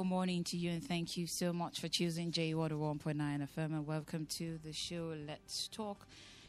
Beautiful 0.00 0.16
morning 0.16 0.44
to 0.44 0.56
you, 0.56 0.70
and 0.70 0.82
thank 0.82 1.18
you 1.18 1.26
so 1.26 1.52
much 1.52 1.78
for 1.78 1.86
choosing 1.86 2.32
J 2.32 2.54
Water 2.54 2.76
1.9 2.76 3.16
FM. 3.18 3.66
And 3.66 3.86
welcome 3.86 4.24
to 4.30 4.58
the 4.64 4.72
show 4.72 5.14
Let's 5.26 5.68
Talk, 5.68 6.06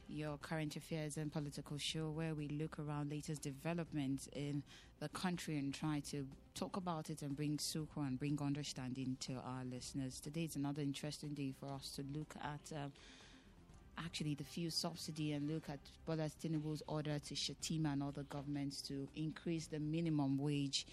your 0.08 0.38
current 0.38 0.78
affairs 0.78 1.18
and 1.18 1.30
political 1.30 1.78
show 1.78 2.12
where 2.12 2.34
we 2.34 2.48
look 2.48 2.80
around 2.80 3.12
latest 3.12 3.42
developments 3.42 4.30
in 4.32 4.64
the 5.02 5.10
country 5.10 5.58
and 5.58 5.74
try 5.74 6.00
to 6.12 6.26
talk 6.56 6.78
about 6.78 7.10
it 7.10 7.24
and 7.24 7.36
bring 7.36 7.58
succo 7.58 7.98
and 7.98 8.18
bring 8.18 8.40
understanding 8.42 9.18
to 9.20 9.34
our 9.34 9.66
listeners. 9.70 10.22
Today 10.22 10.46
is 10.46 10.56
another 10.56 10.82
interesting 10.82 11.34
day 11.34 11.54
for 11.60 11.66
us 11.74 11.92
to 11.98 12.06
look 12.18 12.34
at. 12.42 12.78
Um, 12.78 12.94
actually 13.98 14.34
the 14.34 14.44
fuel 14.46 14.72
subsidy 14.72 15.34
and 15.34 15.50
look 15.52 15.70
at 15.70 15.80
Bola 16.06 16.30
Tinubu's 16.42 16.82
order 16.88 17.20
to 17.20 17.36
Shettima 17.36 17.92
and 17.92 18.02
other 18.02 18.24
governments 18.24 18.82
to 18.84 19.08
increase 19.18 19.68
the 19.68 19.80
minimum 19.80 20.38
wage. 20.38 20.88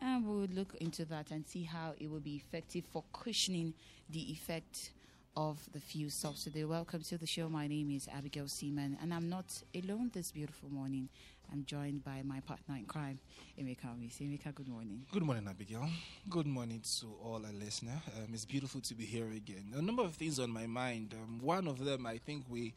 And 0.00 0.26
we 0.26 0.36
would 0.36 0.54
look 0.54 0.74
into 0.80 1.04
that 1.06 1.30
and 1.30 1.46
see 1.46 1.62
how 1.62 1.94
it 1.98 2.10
will 2.10 2.20
be 2.20 2.36
effective 2.36 2.84
for 2.92 3.04
cushioning 3.12 3.74
the 4.10 4.30
effect 4.32 4.90
of 5.36 5.58
the 5.72 5.80
fuel 5.80 6.10
subsidy. 6.10 6.64
Welcome 6.64 7.02
to 7.02 7.18
the 7.18 7.26
show. 7.26 7.48
My 7.48 7.66
name 7.66 7.90
is 7.90 8.08
Abigail 8.16 8.46
Seaman, 8.46 8.98
and 9.02 9.12
I'm 9.12 9.28
not 9.28 9.62
alone 9.74 10.10
this 10.12 10.30
beautiful 10.30 10.68
morning. 10.70 11.08
I'm 11.52 11.64
joined 11.64 12.04
by 12.04 12.22
my 12.24 12.40
partner 12.40 12.76
in 12.76 12.84
crime, 12.84 13.18
Emeka 13.60 13.86
Omisi. 13.86 14.22
Emeka, 14.22 14.54
good 14.54 14.68
morning. 14.68 15.02
Good 15.12 15.22
morning, 15.22 15.46
Abigail. 15.48 15.88
Good 16.28 16.46
morning 16.46 16.80
to 17.00 17.06
all 17.22 17.42
our 17.44 17.52
listeners. 17.52 17.98
Um, 18.16 18.32
it's 18.32 18.44
beautiful 18.44 18.80
to 18.82 18.94
be 18.94 19.04
here 19.04 19.26
again. 19.26 19.72
A 19.76 19.82
number 19.82 20.02
of 20.02 20.14
things 20.14 20.38
on 20.38 20.50
my 20.50 20.66
mind. 20.66 21.14
Um, 21.14 21.40
one 21.42 21.66
of 21.66 21.84
them, 21.84 22.06
I 22.06 22.18
think 22.18 22.44
we, 22.48 22.72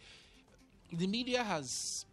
the 0.91 1.07
media 1.07 1.43
has, 1.43 2.05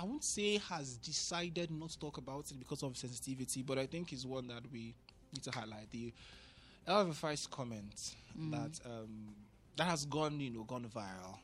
I 0.00 0.04
won't 0.04 0.24
say 0.24 0.56
has 0.70 0.96
decided 0.96 1.70
not 1.70 1.90
to 1.90 1.98
talk 1.98 2.16
about 2.16 2.50
it 2.50 2.58
because 2.58 2.82
of 2.82 2.96
sensitivity, 2.96 3.62
but 3.62 3.76
I 3.76 3.84
think 3.84 4.14
is 4.14 4.26
one 4.26 4.48
that 4.48 4.62
we 4.72 4.94
need 5.30 5.42
to 5.42 5.50
highlight. 5.50 5.90
The 5.90 6.10
El-Rufai's 6.86 7.46
comment 7.46 8.14
that 8.50 8.80
um, 8.86 9.34
that 9.76 9.84
has 9.84 10.06
gone, 10.06 10.40
you 10.40 10.50
know, 10.50 10.62
gone 10.62 10.86
viral. 10.94 11.36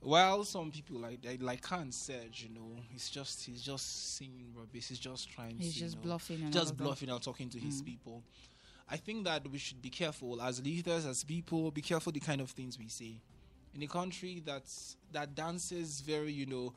Well, 0.00 0.44
some 0.44 0.70
people 0.70 1.00
like 1.00 1.24
like, 1.24 1.42
like 1.42 1.62
Khan 1.62 1.90
said, 1.90 2.30
you 2.34 2.50
know, 2.50 2.76
he's 2.88 3.10
just 3.10 3.44
he's 3.44 3.62
just 3.62 4.16
saying 4.16 4.52
rubbish. 4.54 4.88
He's 4.88 5.00
just 5.00 5.28
trying 5.28 5.56
He's 5.58 5.74
to 5.74 5.80
just 5.80 5.96
you 5.96 6.02
know, 6.02 6.06
bluffing 6.06 6.50
just 6.52 6.76
bluffing 6.76 7.10
and 7.10 7.20
talking 7.20 7.48
to 7.48 7.58
his 7.58 7.82
people. 7.82 8.22
I 8.88 8.96
think 8.96 9.24
that 9.24 9.50
we 9.50 9.58
should 9.58 9.82
be 9.82 9.90
careful 9.90 10.40
as 10.40 10.62
leaders, 10.62 11.04
as 11.04 11.24
people, 11.24 11.72
be 11.72 11.82
careful 11.82 12.12
the 12.12 12.20
kind 12.20 12.40
of 12.40 12.50
things 12.50 12.78
we 12.78 12.88
say. 12.88 13.14
In 13.74 13.82
a 13.82 13.88
country 13.88 14.40
that's 14.44 14.96
that 15.10 15.34
dances 15.34 16.00
very, 16.00 16.32
you 16.32 16.46
know, 16.46 16.74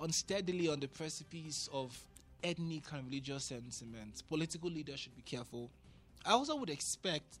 unsteadily 0.00 0.68
on 0.68 0.80
the 0.80 0.88
precipice 0.88 1.68
of 1.72 1.96
ethnic 2.42 2.84
and 2.92 3.06
religious 3.06 3.44
sentiments. 3.44 4.22
political 4.22 4.70
leaders 4.70 5.00
should 5.00 5.16
be 5.16 5.22
careful. 5.22 5.70
I 6.24 6.32
also 6.32 6.56
would 6.56 6.70
expect 6.70 7.38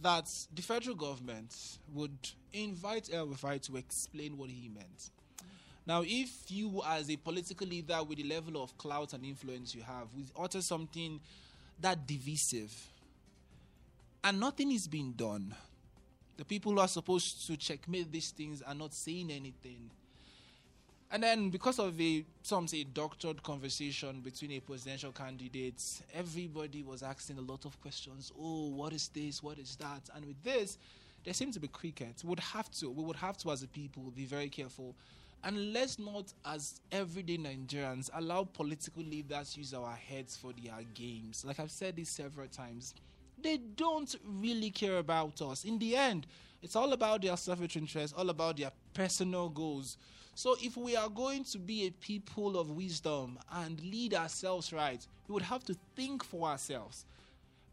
that 0.00 0.28
the 0.54 0.62
federal 0.62 0.96
government 0.96 1.54
would 1.92 2.16
invite 2.52 3.10
El 3.12 3.26
Rufai 3.26 3.60
to 3.62 3.76
explain 3.76 4.38
what 4.38 4.48
he 4.48 4.68
meant. 4.68 5.10
Now, 5.86 6.02
if 6.06 6.30
you, 6.48 6.80
as 6.86 7.10
a 7.10 7.16
political 7.16 7.66
leader 7.66 8.02
with 8.02 8.18
the 8.18 8.24
level 8.24 8.62
of 8.62 8.76
clout 8.78 9.12
and 9.12 9.24
influence 9.24 9.74
you 9.74 9.82
have, 9.82 10.06
would 10.14 10.30
utter 10.38 10.62
something 10.62 11.20
that 11.80 12.06
divisive, 12.06 12.72
and 14.22 14.38
nothing 14.38 14.70
is 14.70 14.86
being 14.86 15.12
done, 15.12 15.54
the 16.36 16.44
people 16.44 16.72
who 16.72 16.78
are 16.78 16.88
supposed 16.88 17.46
to 17.46 17.56
checkmate 17.56 18.10
these 18.12 18.30
things 18.30 18.62
are 18.62 18.74
not 18.74 18.94
saying 18.94 19.30
anything. 19.30 19.90
And 21.12 21.22
then, 21.22 21.50
because 21.50 21.78
of 21.78 22.00
a 22.00 22.24
some 22.42 22.66
say 22.66 22.84
doctored 22.84 23.42
conversation 23.42 24.22
between 24.22 24.52
a 24.52 24.60
presidential 24.60 25.12
candidate, 25.12 25.82
everybody 26.14 26.82
was 26.82 27.02
asking 27.02 27.36
a 27.36 27.42
lot 27.42 27.66
of 27.66 27.78
questions. 27.82 28.32
Oh, 28.40 28.70
what 28.70 28.94
is 28.94 29.08
this? 29.08 29.42
What 29.42 29.58
is 29.58 29.76
that? 29.76 30.08
And 30.16 30.24
with 30.24 30.42
this, 30.42 30.78
there 31.22 31.34
seems 31.34 31.54
to 31.56 31.60
be 31.60 31.68
cricket. 31.68 32.22
We 32.24 32.30
would 32.30 32.40
have 32.40 32.70
to, 32.72 32.90
we 32.90 33.04
would 33.04 33.16
have 33.16 33.36
to, 33.38 33.50
as 33.50 33.62
a 33.62 33.68
people, 33.68 34.04
be 34.16 34.24
very 34.24 34.48
careful. 34.48 34.96
And 35.44 35.74
let's 35.74 35.98
not, 35.98 36.32
as 36.46 36.80
everyday 36.90 37.36
Nigerians, 37.36 38.08
allow 38.14 38.44
political 38.44 39.02
leaders 39.02 39.54
use 39.54 39.74
our 39.74 39.92
heads 39.92 40.34
for 40.38 40.52
their 40.54 40.78
games. 40.94 41.44
Like 41.44 41.60
I've 41.60 41.70
said 41.70 41.96
this 41.96 42.08
several 42.08 42.48
times, 42.48 42.94
they 43.42 43.58
don't 43.58 44.14
really 44.24 44.70
care 44.70 44.96
about 44.96 45.42
us. 45.42 45.64
In 45.64 45.78
the 45.78 45.94
end, 45.94 46.26
it's 46.62 46.74
all 46.74 46.94
about 46.94 47.20
their 47.20 47.36
selfish 47.36 47.76
interest, 47.76 48.14
all 48.16 48.30
about 48.30 48.56
their 48.56 48.70
personal 48.94 49.50
goals. 49.50 49.98
So, 50.34 50.56
if 50.62 50.76
we 50.76 50.96
are 50.96 51.10
going 51.10 51.44
to 51.44 51.58
be 51.58 51.86
a 51.86 51.90
people 51.90 52.58
of 52.58 52.70
wisdom 52.70 53.38
and 53.52 53.80
lead 53.82 54.14
ourselves 54.14 54.72
right, 54.72 55.06
we 55.28 55.34
would 55.34 55.42
have 55.42 55.62
to 55.64 55.76
think 55.94 56.24
for 56.24 56.48
ourselves. 56.48 57.04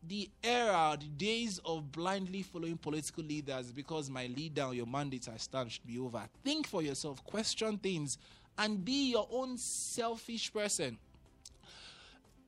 The 0.07 0.29
era, 0.43 0.97
the 0.99 1.07
days 1.07 1.59
of 1.65 1.91
blindly 1.91 2.41
following 2.41 2.77
political 2.77 3.23
leaders 3.23 3.71
because 3.71 4.09
my 4.09 4.27
leader 4.27 4.63
or 4.63 4.73
your 4.73 4.85
mandate 4.85 5.27
I 5.33 5.37
stand 5.37 5.71
should 5.71 5.87
be 5.87 5.99
over. 5.99 6.21
Think 6.43 6.67
for 6.67 6.81
yourself, 6.81 7.23
question 7.23 7.77
things, 7.77 8.17
and 8.57 8.83
be 8.83 9.11
your 9.11 9.27
own 9.31 9.57
selfish 9.57 10.51
person. 10.53 10.97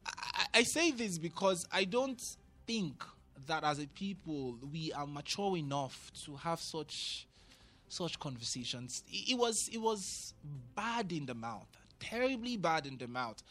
I, 0.05 0.45
I 0.55 0.63
say 0.63 0.91
this 0.91 1.17
because 1.17 1.66
I 1.72 1.85
don't 1.85 2.22
think 2.67 3.03
that 3.47 3.63
as 3.63 3.79
a 3.79 3.88
people 3.88 4.57
we 4.72 4.91
are 4.93 5.07
mature 5.07 5.57
enough 5.57 6.11
to 6.25 6.35
have 6.35 6.59
such 6.59 7.28
such 7.91 8.19
conversations. 8.19 9.03
It, 9.07 9.38
was 9.38 9.69
it 9.72 9.78
was 9.78 10.34
bad 10.75 11.12
in 11.12 11.25
the 11.25 11.34
mouth, 11.34 11.68
terribly 12.00 12.57
bad 12.57 12.88
in 12.88 12.97
the 12.97 13.07
mouth. 13.07 13.44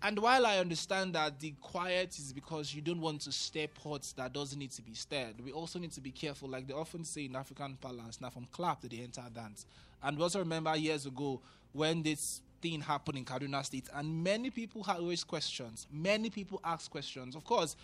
And 0.00 0.18
while 0.20 0.46
I 0.46 0.58
understand 0.58 1.14
that 1.14 1.40
the 1.40 1.54
quiet 1.60 2.16
is 2.18 2.32
because 2.32 2.72
you 2.72 2.80
don't 2.80 3.00
want 3.00 3.22
to 3.22 3.32
stir 3.32 3.66
pots 3.66 4.12
that 4.12 4.32
doesn't 4.32 4.58
need 4.58 4.70
to 4.72 4.82
be 4.82 4.94
stirred, 4.94 5.40
we 5.44 5.50
also 5.50 5.78
need 5.78 5.90
to 5.92 6.00
be 6.00 6.12
careful. 6.12 6.48
Like 6.48 6.68
they 6.68 6.74
often 6.74 7.02
say 7.02 7.24
in 7.24 7.34
African 7.34 7.76
parlance, 7.80 8.20
now 8.20 8.30
from 8.30 8.46
clap 8.52 8.82
to 8.82 8.88
the 8.88 9.02
entire 9.02 9.30
dance. 9.30 9.66
And 10.02 10.16
we 10.16 10.22
also 10.22 10.38
remember 10.38 10.76
years 10.76 11.06
ago 11.06 11.40
when 11.72 12.02
this 12.02 12.42
thing 12.60 12.80
happened 12.80 13.18
in 13.18 13.24
Kaduna 13.24 13.64
State, 13.64 13.88
and 13.94 14.22
many 14.22 14.50
people 14.50 14.84
had 14.84 15.00
raised 15.00 15.26
questions. 15.26 15.86
Many 15.90 16.30
people 16.30 16.60
asked 16.62 16.90
questions. 16.90 17.34
Of 17.34 17.44
course, 17.44 17.74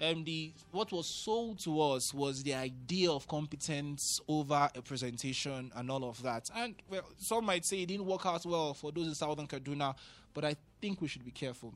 um, 0.00 0.24
the 0.24 0.52
what 0.70 0.92
was 0.92 1.06
sold 1.24 1.58
to 1.64 1.80
us 1.80 2.14
was 2.14 2.42
the 2.42 2.54
idea 2.54 3.10
of 3.10 3.26
competence 3.26 4.20
over 4.28 4.68
a 4.74 4.82
presentation 4.82 5.70
and 5.74 5.90
all 5.90 6.04
of 6.04 6.22
that. 6.22 6.48
And 6.54 6.74
well, 6.88 7.02
some 7.18 7.44
might 7.44 7.64
say 7.64 7.82
it 7.82 7.86
didn't 7.86 8.06
work 8.06 8.24
out 8.26 8.44
well 8.46 8.74
for 8.74 8.92
those 8.92 9.08
in 9.08 9.14
Southern 9.14 9.46
Kaduna, 9.46 9.94
but 10.34 10.44
I 10.44 10.56
think 10.80 11.00
we 11.00 11.08
should 11.08 11.24
be 11.24 11.30
careful. 11.32 11.74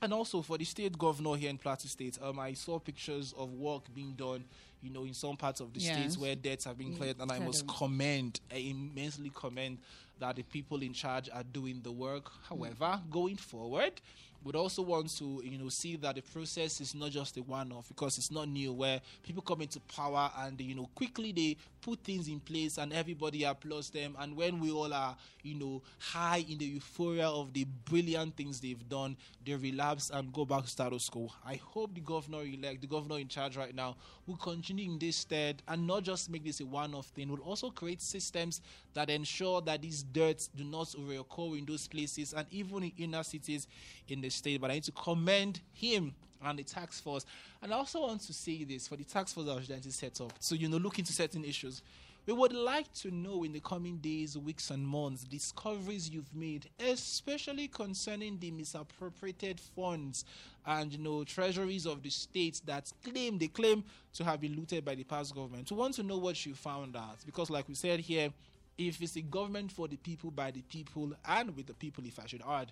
And 0.00 0.12
also 0.14 0.42
for 0.42 0.56
the 0.56 0.64
state 0.64 0.96
governor 0.96 1.34
here 1.34 1.50
in 1.50 1.58
Plateau 1.58 1.88
State, 1.88 2.18
um, 2.22 2.38
I 2.38 2.52
saw 2.52 2.78
pictures 2.78 3.34
of 3.36 3.52
work 3.54 3.92
being 3.92 4.12
done, 4.12 4.44
you 4.80 4.90
know, 4.90 5.02
in 5.04 5.12
some 5.12 5.36
parts 5.36 5.60
of 5.60 5.72
the 5.72 5.80
Yes. 5.80 5.92
states 5.92 6.18
where 6.18 6.36
debts 6.36 6.66
have 6.66 6.78
been 6.78 6.92
Mm, 6.92 6.96
cleared, 6.96 7.16
and 7.20 7.32
I 7.32 7.40
must 7.40 7.66
commend, 7.66 8.38
I 8.52 8.58
immensely 8.58 9.32
commend 9.34 9.78
that 10.20 10.36
the 10.36 10.44
people 10.44 10.82
in 10.82 10.92
charge 10.92 11.28
are 11.32 11.42
doing 11.42 11.80
the 11.82 11.90
work. 11.90 12.30
However, 12.48 13.02
going 13.10 13.38
forward, 13.38 14.00
would 14.44 14.56
also 14.56 14.82
want 14.82 15.10
to 15.18 15.42
you 15.44 15.58
know 15.58 15.68
see 15.68 15.96
that 15.96 16.14
the 16.14 16.22
process 16.22 16.80
is 16.80 16.94
not 16.94 17.10
just 17.10 17.36
a 17.36 17.42
one-off 17.42 17.88
because 17.88 18.18
it's 18.18 18.30
not 18.30 18.48
new 18.48 18.72
where 18.72 19.00
people 19.22 19.42
come 19.42 19.62
into 19.62 19.80
power 19.80 20.30
and 20.38 20.60
you 20.60 20.74
know 20.74 20.88
quickly 20.94 21.32
they 21.32 21.56
put 21.80 22.00
things 22.00 22.28
in 22.28 22.40
place 22.40 22.78
and 22.78 22.92
everybody 22.92 23.44
applauds 23.44 23.90
them. 23.90 24.16
And 24.18 24.36
when 24.36 24.60
we 24.60 24.70
all 24.70 24.92
are 24.92 25.16
you 25.42 25.54
know 25.54 25.82
high 25.98 26.44
in 26.48 26.58
the 26.58 26.64
euphoria 26.64 27.28
of 27.28 27.52
the 27.52 27.64
brilliant 27.84 28.36
things 28.36 28.60
they've 28.60 28.88
done 28.88 29.16
they 29.44 29.54
relapse 29.54 30.10
and 30.10 30.32
go 30.32 30.44
back 30.44 30.64
to 30.64 30.68
status 30.68 31.08
quo. 31.08 31.30
I 31.44 31.56
hope 31.56 31.94
the 31.94 32.00
governor 32.00 32.42
elect 32.42 32.80
the 32.80 32.86
governor 32.86 33.18
in 33.18 33.28
charge 33.28 33.56
right 33.56 33.74
now 33.74 33.96
will 34.26 34.36
continue 34.36 34.90
in 34.90 34.98
this 34.98 35.16
stead 35.16 35.62
and 35.68 35.86
not 35.86 36.02
just 36.02 36.30
make 36.30 36.44
this 36.44 36.60
a 36.60 36.66
one-off 36.66 37.06
thing 37.06 37.28
will 37.28 37.38
also 37.38 37.70
create 37.70 38.02
systems 38.02 38.60
that 38.98 39.10
ensure 39.10 39.60
that 39.60 39.80
these 39.80 40.02
dirts 40.02 40.48
do 40.48 40.64
not 40.64 40.88
reoccur 40.88 41.56
in 41.56 41.64
those 41.64 41.86
places 41.86 42.32
and 42.32 42.44
even 42.50 42.82
in 42.82 42.92
inner 42.98 43.22
cities 43.22 43.68
in 44.08 44.20
the 44.20 44.28
state. 44.28 44.60
But 44.60 44.72
I 44.72 44.74
need 44.74 44.82
to 44.84 44.92
commend 44.92 45.60
him 45.72 46.12
and 46.42 46.58
the 46.58 46.64
tax 46.64 46.98
force. 47.00 47.24
And 47.62 47.72
I 47.72 47.76
also 47.76 48.00
want 48.00 48.22
to 48.22 48.32
say 48.32 48.64
this 48.64 48.88
for 48.88 48.96
the 48.96 49.04
tax 49.04 49.32
force 49.32 49.46
that 49.46 49.54
was 49.54 49.68
trying 49.68 49.82
set 49.82 50.20
up. 50.20 50.32
So, 50.40 50.56
you 50.56 50.68
know, 50.68 50.78
look 50.78 50.98
into 50.98 51.12
certain 51.12 51.44
issues. 51.44 51.80
We 52.26 52.34
would 52.34 52.52
like 52.52 52.92
to 52.94 53.12
know 53.12 53.44
in 53.44 53.52
the 53.52 53.60
coming 53.60 53.98
days, 53.98 54.36
weeks, 54.36 54.70
and 54.70 54.84
months 54.84 55.22
discoveries 55.22 56.10
you've 56.10 56.34
made, 56.34 56.68
especially 56.80 57.68
concerning 57.68 58.36
the 58.40 58.50
misappropriated 58.50 59.60
funds 59.60 60.24
and 60.66 60.92
you 60.92 60.98
know 60.98 61.24
treasuries 61.24 61.86
of 61.86 62.02
the 62.02 62.10
states 62.10 62.60
that 62.60 62.92
claim 63.02 63.38
they 63.38 63.48
claim 63.48 63.82
to 64.12 64.24
have 64.24 64.40
been 64.40 64.54
looted 64.54 64.84
by 64.84 64.94
the 64.94 65.04
past 65.04 65.34
government. 65.34 65.70
We 65.70 65.76
want 65.78 65.94
to 65.94 66.02
know 66.02 66.18
what 66.18 66.44
you 66.44 66.54
found 66.54 66.96
out 66.96 67.16
because, 67.24 67.48
like 67.48 67.66
we 67.66 67.74
said 67.74 68.00
here, 68.00 68.30
if 68.78 69.02
it's 69.02 69.16
a 69.16 69.20
government 69.22 69.72
for 69.72 69.88
the 69.88 69.96
people, 69.96 70.30
by 70.30 70.52
the 70.52 70.62
people, 70.62 71.12
and 71.26 71.54
with 71.56 71.66
the 71.66 71.74
people, 71.74 72.04
if 72.06 72.18
I 72.20 72.26
should 72.26 72.42
add, 72.48 72.70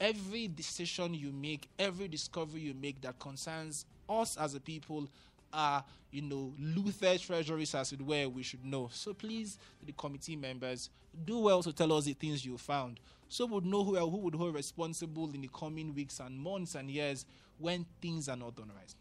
every 0.00 0.48
decision 0.48 1.14
you 1.14 1.32
make, 1.32 1.68
every 1.78 2.08
discovery 2.08 2.60
you 2.60 2.74
make 2.74 3.00
that 3.02 3.18
concerns 3.20 3.86
us 4.08 4.36
as 4.36 4.54
a 4.54 4.60
people 4.60 5.08
are, 5.52 5.84
you 6.10 6.22
know, 6.22 6.52
Luther 6.58 7.16
treasuries, 7.16 7.74
as 7.74 7.92
it 7.92 8.02
were, 8.02 8.28
we 8.28 8.42
should 8.42 8.64
know. 8.64 8.90
So 8.92 9.14
please, 9.14 9.58
the 9.86 9.92
committee 9.92 10.34
members, 10.34 10.90
do 11.24 11.38
well 11.38 11.62
to 11.62 11.72
tell 11.72 11.92
us 11.92 12.04
the 12.04 12.12
things 12.12 12.44
you 12.44 12.58
found. 12.58 12.98
So 13.28 13.46
we'd 13.46 13.64
know 13.64 13.84
who, 13.84 13.96
who 13.96 14.16
would 14.18 14.34
hold 14.34 14.54
responsible 14.54 15.30
in 15.32 15.40
the 15.40 15.50
coming 15.56 15.94
weeks 15.94 16.18
and 16.18 16.36
months 16.36 16.74
and 16.74 16.90
years 16.90 17.24
when 17.58 17.86
things 18.02 18.28
are 18.28 18.36
not 18.36 18.56
done 18.56 18.72
right. 18.74 18.94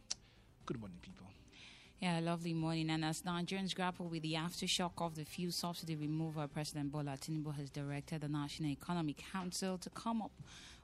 Good 0.65 0.79
morning, 0.79 0.99
people. 1.01 1.32
Yeah, 2.03 2.19
lovely 2.19 2.53
morning. 2.53 2.89
And 2.89 3.05
as 3.05 3.21
Nigerians 3.21 3.73
grapple 3.73 4.07
with 4.07 4.23
the 4.23 4.33
aftershock 4.33 4.91
of 4.97 5.15
the 5.15 5.23
fuel 5.23 5.53
subsidy 5.53 5.95
removal, 5.95 6.41
uh, 6.41 6.47
President 6.47 6.91
Bola 6.91 7.11
Tinubu 7.17 7.55
has 7.55 7.69
directed 7.69 8.19
the 8.19 8.27
National 8.27 8.71
Economic 8.71 9.23
Council 9.31 9.77
to 9.77 9.89
come 9.91 10.21
up 10.21 10.33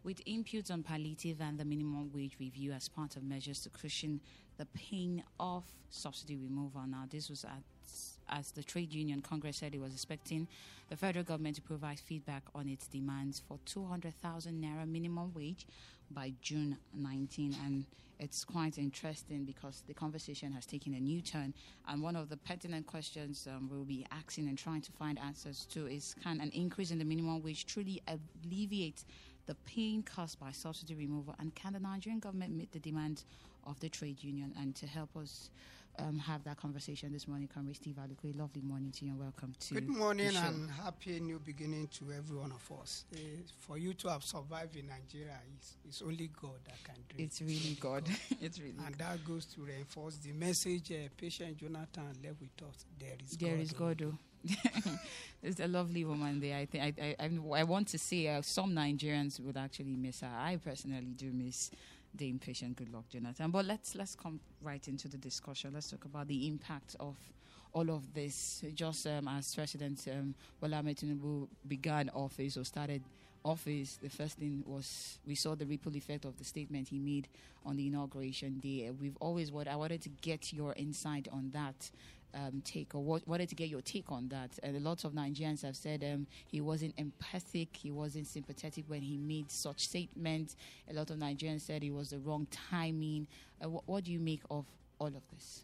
with 0.01 0.23
inputs 0.23 0.71
on 0.71 0.81
palliative 0.81 1.41
and 1.41 1.59
the 1.59 1.65
minimum 1.65 2.09
wage 2.15 2.37
review 2.39 2.71
as 2.71 2.87
part 2.87 3.17
of 3.17 3.23
measures 3.23 3.59
to 3.63 3.69
cushion 3.69 4.21
the 4.57 4.65
pain 4.67 5.21
of 5.41 5.65
subsidy 5.89 6.37
removal. 6.37 6.79
Uh, 6.79 6.85
now, 6.85 7.03
this 7.11 7.29
was 7.29 7.43
at 7.43 7.63
as 8.29 8.51
the 8.51 8.63
trade 8.63 8.93
union 8.93 9.21
Congress 9.21 9.57
said 9.57 9.75
it 9.75 9.81
was 9.81 9.91
expecting 9.91 10.47
the 10.89 10.95
federal 10.95 11.25
government 11.25 11.57
to 11.57 11.61
provide 11.61 11.99
feedback 11.99 12.43
on 12.55 12.69
its 12.69 12.87
demands 12.87 13.41
for 13.45 13.59
200,000 13.65 14.63
naira 14.63 14.87
minimum 14.87 15.33
wage 15.35 15.67
by 16.11 16.31
June 16.41 16.77
19 16.93 17.57
and 17.65 17.85
it's 18.19 18.43
quite 18.43 18.77
interesting 18.77 19.45
because 19.45 19.83
the 19.87 19.93
conversation 19.93 20.51
has 20.51 20.65
taken 20.65 20.93
a 20.93 20.99
new 20.99 21.21
turn. 21.21 21.53
And 21.87 22.01
one 22.01 22.15
of 22.15 22.29
the 22.29 22.37
pertinent 22.37 22.85
questions 22.85 23.47
um, 23.49 23.69
we'll 23.71 23.85
be 23.85 24.05
asking 24.11 24.49
and 24.49 24.57
trying 24.57 24.81
to 24.81 24.91
find 24.91 25.17
answers 25.19 25.65
to 25.71 25.87
is 25.87 26.15
can 26.21 26.41
an 26.41 26.49
increase 26.49 26.91
in 26.91 26.99
the 26.99 27.05
minimum 27.05 27.41
wage 27.41 27.65
truly 27.65 28.01
alleviate 28.07 29.05
the 29.45 29.55
pain 29.65 30.03
caused 30.03 30.39
by 30.39 30.51
subsidy 30.51 30.95
removal? 30.95 31.33
And 31.39 31.55
can 31.55 31.73
the 31.73 31.79
Nigerian 31.79 32.19
government 32.19 32.55
meet 32.55 32.71
the 32.71 32.79
demands 32.79 33.25
of 33.65 33.79
the 33.79 33.89
trade 33.89 34.21
union? 34.21 34.53
And 34.59 34.75
to 34.75 34.85
help 34.85 35.15
us 35.15 35.49
um, 36.07 36.17
have 36.19 36.43
that 36.43 36.57
conversation 36.57 37.11
this 37.11 37.27
morning. 37.27 37.49
Comrade 37.53 37.75
Steve 37.75 37.95
Aluko, 37.95 38.37
lovely 38.37 38.61
morning 38.61 38.91
to 38.91 39.05
you 39.05 39.11
and 39.11 39.19
welcome 39.19 39.53
to 39.59 39.73
Good 39.73 39.87
morning 39.89 40.35
and 40.35 40.69
happy 40.71 41.19
new 41.19 41.39
beginning 41.39 41.87
to 41.99 42.11
every 42.11 42.37
one 42.37 42.51
of 42.51 42.79
us. 42.79 43.05
Uh, 43.13 43.17
for 43.59 43.77
you 43.77 43.93
to 43.95 44.09
have 44.09 44.23
survived 44.23 44.75
in 44.75 44.87
Nigeria, 44.87 45.37
it's, 45.55 45.75
it's 45.87 46.01
only 46.01 46.29
God 46.41 46.59
that 46.65 46.83
can 46.83 46.95
do 47.09 47.15
it. 47.17 47.23
It's 47.23 47.41
really 47.41 47.77
God. 47.79 48.03
it's 48.41 48.59
really 48.59 48.75
And 48.85 48.95
that 48.95 49.23
goes 49.25 49.45
to 49.47 49.61
reinforce 49.61 50.17
the 50.17 50.31
message 50.31 50.91
uh, 50.91 51.09
Patience 51.17 51.59
Jonathan 51.59 52.15
left 52.23 52.41
with 52.41 52.67
us. 52.67 52.85
There 52.99 53.09
is 53.23 53.37
there 53.37 53.55
God. 53.55 53.61
is 53.61 53.71
God. 53.71 54.03
Oh. 54.05 54.17
There's 55.41 55.59
a 55.59 55.67
lovely 55.67 56.05
woman 56.05 56.39
there. 56.39 56.57
I 56.57 56.65
think 56.65 56.83
I, 56.99 57.15
I, 57.19 57.25
I, 57.25 57.59
I 57.59 57.63
want 57.63 57.89
to 57.89 57.97
say 57.97 58.27
uh, 58.27 58.41
some 58.41 58.71
Nigerians 58.71 59.39
would 59.41 59.57
actually 59.57 59.95
miss 59.95 60.21
her. 60.21 60.31
I 60.33 60.57
personally 60.57 61.13
do 61.15 61.31
miss 61.33 61.71
the 62.15 62.29
impatient. 62.29 62.77
Goodluck, 62.77 63.07
Jonathan. 63.09 63.51
But 63.51 63.65
let's 63.65 63.95
let's 63.95 64.15
come 64.15 64.39
right 64.61 64.85
into 64.87 65.07
the 65.07 65.17
discussion. 65.17 65.71
Let's 65.73 65.89
talk 65.89 66.05
about 66.05 66.27
the 66.27 66.47
impact 66.47 66.95
of 66.99 67.15
all 67.73 67.89
of 67.89 68.13
this. 68.13 68.63
Just 68.73 69.07
um, 69.07 69.27
as 69.27 69.53
President 69.53 70.05
um, 70.11 70.33
Bola 70.59 70.81
Tinubu 70.83 71.47
began 71.67 72.09
office 72.09 72.57
or 72.57 72.63
started 72.63 73.03
office, 73.43 73.97
the 74.01 74.09
first 74.09 74.37
thing 74.37 74.63
was 74.65 75.19
we 75.25 75.35
saw 75.35 75.55
the 75.55 75.65
ripple 75.65 75.95
effect 75.95 76.25
of 76.25 76.37
the 76.37 76.43
statement 76.43 76.87
he 76.89 76.99
made 76.99 77.27
on 77.65 77.75
the 77.77 77.87
inauguration 77.87 78.59
day. 78.59 78.91
We've 78.99 79.17
always 79.19 79.51
what 79.51 79.67
I 79.67 79.75
wanted 79.75 80.01
to 80.03 80.09
get 80.21 80.51
your 80.53 80.73
insight 80.73 81.27
on 81.31 81.51
that 81.53 81.91
um, 82.33 82.61
take 82.63 82.95
or 82.95 83.03
what, 83.03 83.27
wanted 83.27 83.49
to 83.49 83.55
get 83.55 83.69
your 83.69 83.81
take 83.81 84.11
on 84.11 84.27
that. 84.29 84.57
And 84.63 84.75
a 84.75 84.79
lot 84.79 85.03
of 85.03 85.13
Nigerians 85.13 85.63
have 85.63 85.75
said 85.75 86.03
um, 86.03 86.27
he 86.47 86.61
wasn't 86.61 86.93
empathic, 86.97 87.75
he 87.75 87.91
wasn't 87.91 88.27
sympathetic 88.27 88.85
when 88.87 89.01
he 89.01 89.17
made 89.17 89.51
such 89.51 89.85
statements. 89.85 90.55
A 90.89 90.93
lot 90.93 91.09
of 91.09 91.17
Nigerians 91.17 91.61
said 91.61 91.83
it 91.83 91.91
was 91.91 92.09
the 92.11 92.19
wrong 92.19 92.47
timing. 92.51 93.27
Uh, 93.63 93.69
what, 93.69 93.83
what 93.87 94.03
do 94.03 94.11
you 94.11 94.19
make 94.19 94.41
of 94.49 94.65
all 94.99 95.07
of 95.07 95.23
this? 95.33 95.63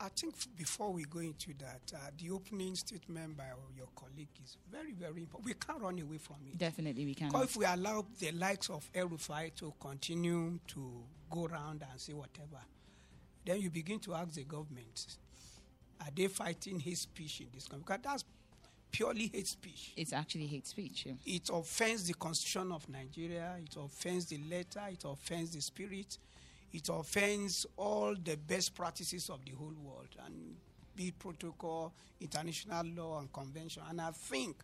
I 0.00 0.08
think 0.10 0.34
before 0.56 0.92
we 0.92 1.02
go 1.04 1.18
into 1.18 1.52
that, 1.58 1.80
uh, 1.92 2.10
the 2.16 2.30
opening 2.30 2.76
statement 2.76 3.36
by 3.36 3.46
your 3.76 3.88
colleague 3.96 4.28
is 4.44 4.56
very, 4.70 4.92
very 4.92 5.22
important. 5.22 5.44
We 5.44 5.54
can't 5.54 5.82
run 5.82 5.98
away 5.98 6.18
from 6.18 6.36
it. 6.46 6.56
Definitely, 6.56 7.04
we 7.04 7.14
can. 7.14 7.28
Because 7.28 7.46
if 7.46 7.56
we 7.56 7.64
allow 7.64 8.06
the 8.20 8.30
likes 8.30 8.70
of 8.70 8.88
El-Rufai 8.94 9.56
to 9.56 9.74
continue 9.80 10.60
to 10.68 11.02
go 11.28 11.46
around 11.46 11.84
and 11.90 12.00
say 12.00 12.12
whatever, 12.12 12.60
then 13.44 13.60
you 13.60 13.70
begin 13.70 13.98
to 14.00 14.14
ask 14.14 14.34
the 14.34 14.44
government, 14.44 15.16
are 16.00 16.10
they 16.14 16.28
fighting 16.28 16.80
hate 16.80 16.98
speech 16.98 17.40
in 17.40 17.46
this 17.54 17.66
country? 17.68 17.84
Because 17.86 18.02
that's 18.02 18.24
purely 18.90 19.30
hate 19.32 19.46
speech. 19.46 19.92
It's 19.96 20.12
actually 20.12 20.46
hate 20.46 20.66
speech. 20.66 21.06
Yeah. 21.06 21.14
It 21.26 21.50
offends 21.52 22.04
the 22.06 22.14
constitution 22.14 22.72
of 22.72 22.88
Nigeria. 22.88 23.54
It 23.62 23.76
offends 23.76 24.26
the 24.26 24.38
letter. 24.50 24.82
It 24.90 25.04
offends 25.04 25.54
the 25.54 25.60
spirit. 25.60 26.18
It 26.72 26.88
offends 26.90 27.66
all 27.76 28.14
the 28.14 28.36
best 28.36 28.74
practices 28.74 29.30
of 29.30 29.44
the 29.44 29.52
whole 29.52 29.74
world 29.82 30.08
and 30.24 30.56
be 30.94 31.08
it 31.08 31.18
protocol, 31.18 31.92
international 32.20 32.84
law, 32.96 33.18
and 33.20 33.32
convention. 33.32 33.82
And 33.88 34.00
I 34.00 34.10
think 34.10 34.56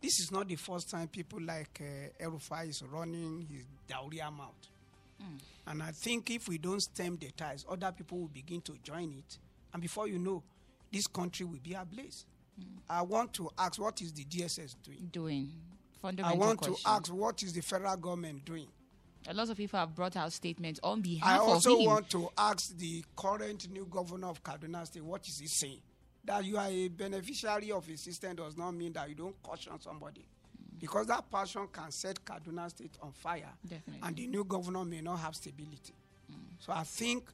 this 0.00 0.20
is 0.20 0.30
not 0.30 0.48
the 0.48 0.56
first 0.56 0.90
time 0.90 1.08
people 1.08 1.40
like 1.40 1.80
uh, 1.80 2.22
El-Rufai 2.24 2.68
is 2.68 2.82
running 2.82 3.46
his 3.50 3.64
diarrhea 3.88 4.30
mouth. 4.30 4.54
And 5.66 5.82
I 5.82 5.90
think 5.90 6.30
if 6.30 6.48
we 6.48 6.58
don't 6.58 6.80
stem 6.80 7.16
the 7.16 7.30
ties, 7.36 7.66
other 7.68 7.92
people 7.92 8.18
will 8.18 8.28
begin 8.28 8.60
to 8.62 8.72
join 8.82 9.12
it. 9.18 9.38
And 9.72 9.82
before 9.82 10.06
you 10.08 10.18
know, 10.18 10.42
this 10.92 11.06
country 11.06 11.46
will 11.46 11.58
be 11.62 11.74
ablaze. 11.74 12.24
I 12.88 13.02
want 13.02 13.32
to 13.34 13.50
ask, 13.58 13.80
what 13.80 14.00
is 14.00 14.12
the 14.12 14.24
DSS 14.24 14.74
doing? 14.82 15.08
Doing 15.12 15.52
I 16.02 16.34
want 16.34 16.58
question. 16.58 16.76
to 16.76 16.88
ask, 16.88 17.12
what 17.12 17.42
is 17.42 17.52
the 17.52 17.60
federal 17.60 17.96
government 17.96 18.44
doing? 18.44 18.66
A 19.26 19.34
lot 19.34 19.50
of 19.50 19.56
people 19.56 19.78
have 19.78 19.94
brought 19.94 20.16
out 20.16 20.32
statements 20.32 20.80
on 20.82 21.00
behalf 21.02 21.28
of 21.28 21.34
him. 21.34 21.40
I 21.40 21.44
of 21.44 21.54
also 21.54 21.78
him. 21.78 21.86
want 21.86 22.10
to 22.10 22.28
ask 22.38 22.76
the 22.78 23.04
current 23.16 23.70
new 23.70 23.86
governor 23.90 24.28
of 24.28 24.42
Kaduna 24.42 24.86
State, 24.86 25.04
what 25.04 25.26
is 25.28 25.38
he 25.38 25.46
saying? 25.46 25.80
That 26.24 26.44
you 26.44 26.56
are 26.56 26.68
a 26.68 26.88
beneficiary 26.88 27.72
of 27.72 27.88
a 27.88 27.96
system 27.96 28.36
does 28.36 28.56
not 28.56 28.72
mean 28.72 28.92
that 28.94 29.08
you 29.08 29.14
don't 29.14 29.40
caution 29.42 29.72
somebody. 29.80 30.24
Because 30.78 31.06
that 31.08 31.30
passion 31.30 31.66
can 31.72 31.90
set 31.90 32.24
Kaduna 32.24 32.70
State 32.70 32.96
on 33.02 33.12
fire. 33.12 33.50
Definitely. 33.62 34.00
And 34.02 34.16
the 34.16 34.26
new 34.28 34.44
governor 34.44 34.84
may 34.84 35.00
not 35.00 35.16
have 35.18 35.34
stability. 35.34 35.94
So 36.60 36.72
I 36.72 36.84
think 36.84 37.28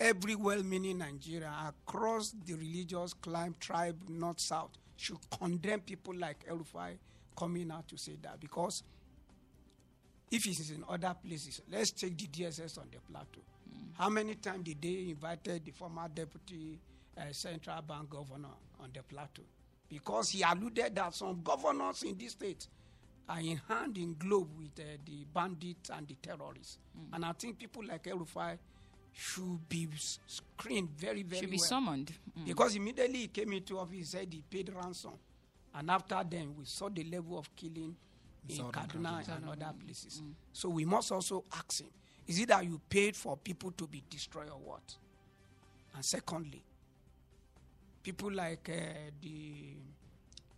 every 0.00 0.34
well-meaning 0.34 0.98
Nigeria 0.98 1.52
across 1.68 2.34
the 2.44 2.54
religious 2.54 3.14
climb, 3.14 3.54
tribe, 3.60 3.96
north, 4.08 4.40
south, 4.40 4.70
should 4.96 5.18
condemn 5.38 5.80
people 5.80 6.14
like 6.16 6.38
El-Rufai 6.48 6.96
coming 7.36 7.70
out 7.70 7.88
to 7.88 7.96
say 7.96 8.16
that. 8.22 8.40
Because 8.40 8.82
if 10.30 10.46
it 10.46 10.58
is 10.60 10.70
in 10.70 10.84
other 10.88 11.14
places, 11.26 11.60
let's 11.70 11.90
take 11.90 12.16
the 12.18 12.26
DSS 12.26 12.78
on 12.78 12.86
the 12.92 12.98
plateau. 13.10 13.40
How 13.94 14.08
many 14.08 14.34
times 14.34 14.64
did 14.64 14.82
they 14.82 15.10
invited 15.10 15.64
the 15.64 15.70
former 15.70 16.08
deputy 16.12 16.78
uh, 17.16 17.22
central 17.32 17.80
bank 17.82 18.10
governor 18.10 18.48
on 18.80 18.90
the 18.92 19.02
plateau? 19.02 19.42
Because 19.88 20.30
he 20.30 20.42
alluded 20.42 20.94
that 20.96 21.14
some 21.14 21.40
governors 21.42 22.02
in 22.02 22.16
this 22.18 22.32
state 22.32 22.66
are 23.28 23.40
in 23.40 23.60
hand 23.68 23.96
in 23.96 24.14
glove 24.18 24.48
with 24.58 24.78
uh, 24.78 24.96
the 25.06 25.24
bandits 25.32 25.90
and 25.90 26.08
the 26.08 26.14
terrorists. 26.20 26.78
And 27.12 27.24
I 27.24 27.32
think 27.32 27.58
people 27.58 27.84
like 27.86 28.06
El-Rufai 28.06 28.58
should 29.14 29.68
be 29.68 29.88
screened 30.26 30.90
very, 30.90 31.22
very 31.22 31.40
Should 31.42 31.50
be 31.50 31.58
summoned. 31.58 32.12
Mm. 32.38 32.46
Because 32.46 32.74
immediately 32.74 33.20
he 33.20 33.28
came 33.28 33.52
into 33.52 33.78
office, 33.78 33.94
he 33.96 34.02
said 34.04 34.28
he 34.32 34.42
paid 34.48 34.72
ransom. 34.74 35.12
And 35.74 35.90
after 35.90 36.20
then, 36.28 36.54
we 36.58 36.64
saw 36.64 36.88
the 36.88 37.04
level 37.04 37.38
of 37.38 37.54
killing 37.54 37.94
in 38.48 38.56
Kaduna 38.56 39.24
Kaduna. 39.24 39.36
and 39.36 39.48
other 39.48 39.72
places. 39.84 40.22
So 40.52 40.68
we 40.68 40.84
must 40.84 41.10
also 41.12 41.44
ask 41.52 41.80
him, 41.80 41.88
is 42.26 42.38
it 42.40 42.48
that 42.48 42.64
you 42.64 42.80
paid 42.88 43.16
for 43.16 43.36
people 43.36 43.70
to 43.72 43.86
be 43.86 44.02
destroyed 44.10 44.48
or 44.50 44.58
what? 44.58 44.96
And 45.94 46.04
secondly, 46.04 46.62
people 48.02 48.32
like 48.32 48.68
uh, 48.68 49.10
the 49.20 49.76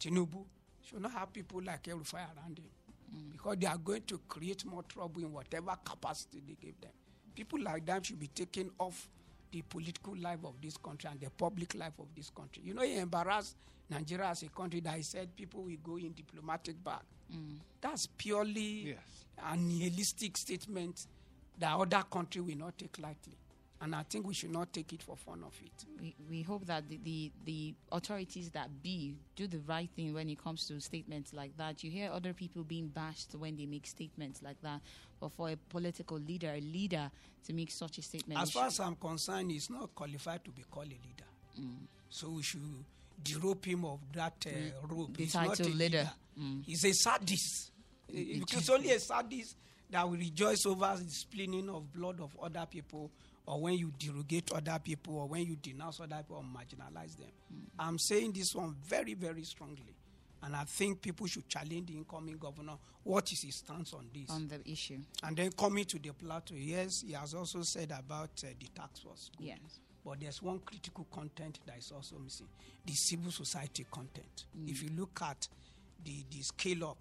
Tinubu 0.01 0.45
should 0.83 1.01
not 1.01 1.13
have 1.13 1.33
people 1.33 1.61
like 1.65 1.89
El 1.89 1.99
Rufai 1.99 2.21
around 2.37 2.59
him 2.59 3.31
because 3.33 3.57
they 3.59 3.67
are 3.67 3.79
going 3.79 4.03
to 4.03 4.19
create 4.29 4.65
more 4.65 4.83
trouble 4.83 5.23
in 5.23 5.33
whatever 5.33 5.75
capacity 5.85 6.43
they 6.47 6.55
give 6.61 6.81
them. 6.81 6.91
People 7.37 7.63
like 7.63 7.85
them 7.87 8.03
should 8.03 8.19
be 8.19 8.27
taken 8.29 8.71
off 8.79 9.09
the 9.53 9.63
political 9.63 10.17
life 10.17 10.41
of 10.45 10.55
this 10.61 10.77
country 10.77 11.09
and 11.11 11.21
the 11.21 11.31
public 11.31 11.75
life 11.77 11.93
of 12.01 12.07
this 12.17 12.31
country. 12.31 12.63
You 12.65 12.75
know, 12.75 12.83
he 12.83 12.99
embarrassed 12.99 13.55
Nigeria 13.89 14.27
as 14.31 14.43
a 14.43 14.49
country 14.49 14.81
that 14.81 14.97
he 14.97 15.03
said 15.03 15.29
people 15.37 15.63
will 15.63 15.77
go 15.85 15.97
in 15.97 16.13
diplomatic 16.13 16.83
bag. 16.83 17.03
Mm. 17.33 17.59
That's 17.81 18.09
purely 18.19 18.89
Yes. 18.89 18.99
a 19.45 19.57
nihilistic 19.57 20.37
statement 20.37 21.07
that 21.59 21.73
other 21.77 22.03
country 22.11 22.41
will 22.41 22.57
not 22.57 22.77
take 22.79 22.99
lightly. 22.99 23.37
And 23.81 23.95
I 23.95 24.05
think 24.05 24.27
we 24.27 24.33
should 24.33 24.53
not 24.53 24.73
take 24.73 24.93
it 24.95 25.03
for 25.03 25.17
fun 25.17 25.43
of 25.45 25.53
it. 25.63 25.85
We, 26.01 26.15
we 26.31 26.43
hope 26.43 26.67
that 26.67 26.89
the, 26.89 26.99
the, 27.03 27.31
the 27.45 27.75
authorities 27.93 28.51
that 28.51 28.83
be 28.83 29.15
do 29.35 29.47
the 29.47 29.59
right 29.67 29.91
thing 29.95 30.15
when 30.15 30.31
it 30.31 30.43
comes 30.43 30.67
to 30.69 30.81
statements 30.81 31.35
like 31.35 31.57
that. 31.59 31.85
You 31.85 31.91
hear 31.91 32.11
other 32.11 32.33
people 32.33 32.65
being 32.65 32.89
bashed 32.89 33.35
when 33.35 33.57
they 33.57 33.67
make 33.67 33.87
statements 33.87 34.43
like 34.43 34.61
that. 34.63 34.81
But 35.21 35.33
for 35.33 35.51
a 35.51 35.57
political 35.69 36.19
leader, 36.19 36.53
a 36.55 36.61
leader, 36.61 37.11
to 37.47 37.53
make 37.53 37.71
such 37.71 37.99
a 37.99 38.03
statement, 38.03 38.41
As 38.41 38.51
far 38.51 38.67
as 38.67 38.81
I'm 38.81 38.97
concerned, 38.97 39.51
he's 39.51 39.69
not 39.69 39.95
qualified 39.95 40.45
to 40.45 40.51
be 40.51 40.63
called 40.71 40.87
a 40.87 40.91
leader. 40.91 41.25
Mm. 41.61 41.87
So 42.09 42.31
we 42.31 42.43
should 42.43 42.61
derope 43.23 43.65
him 43.65 43.85
of 43.85 44.01
that 44.15 44.35
uh, 44.47 44.51
mm. 44.51 44.73
rope. 44.91 45.17
the 45.17 45.25
he's 45.25 45.35
not 45.35 45.49
title 45.49 45.67
a 45.67 45.75
leader. 45.75 46.11
Mm. 46.39 46.65
He's 46.65 46.85
a 46.85 46.93
sadist. 46.93 47.71
It's 48.09 48.71
only 48.71 48.91
a 48.93 49.01
sadist 49.01 49.57
that 49.91 50.09
will 50.09 50.17
rejoice 50.17 50.67
over 50.67 50.97
the 50.97 51.11
spilling 51.11 51.69
of 51.69 51.93
blood 51.93 52.21
of 52.21 52.37
other 52.43 52.67
people, 52.69 53.11
or 53.47 53.61
when 53.61 53.75
you 53.75 53.93
derogate 53.99 54.51
other 54.53 54.79
people, 54.83 55.17
or 55.19 55.27
when 55.29 55.47
you 55.47 55.57
denounce 55.57 56.01
other 56.01 56.17
people 56.17 56.37
or 56.37 56.43
marginalize 56.43 57.17
them. 57.17 57.31
I'm 57.79 57.99
saying 57.99 58.33
this 58.33 58.55
one 58.55 58.75
very, 58.85 59.15
very 59.15 59.45
strongly. 59.45 59.95
And 60.43 60.55
I 60.55 60.65
think 60.65 61.01
people 61.01 61.27
should 61.27 61.49
challenge 61.49 61.87
the 61.87 61.95
incoming 61.95 62.37
governor. 62.39 62.75
What 63.05 63.33
is 63.33 63.43
his 63.43 63.57
stance 63.57 63.93
on 63.95 64.07
this? 64.13 64.31
on 64.31 64.49
the 64.49 64.61
issue. 64.71 64.99
and 65.23 65.37
then 65.37 65.51
coming 65.53 65.85
to 65.87 65.99
the 65.99 66.13
plateau, 66.13 66.55
yes, 66.57 67.03
he 67.07 67.13
has 67.15 67.35
also 67.35 67.63
said 67.63 67.93
about 67.97 68.31
uh, 68.45 68.49
the 68.61 68.67
tax 68.75 69.01
force. 69.01 69.31
Good. 69.39 69.47
Yes. 69.47 69.81
But 70.05 70.21
there's 70.21 70.41
one 70.43 70.61
critical 70.61 71.07
content 71.11 71.59
that 71.67 71.79
is 71.79 71.91
also 71.93 72.17
missing 72.19 72.47
the 72.85 72.93
civil 72.93 73.33
society 73.33 73.87
content. 73.91 74.45
If 74.67 74.83
you 74.83 74.91
look 74.97 75.21
at 75.23 75.49
the, 76.05 76.25
the 76.31 76.43
scale 76.43 76.85
up, 76.91 76.99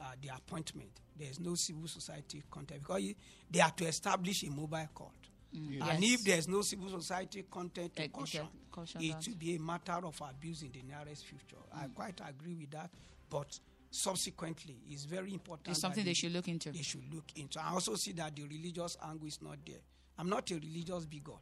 uh, 0.00 0.12
the 0.22 0.28
appointment, 0.34 0.90
there's 1.18 1.38
no 1.40 1.54
civil 1.54 1.88
society 1.88 2.42
content 2.50 2.80
because 2.80 3.02
they 3.50 3.60
are 3.60 3.70
to 3.72 3.84
establish 3.86 4.42
a 4.44 4.50
mobile 4.50 4.88
court. 4.94 5.12
And 5.56 6.02
Yes. 6.02 6.20
if 6.20 6.24
there's 6.24 6.48
no 6.48 6.62
civil 6.62 6.90
society 7.00 7.42
content 7.50 7.96
to 7.96 8.08
caution, 8.08 8.46
caution 8.70 9.00
it 9.02 9.26
will 9.26 9.34
be 9.36 9.56
a 9.56 9.60
matter 9.60 9.92
of 10.04 10.20
abuse 10.20 10.62
in 10.62 10.70
the 10.72 10.82
nearest 10.82 11.24
future. 11.24 11.56
I 11.72 11.86
quite 11.88 12.20
agree 12.26 12.54
with 12.54 12.70
that. 12.72 12.90
But 13.30 13.58
subsequently, 13.90 14.76
it's 14.88 15.04
very 15.04 15.32
important. 15.32 15.68
It's 15.68 15.80
something 15.80 16.04
they 16.04 16.14
should 16.14 16.32
look 16.32 16.46
into. 16.48 16.70
they 16.72 16.82
should 16.82 17.12
look 17.12 17.24
into. 17.36 17.58
I 17.60 17.70
also 17.70 17.94
see 17.96 18.12
that 18.12 18.36
the 18.36 18.44
religious 18.44 18.96
angle 19.02 19.26
is 19.26 19.40
not 19.42 19.58
there. 19.66 19.80
I'm 20.18 20.28
not 20.28 20.50
a 20.50 20.54
religious 20.54 21.06
bigot, 21.06 21.34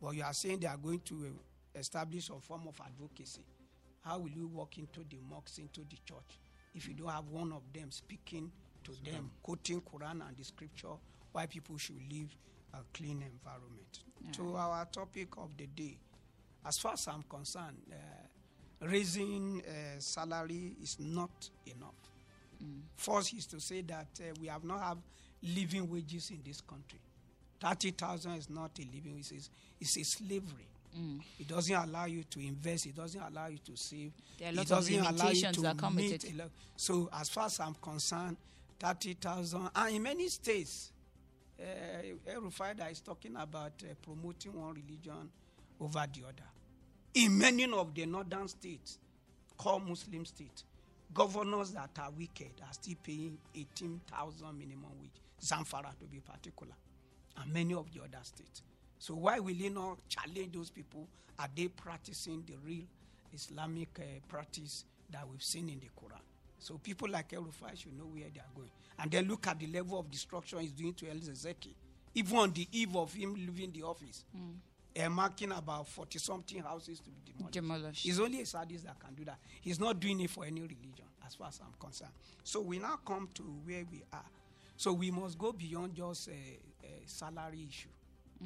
but 0.00 0.14
you 0.14 0.22
are 0.22 0.32
saying 0.34 0.60
they 0.60 0.66
are 0.66 0.76
going 0.76 1.00
to 1.00 1.26
uh, 1.26 1.78
establish 1.78 2.26
some 2.26 2.40
form 2.40 2.66
of 2.68 2.80
advocacy. 2.84 3.44
How 4.00 4.18
will 4.18 4.30
you 4.30 4.46
walk 4.48 4.78
into 4.78 5.00
the 5.00 5.18
mosque, 5.28 5.58
into 5.58 5.80
the 5.80 5.96
church, 6.04 6.38
if 6.74 6.88
you 6.88 6.94
don't 6.94 7.08
have 7.10 7.28
one 7.28 7.52
of 7.52 7.62
them 7.72 7.90
speaking 7.90 8.50
to 8.84 8.92
them, 9.04 9.30
quoting 9.42 9.80
Quran 9.82 10.26
and 10.26 10.36
the 10.36 10.44
scripture, 10.44 10.94
why 11.32 11.46
people 11.46 11.76
should 11.76 12.00
live 12.10 12.34
a 12.74 12.78
clean 12.92 13.22
environment? 13.22 14.00
To 14.32 14.56
our 14.56 14.84
topic 14.86 15.28
of 15.38 15.56
the 15.56 15.66
day, 15.66 15.96
as 16.66 16.78
far 16.78 16.92
as 16.94 17.06
I'm 17.08 17.22
concerned, 17.22 17.78
uh, 17.90 18.86
raising 18.86 19.62
uh, 19.66 19.98
salary 20.00 20.74
is 20.82 20.98
not 21.00 21.30
enough. 21.66 21.94
First 22.96 23.32
is 23.34 23.46
to 23.46 23.60
say 23.60 23.82
that 23.82 24.08
uh, 24.20 24.34
we 24.40 24.48
have 24.48 24.64
not 24.64 24.80
have 24.80 24.98
living 25.42 25.88
wages 25.90 26.30
in 26.30 26.40
this 26.44 26.60
country. 26.60 26.98
Thirty 27.60 27.92
thousand 27.92 28.32
is 28.32 28.50
not 28.50 28.72
a 28.78 28.82
living; 28.94 29.16
it's, 29.18 29.30
a- 29.32 29.50
it's 29.80 29.96
a 29.96 30.02
slavery. 30.04 30.66
It 31.38 31.46
doesn't 31.46 31.74
allow 31.76 32.06
you 32.06 32.24
to 32.24 32.40
invest. 32.40 32.86
It 32.86 32.96
doesn't 32.96 33.20
allow 33.20 33.46
you 33.46 33.58
to 33.58 33.76
save. 33.76 34.10
There 34.38 34.48
are 34.48 34.50
it 34.52 34.56
lots 34.56 34.70
of 34.72 34.78
doesn't 34.78 34.94
allow 34.98 35.08
you 35.10 35.16
limitations 35.16 35.56
to 35.56 35.62
that 35.62 35.78
come 35.78 35.94
with 35.94 36.04
meet 36.04 36.24
it. 36.24 36.32
a 36.32 36.36
lot- 36.36 36.50
So, 36.76 37.08
as 37.12 37.28
far 37.28 37.46
as 37.46 37.60
I'm 37.60 37.74
concerned, 37.74 38.36
thirty 38.80 39.14
thousand, 39.14 39.70
and 39.76 39.94
in 39.94 40.02
many 40.02 40.28
states, 40.28 40.90
uh, 41.60 42.32
El 42.32 42.88
is 42.90 43.00
talking 43.00 43.36
about 43.36 43.72
uh, 43.82 43.94
promoting 44.02 44.52
one 44.60 44.74
religion 44.74 45.28
over 45.80 46.06
the 46.12 46.22
other. 46.24 46.48
In 47.14 47.38
many 47.38 47.64
of 47.64 47.94
the 47.94 48.06
northern 48.06 48.48
states, 48.48 48.98
called 49.56 49.88
Muslim 49.88 50.24
states, 50.24 50.64
governors 51.12 51.72
that 51.72 51.90
are 52.00 52.10
wicked 52.16 52.52
are 52.62 52.72
still 52.72 52.94
paying 53.02 53.38
18,000 53.54 54.58
minimum 54.58 54.90
wage. 55.00 55.10
Zamfara, 55.42 55.96
to 55.98 56.04
be 56.06 56.18
particular, 56.20 56.74
and 57.40 57.52
many 57.52 57.74
of 57.74 57.86
the 57.92 58.00
other 58.00 58.22
states. 58.22 58.62
So 58.98 59.14
why 59.14 59.38
will 59.38 59.52
you 59.52 59.70
not 59.70 59.98
challenge 60.08 60.52
those 60.52 60.70
people? 60.70 61.06
Are 61.38 61.48
they 61.54 61.68
practicing 61.68 62.42
the 62.46 62.54
real 62.64 62.84
Islamic 63.32 63.88
uh, 63.98 64.02
practice 64.28 64.84
that 65.10 65.28
we've 65.28 65.42
seen 65.42 65.68
in 65.68 65.78
the 65.78 65.86
Quran? 65.86 66.27
So 66.58 66.78
people 66.78 67.08
like 67.08 67.32
El 67.32 67.42
Rufai 67.42 67.76
should 67.76 67.96
know 67.96 68.04
where 68.04 68.24
they 68.32 68.40
are 68.40 68.52
going. 68.54 68.70
And 68.98 69.10
then 69.10 69.28
look 69.28 69.46
at 69.46 69.58
the 69.58 69.66
level 69.68 69.98
of 69.98 70.10
destruction 70.10 70.58
he's 70.60 70.72
doing 70.72 70.94
to 70.94 71.08
El-Zakzaky. 71.08 71.74
Even 72.14 72.36
on 72.38 72.52
the 72.52 72.66
eve 72.72 72.96
of 72.96 73.12
him 73.12 73.34
leaving 73.34 73.70
the 73.70 73.82
office, 73.82 74.24
uh, 74.98 75.08
marking 75.08 75.52
about 75.52 75.86
40 75.86 76.18
something 76.18 76.62
houses 76.62 76.98
to 77.00 77.10
be 77.10 77.20
demolished. 77.32 77.52
Demolished. 77.52 78.06
It's 78.06 78.18
only 78.18 78.40
a 78.40 78.46
sadist 78.46 78.84
that 78.86 78.98
can 78.98 79.14
do 79.14 79.24
that. 79.26 79.38
He's 79.60 79.78
not 79.78 80.00
doing 80.00 80.20
it 80.20 80.30
for 80.30 80.44
any 80.44 80.60
religion, 80.60 81.04
as 81.26 81.34
far 81.34 81.48
as 81.48 81.60
I'm 81.64 81.72
concerned. 81.78 82.10
So 82.42 82.60
we 82.60 82.78
now 82.78 82.98
come 83.06 83.28
to 83.34 83.42
where 83.64 83.84
we 83.90 84.02
are. 84.12 84.24
So 84.76 84.92
we 84.92 85.10
must 85.10 85.38
go 85.38 85.52
beyond 85.52 85.94
just 85.94 86.28
a, 86.28 86.32
a 86.32 87.06
salary 87.06 87.66
issue. 87.68 87.88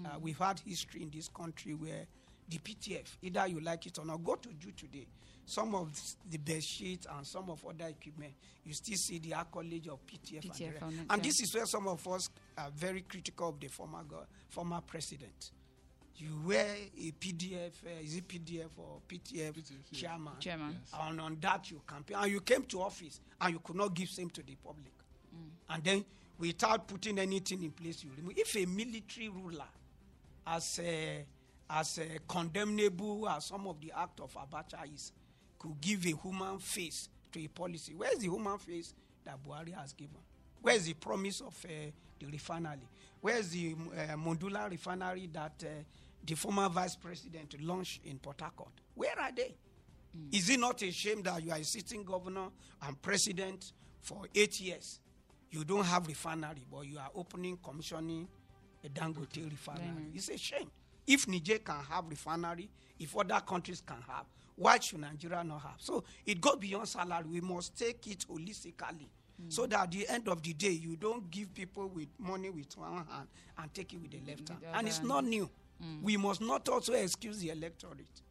Uh, 0.04 0.18
we've 0.20 0.38
had 0.38 0.58
history 0.66 1.02
in 1.02 1.10
this 1.10 1.28
country 1.28 1.74
where 1.74 2.06
the 2.52 2.58
PTF, 2.58 3.06
either 3.22 3.46
you 3.46 3.60
like 3.60 3.86
it 3.86 3.98
or 3.98 4.04
not, 4.04 4.22
go 4.22 4.34
to 4.36 4.48
Jew 4.58 4.72
today. 4.76 5.06
Some 5.44 5.74
of 5.74 5.90
the 6.30 6.38
bed 6.38 6.62
sheets 6.62 7.06
and 7.16 7.26
some 7.26 7.50
of 7.50 7.64
other 7.64 7.86
equipment, 7.88 8.32
you 8.64 8.72
still 8.74 8.96
see 8.96 9.18
the 9.18 9.34
accolade 9.34 9.88
of 9.88 9.98
PTF. 10.06 10.42
and, 10.44 10.52
PTF 10.52 10.72
rest. 10.72 10.82
on 10.82 10.92
it, 10.92 11.06
and 11.10 11.22
this 11.22 11.40
is 11.40 11.54
where 11.54 11.66
some 11.66 11.88
of 11.88 12.06
us 12.08 12.30
are 12.56 12.70
very 12.74 13.00
critical 13.02 13.48
of 13.48 13.58
the 13.58 13.66
former 13.68 14.02
go- 14.04 14.24
former 14.48 14.80
president. 14.80 15.50
You 16.16 16.28
wear 16.46 16.66
a 16.96 17.10
PDF, 17.12 17.72
uh, 17.84 18.00
is 18.04 18.16
it 18.16 18.28
PDF 18.28 18.68
or 18.78 19.00
PTF, 19.08 19.54
chairman? 19.92 20.34
Chairman. 20.38 20.78
And 21.00 21.20
on 21.20 21.38
that 21.40 21.70
you 21.70 21.80
campaign. 21.88 22.18
And 22.20 22.30
you 22.30 22.40
came 22.42 22.62
to 22.64 22.82
office 22.82 23.18
and 23.40 23.54
you 23.54 23.60
could 23.64 23.76
not 23.76 23.94
give 23.94 24.08
same 24.10 24.30
to 24.30 24.42
the 24.42 24.54
public. 24.62 24.92
And 25.70 25.82
then 25.82 26.04
without 26.38 26.86
putting 26.86 27.18
anything 27.18 27.62
in 27.64 27.70
place, 27.72 28.04
you 28.04 28.10
remove. 28.16 28.34
If 28.36 28.54
a 28.56 28.66
military 28.66 29.28
ruler, 29.30 29.64
as 30.46 30.78
a, 30.80 31.24
as 31.72 31.98
a 31.98 32.18
condemnable 32.28 33.28
as 33.28 33.46
some 33.46 33.66
of 33.66 33.80
the 33.80 33.92
act 33.96 34.20
of 34.20 34.34
Abacha 34.34 34.92
is, 34.94 35.12
could 35.58 35.80
give 35.80 36.04
a 36.06 36.14
human 36.22 36.58
face 36.58 37.08
to 37.32 37.40
a 37.42 37.48
policy, 37.48 37.94
where's 37.94 38.18
the 38.18 38.26
human 38.28 38.58
face 38.58 38.94
that 39.24 39.42
Buhari 39.42 39.74
has 39.74 39.92
given? 39.94 40.18
Where's 40.60 40.84
the 40.84 40.94
promise 40.94 41.40
of 41.40 41.56
uh, 41.64 41.68
the 42.18 42.26
refinery? 42.26 42.86
Where's 43.20 43.48
the 43.50 43.74
uh, 43.96 44.16
modular 44.16 44.70
refinery 44.70 45.28
that 45.32 45.64
uh, 45.64 45.68
the 46.24 46.34
former 46.34 46.68
vice 46.68 46.94
president 46.96 47.56
launched 47.62 48.04
in 48.04 48.18
Port 48.18 48.40
Harcourt? 48.40 48.72
Where 48.94 49.18
are 49.18 49.32
they? 49.34 49.54
Is 50.30 50.50
it 50.50 50.60
not 50.60 50.82
a 50.82 50.90
shame 50.92 51.22
that 51.22 51.42
you 51.42 51.52
are 51.52 51.58
a 51.58 51.64
sitting 51.64 52.04
governor 52.04 52.48
and 52.82 53.00
president 53.00 53.72
for 54.02 54.26
eight 54.34 54.60
years? 54.60 55.00
You 55.50 55.64
don't 55.64 55.84
have 55.84 56.06
refinery, 56.06 56.66
but 56.70 56.82
you 56.82 56.98
are 56.98 57.10
opening, 57.14 57.56
commissioning 57.62 58.28
a 58.84 58.88
Dangote 58.88 59.50
refinery. 59.50 60.10
It's 60.14 60.28
a 60.28 60.36
shame. 60.36 60.70
If 61.06 61.26
Niger 61.28 61.58
can 61.58 61.82
have 61.90 62.08
refinery, 62.08 62.68
if 62.98 63.16
other 63.16 63.40
countries 63.40 63.82
can 63.84 64.00
have, 64.08 64.26
why 64.56 64.78
should 64.78 65.00
Nigeria 65.00 65.42
not 65.42 65.62
have? 65.62 65.74
So 65.78 66.04
it 66.26 66.40
goes 66.40 66.56
beyond 66.56 66.88
salary. 66.88 67.24
We 67.28 67.40
must 67.40 67.76
take 67.76 68.06
it 68.06 68.24
holistically. 68.28 69.08
So 69.48 69.66
that 69.66 69.80
at 69.80 69.90
the 69.90 70.08
end 70.08 70.28
of 70.28 70.40
the 70.42 70.52
day, 70.52 70.70
you 70.70 70.94
don't 70.94 71.28
give 71.30 71.52
people 71.52 71.88
with 71.88 72.06
money 72.18 72.48
with 72.50 72.76
one 72.76 73.04
hand 73.10 73.26
and 73.58 73.74
take 73.74 73.92
it 73.92 74.00
with 74.00 74.12
the 74.12 74.20
left 74.24 74.48
hand. 74.48 74.60
And 74.72 74.86
it's 74.86 75.02
not 75.02 75.24
new. 75.24 75.50
We 76.00 76.16
must 76.16 76.40
not 76.40 76.68
also 76.68 76.92
excuse 76.92 77.38
the 77.40 77.50
electorate. 77.50 78.22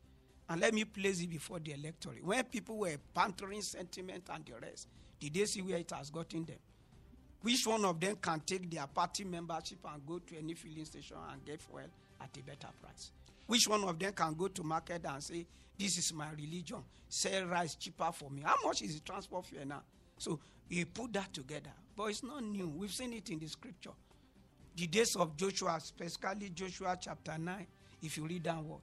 And 0.47 0.61
let 0.61 0.73
me 0.73 0.85
place 0.85 1.21
it 1.21 1.29
before 1.29 1.59
the 1.59 1.73
electorate. 1.73 2.23
When 2.23 2.43
people 2.45 2.77
were 2.77 2.95
pantering 3.13 3.61
sentiment 3.61 4.29
and 4.33 4.45
the 4.45 4.53
rest, 4.65 4.87
did 5.19 5.33
they 5.33 5.45
see 5.45 5.61
where 5.61 5.77
it 5.77 5.91
has 5.91 6.09
gotten 6.09 6.45
them? 6.45 6.57
Which 7.41 7.67
one 7.67 7.83
of 7.83 7.99
them 7.99 8.15
can 8.21 8.39
take 8.41 8.69
their 8.71 8.87
party 8.87 9.25
membership 9.25 9.79
and 9.91 10.05
go 10.05 10.19
to 10.19 10.37
any 10.37 10.53
filling 10.53 10.85
station 10.85 11.17
and 11.31 11.43
get 11.43 11.61
fuel 11.61 11.81
at 12.21 12.37
a 12.37 12.43
better 12.43 12.69
price? 12.81 13.11
Which 13.47 13.67
one 13.67 13.83
of 13.83 13.97
them 13.99 14.13
can 14.13 14.33
go 14.33 14.47
to 14.47 14.63
market 14.63 15.05
and 15.05 15.23
say, 15.23 15.45
"This 15.77 15.97
is 15.97 16.13
my 16.13 16.29
religion. 16.31 16.83
Sell 17.09 17.45
rice 17.45 17.75
cheaper 17.75 18.11
for 18.11 18.29
me." 18.29 18.41
How 18.43 18.55
much 18.63 18.81
is 18.81 18.95
the 18.95 19.01
transport 19.01 19.45
fare 19.45 19.65
now? 19.65 19.83
So 20.17 20.39
you 20.69 20.85
put 20.85 21.11
that 21.13 21.33
together, 21.33 21.73
but 21.95 22.05
it's 22.05 22.23
not 22.23 22.43
new. 22.43 22.69
We've 22.69 22.93
seen 22.93 23.13
it 23.13 23.29
in 23.29 23.39
the 23.39 23.47
scripture. 23.47 23.91
The 24.75 24.87
days 24.87 25.15
of 25.17 25.35
Joshua, 25.35 25.79
specifically 25.81 26.49
Joshua 26.49 26.97
chapter 27.01 27.37
nine, 27.37 27.67
if 28.01 28.17
you 28.17 28.25
read 28.25 28.43
downward, 28.43 28.79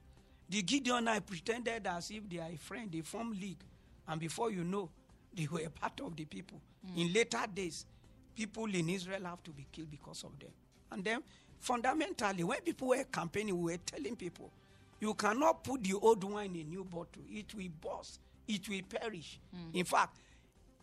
the 0.47 0.61
Gibeonite 0.61 1.25
pretended 1.25 1.87
as 1.87 2.11
if 2.11 2.29
they 2.29 2.37
are 2.39 2.49
a 2.51 2.57
friend. 2.57 2.91
They 2.91 3.01
form 3.01 3.31
league, 3.31 3.63
and 4.07 4.19
before 4.19 4.51
you 4.51 4.63
know, 4.63 4.89
they 5.33 5.47
were 5.47 5.61
a 5.61 5.69
part 5.69 5.99
of 6.01 6.15
the 6.15 6.25
people. 6.25 6.61
Hmm. 6.85 6.99
In 6.99 7.13
later 7.13 7.43
days, 7.53 7.85
people 8.35 8.65
in 8.73 8.89
Israel 8.89 9.25
have 9.25 9.41
to 9.43 9.51
be 9.51 9.65
killed 9.71 9.89
because 9.89 10.23
of 10.23 10.37
them. 10.39 10.51
And 10.91 11.03
then, 11.03 11.23
fundamentally, 11.59 12.43
when 12.43 12.61
people 12.61 12.89
were 12.89 13.03
campaigning, 13.05 13.57
we 13.61 13.73
were 13.73 13.79
telling 13.85 14.15
people, 14.15 14.51
you 14.99 15.13
cannot 15.13 15.63
put 15.63 15.83
the 15.83 15.93
old 15.93 16.23
wine 16.23 16.55
in 16.55 16.61
a 16.61 16.69
new 16.69 16.83
bottle. 16.83 17.23
It 17.29 17.53
will 17.55 17.69
burst. 17.81 18.19
It 18.47 18.67
will 18.67 18.81
perish. 18.89 19.39
Hmm. 19.53 19.77
In 19.77 19.85
fact, 19.85 20.17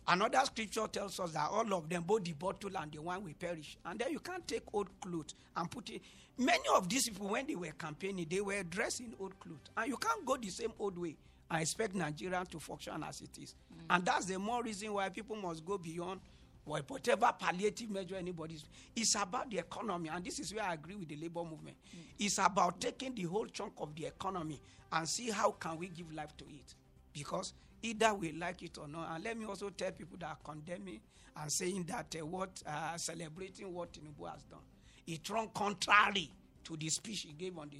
Another 0.09 0.39
scripture 0.45 0.87
tells 0.87 1.19
us 1.19 1.31
that 1.33 1.49
all 1.51 1.73
of 1.73 1.89
them, 1.89 2.03
both 2.03 2.23
the 2.23 2.31
bottle 2.31 2.71
and 2.77 2.89
the 2.93 3.01
wine, 3.01 3.21
will 3.23 3.33
perish. 3.37 3.77
And 3.85 3.99
then 3.99 4.11
you 4.11 4.19
can't 4.19 4.47
take 4.47 4.63
old 4.73 4.87
clothes 5.01 5.35
and 5.55 5.69
put 5.69 5.89
it. 5.89 6.01
Many 6.37 6.63
of 6.75 6.87
these 6.87 7.09
people, 7.09 7.27
when 7.27 7.45
they 7.45 7.55
were 7.55 7.73
campaigning, 7.77 8.25
they 8.29 8.39
were 8.39 8.63
dressed 8.63 9.01
in 9.01 9.13
old 9.19 9.37
clothes. 9.39 9.69
And 9.75 9.89
you 9.89 9.97
can't 9.97 10.25
go 10.25 10.37
the 10.37 10.47
same 10.49 10.71
old 10.79 10.97
way 10.97 11.17
and 11.51 11.61
expect 11.61 11.93
Nigeria 11.93 12.41
to 12.49 12.59
function 12.59 13.03
as 13.03 13.19
it 13.19 13.37
is. 13.41 13.53
Hmm. 13.69 13.85
And 13.89 14.05
that's 14.05 14.25
the 14.27 14.39
more 14.39 14.63
reason 14.63 14.93
why 14.93 15.09
people 15.09 15.35
must 15.35 15.65
go 15.65 15.77
beyond 15.77 16.21
whatever 16.67 17.33
palliative 17.39 17.89
measure 17.89 18.15
anybody's. 18.15 18.63
It's 18.95 19.15
about 19.15 19.49
the 19.49 19.59
economy. 19.59 20.09
And 20.09 20.23
this 20.23 20.39
is 20.39 20.53
where 20.53 20.63
I 20.63 20.73
agree 20.73 20.95
with 20.95 21.07
the 21.07 21.15
labor 21.15 21.43
movement. 21.43 21.77
It's 22.19 22.37
about 22.37 22.79
taking 22.81 23.15
the 23.15 23.23
whole 23.23 23.45
chunk 23.47 23.73
of 23.77 23.95
the 23.95 24.05
economy 24.05 24.59
and 24.91 25.07
see 25.07 25.29
how 25.31 25.51
can 25.51 25.77
we 25.77 25.87
give 25.87 26.11
life 26.13 26.35
to 26.37 26.45
it. 26.45 26.75
Because 27.13 27.53
either 27.81 28.13
we 28.13 28.33
like 28.33 28.63
it 28.63 28.77
or 28.77 28.87
not. 28.87 29.09
And 29.15 29.23
let 29.23 29.37
me 29.37 29.45
also 29.45 29.69
tell 29.69 29.91
people 29.91 30.17
that 30.19 30.27
are 30.27 30.37
condemning 30.43 30.99
and 31.41 31.51
saying 31.51 31.85
that 31.87 32.15
uh, 32.19 32.25
what 32.25 32.49
uh, 32.65 32.97
celebrating 32.97 33.73
what 33.73 33.93
Tinubu 33.93 34.29
has 34.29 34.43
done, 34.43 34.59
it 35.05 35.29
run 35.29 35.49
contrary 35.53 36.29
to 36.63 36.75
the 36.75 36.89
speech 36.89 37.21
he 37.21 37.33
gave 37.33 37.57
on 37.57 37.69
the 37.69 37.77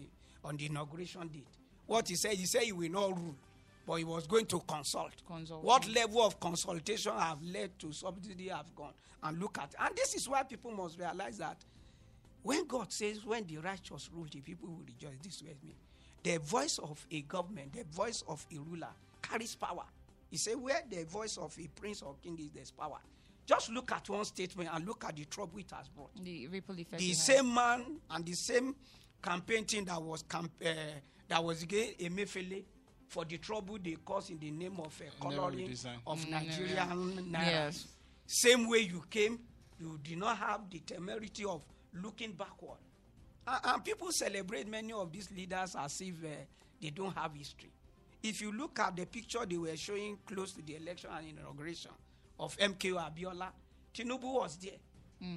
on 0.48 0.56
the 0.58 0.68
inauguration 0.68 1.28
date. 1.28 1.48
What 1.86 2.08
he 2.08 2.16
said, 2.16 2.34
he 2.34 2.46
said 2.46 2.64
he 2.64 2.72
will 2.72 2.92
not 2.92 3.18
rule, 3.18 3.36
but 3.88 3.96
he 3.96 4.04
was 4.04 4.28
going 4.28 4.46
to 4.48 4.60
consult. 4.68 5.14
Consult. 5.26 5.64
What 5.64 5.88
level 5.88 6.22
of 6.22 6.40
consultation 6.42 7.14
have 7.18 7.42
led 7.42 7.80
to 7.80 7.94
subsidy 7.94 8.50
have 8.50 8.76
gone? 8.76 8.94
And 9.24 9.40
look 9.40 9.58
at 9.58 9.74
and 9.80 9.96
this 9.96 10.14
is 10.14 10.28
why 10.28 10.44
people 10.44 10.72
must 10.72 11.00
realize 11.00 11.38
that 11.38 11.58
when 12.44 12.68
God 12.68 12.92
says, 12.92 13.26
when 13.26 13.46
the 13.46 13.58
righteous 13.58 14.10
rule, 14.14 14.28
the 14.32 14.42
people 14.42 14.70
will 14.70 14.84
rejoice. 14.86 15.18
This 15.24 15.42
way, 15.42 15.56
me. 15.64 15.76
The 16.24 16.38
voice 16.40 16.78
of 16.78 17.06
a 17.12 17.22
government, 17.22 17.74
the 17.74 17.84
voice 17.86 18.24
of 18.28 18.46
a 18.54 18.60
ruler, 18.60 18.90
carries 19.22 19.56
power. 19.56 19.84
He 20.30 20.38
said, 20.38 20.56
where 20.58 20.82
the 20.90 21.04
voice 21.06 21.38
of 21.38 21.58
a 21.60 21.68
prince 21.80 22.02
or 22.02 22.16
king 22.22 22.38
is, 22.40 22.52
there's 22.52 22.72
power. 22.72 23.00
Just 23.46 23.70
look 23.72 23.92
at 23.92 24.08
one 24.10 24.26
statement 24.26 24.70
and 24.72 24.86
look 24.86 25.04
at 25.06 25.16
the 25.16 25.26
trouble 25.26 25.60
it 25.60 25.72
has 25.72 25.88
brought. 25.88 26.12
The 26.22 26.48
ripple 26.48 26.76
effect. 26.80 27.00
The 27.00 27.14
same 27.14 27.54
man 27.54 27.84
and 28.12 28.26
the 28.26 28.34
same 28.34 28.76
campaign 29.22 29.66
team 29.66 29.86
that 29.86 30.02
was 30.02 30.24
camp, 30.24 30.52
uh, 30.66 30.70
that 31.30 31.44
was 31.44 31.64
against 31.64 32.00
Emefiele 32.00 32.64
for 33.08 33.26
the 33.26 33.38
trouble 33.38 33.78
they 33.84 33.96
cause 34.06 34.30
in 34.30 34.40
the 34.40 34.52
name 34.52 34.80
of 34.80 35.00
uh, 35.02 35.26
Naira 35.26 35.36
coloring 35.36 35.68
redesign. 35.70 35.96
of 36.06 36.20
Mm, 36.26 36.30
Nigerian 36.32 37.32
naira. 37.32 37.46
Yes. 37.46 37.88
Same 38.26 38.68
way 38.70 38.80
you 38.80 39.04
came, 39.10 39.40
you 39.80 39.98
did 40.04 40.18
not 40.18 40.38
have 40.38 40.70
the 40.70 40.80
temerity 40.80 41.46
of 41.46 41.64
looking 41.94 42.34
backward. 42.34 42.80
And, 43.48 43.60
and 43.64 43.86
people 43.86 44.12
celebrate 44.12 44.68
many 44.68 44.92
of 44.94 45.12
these 45.12 45.32
leaders 45.32 45.76
as 45.80 46.02
if 46.02 46.16
uh, 46.24 46.28
they 46.82 46.90
don't 46.90 47.16
have 47.16 47.34
history. 47.34 47.72
If 48.22 48.42
you 48.42 48.52
look 48.52 48.80
at 48.80 48.96
the 48.98 49.06
picture 49.06 49.46
they 49.46 49.58
were 49.58 49.78
showing 49.78 50.18
close 50.26 50.52
to 50.54 50.62
the 50.62 50.76
election 50.76 51.10
and 51.18 51.28
inauguration 51.30 51.92
of 52.40 52.58
MKO 52.58 52.96
Abiola, 53.00 53.48
Tinubu 53.94 54.34
was 54.42 54.58
there. 54.58 54.74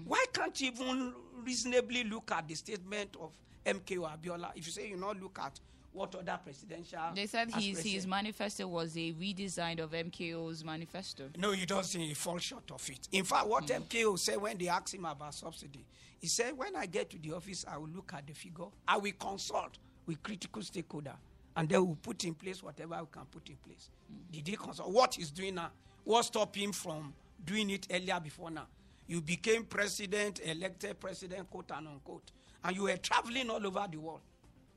Why 0.05 0.25
can't 0.33 0.61
you 0.61 0.69
even 0.73 1.15
reasonably 1.43 2.05
look 2.05 2.31
at 2.33 2.47
the 2.49 2.55
statement 2.55 3.17
of 3.19 3.31
MKO 3.65 4.11
Abiola? 4.11 4.51
If 4.57 4.67
you 4.67 4.73
say 4.73 4.89
you 4.89 4.97
not 4.97 5.19
look 5.21 5.39
at 5.41 5.59
what 5.93 6.15
other 6.15 6.39
presidential 6.43 7.01
They 7.15 7.27
said 7.27 7.51
his 7.53 7.81
his 7.83 8.07
manifesto 8.07 8.67
was 8.69 8.97
a 8.97 9.13
redesign 9.13 9.81
of 9.81 9.91
MKO's 9.91 10.65
manifesto. 10.65 11.29
No, 11.37 11.53
he 11.53 11.67
doesn't. 11.67 12.01
He 12.01 12.15
falls 12.15 12.43
short 12.43 12.71
of 12.71 12.89
it. 12.89 13.09
In 13.13 13.25
fact, 13.25 13.47
what 13.49 13.69
hmm. 13.69 13.83
MKO 13.83 14.19
said 14.19 14.41
when 14.41 14.57
they 14.59 14.69
asked 14.69 14.95
him 14.95 15.05
about 15.05 15.35
subsidy, 15.35 15.85
he 16.21 16.27
said, 16.29 16.57
when 16.57 16.77
I 16.77 16.87
get 16.87 17.11
to 17.11 17.19
the 17.19 17.33
office, 17.33 17.65
I 17.69 17.79
will 17.79 17.89
look 17.89 18.13
at 18.15 18.27
the 18.27 18.35
figure. 18.35 18.67
I 18.87 18.99
will 18.99 19.13
consult 19.19 19.79
with 20.07 20.23
critical 20.23 20.63
stakeholder, 20.63 21.15
and 21.57 21.69
then 21.69 21.85
we'll 21.87 21.97
put 21.97 22.25
in 22.25 22.35
place 22.35 22.63
whatever 22.63 22.97
we 23.01 23.07
can 23.11 23.25
put 23.31 23.49
in 23.49 23.57
place. 23.57 23.91
Hmm. 24.09 24.19
Did 24.33 24.47
he 24.49 24.57
consult? 24.57 24.91
What 24.91 25.15
he's 25.15 25.31
doing 25.31 25.57
now? 25.57 25.71
What 26.05 26.25
stopped 26.25 26.57
him 26.57 26.73
from 26.73 27.13
doing 27.45 27.71
it 27.71 27.87
earlier 27.91 28.21
before 28.21 28.51
now? 28.51 28.67
You 29.07 29.21
became 29.21 29.65
president, 29.65 30.41
elected 30.45 31.01
president, 31.01 31.51
quote 31.51 31.73
and 31.75 31.89
unquote, 31.89 32.31
and 32.63 32.77
you 32.77 32.85
were 32.85 32.97
traveling 32.97 33.51
all 33.51 33.67
over 33.67 33.87
the 33.91 33.99
world. 33.99 34.21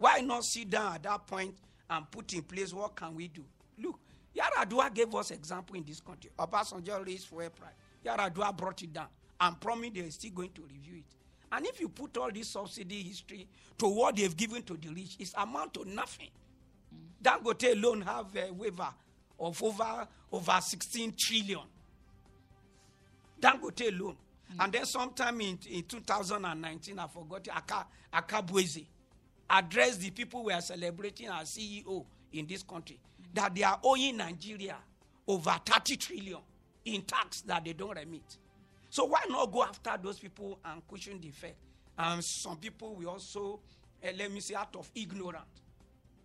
Why 0.03 0.19
not 0.19 0.43
sit 0.43 0.69
down 0.69 0.95
at 0.95 1.03
that 1.03 1.25
point 1.25 1.55
and 1.89 2.11
put 2.11 2.33
in 2.33 2.41
place 2.41 2.73
what 2.73 2.93
can 2.93 3.15
we 3.15 3.29
do? 3.29 3.45
Look, 3.81 3.97
Yaradua 4.35 4.93
gave 4.93 5.15
us 5.15 5.31
example 5.31 5.77
in 5.77 5.85
this 5.85 6.01
country. 6.01 6.29
Obasanjo 6.37 7.05
raised 7.07 7.27
fuel 7.27 7.49
price. 7.49 7.71
Yaradua 8.05 8.57
brought 8.57 8.81
it 8.83 8.91
down 8.91 9.07
and 9.39 9.57
promised 9.61 9.93
they're 9.93 10.11
still 10.11 10.31
going 10.31 10.49
to 10.55 10.63
review 10.63 10.97
it. 10.97 11.15
And 11.53 11.65
if 11.65 11.79
you 11.79 11.87
put 11.87 12.17
all 12.17 12.29
this 12.33 12.49
subsidy 12.49 13.01
history 13.01 13.47
to 13.77 13.87
what 13.87 14.17
they've 14.17 14.35
given 14.35 14.61
to 14.63 14.75
the 14.75 14.89
rich, 14.89 15.15
it's 15.21 15.33
amount 15.37 15.73
to 15.75 15.85
nothing. 15.89 16.31
Dangote 17.23 17.71
alone 17.71 18.01
have 18.01 18.25
a 18.35 18.51
waiver 18.51 18.89
of 19.39 19.63
over 19.63 20.05
over 20.33 20.59
16 20.59 21.13
trillion. 21.17 21.61
Dangote 23.39 23.97
alone. 23.97 24.17
And 24.59 24.73
then 24.73 24.85
sometime 24.85 25.39
in, 25.39 25.57
in 25.69 25.83
2019, 25.83 26.99
I 26.99 27.07
forgot, 27.07 27.47
Aka, 27.47 27.85
addressed 29.49 30.01
the 30.01 30.09
people 30.11 30.43
we 30.43 30.53
are 30.53 30.61
celebrating 30.61 31.27
as 31.27 31.51
CEO 31.57 32.05
in 32.31 32.45
this 32.47 32.63
country 32.63 32.99
that 33.33 33.53
they 33.55 33.63
are 33.63 33.79
owing 33.83 34.17
Nigeria 34.17 34.75
over 35.27 35.55
30 35.65 35.97
trillion 35.97 36.39
in 36.85 37.01
tax 37.03 37.41
that 37.41 37.63
they 37.63 37.73
don't 37.73 37.95
remit. 37.97 38.37
So 38.89 39.05
why 39.05 39.21
not 39.29 39.51
go 39.51 39.63
after 39.63 39.91
those 40.01 40.19
people 40.19 40.59
and 40.65 40.87
cushion 40.87 41.19
the 41.19 41.27
effect? 41.29 41.55
And 41.97 42.23
some 42.23 42.57
people 42.57 42.95
will 42.95 43.09
also, 43.09 43.59
uh, 44.03 44.07
let 44.17 44.31
me 44.31 44.39
say, 44.39 44.55
out 44.55 44.75
of 44.75 44.89
ignorance, 44.95 45.45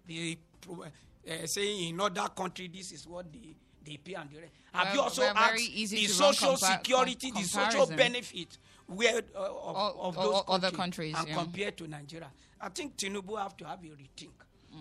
they 0.07 0.39
uh, 0.71 1.47
saying 1.47 1.91
in 1.91 2.01
other 2.01 2.29
country 2.35 2.69
this 2.73 2.93
is 2.93 3.07
what 3.07 3.31
they 3.33 3.55
they 3.85 3.97
pay 3.97 4.15
and 4.15 4.29
the 4.31 4.41
rest. 4.41 4.53
Have 4.73 4.87
Well, 4.89 4.95
you 4.95 5.01
also 5.03 5.23
asked 5.23 5.57
the 5.91 6.05
social 6.07 6.57
security, 6.57 7.31
the 7.31 7.43
social 7.43 7.87
benefit 7.87 8.59
where 8.89 9.19
uh, 9.37 9.39
of, 9.39 9.77
O- 9.77 9.95
of 10.01 10.19
o- 10.19 10.23
those 10.25 10.43
o- 10.49 10.53
other 10.55 10.71
countries, 10.71 11.15
and 11.17 11.29
yeah. 11.29 11.35
compared 11.35 11.77
to 11.77 11.87
Nigeria? 11.87 12.31
I 12.61 12.69
think 12.71 12.97
Tinubu 12.97 13.39
have 13.41 13.57
to 13.59 13.67
have 13.67 13.79
a 13.85 13.89
rethink 13.89 14.31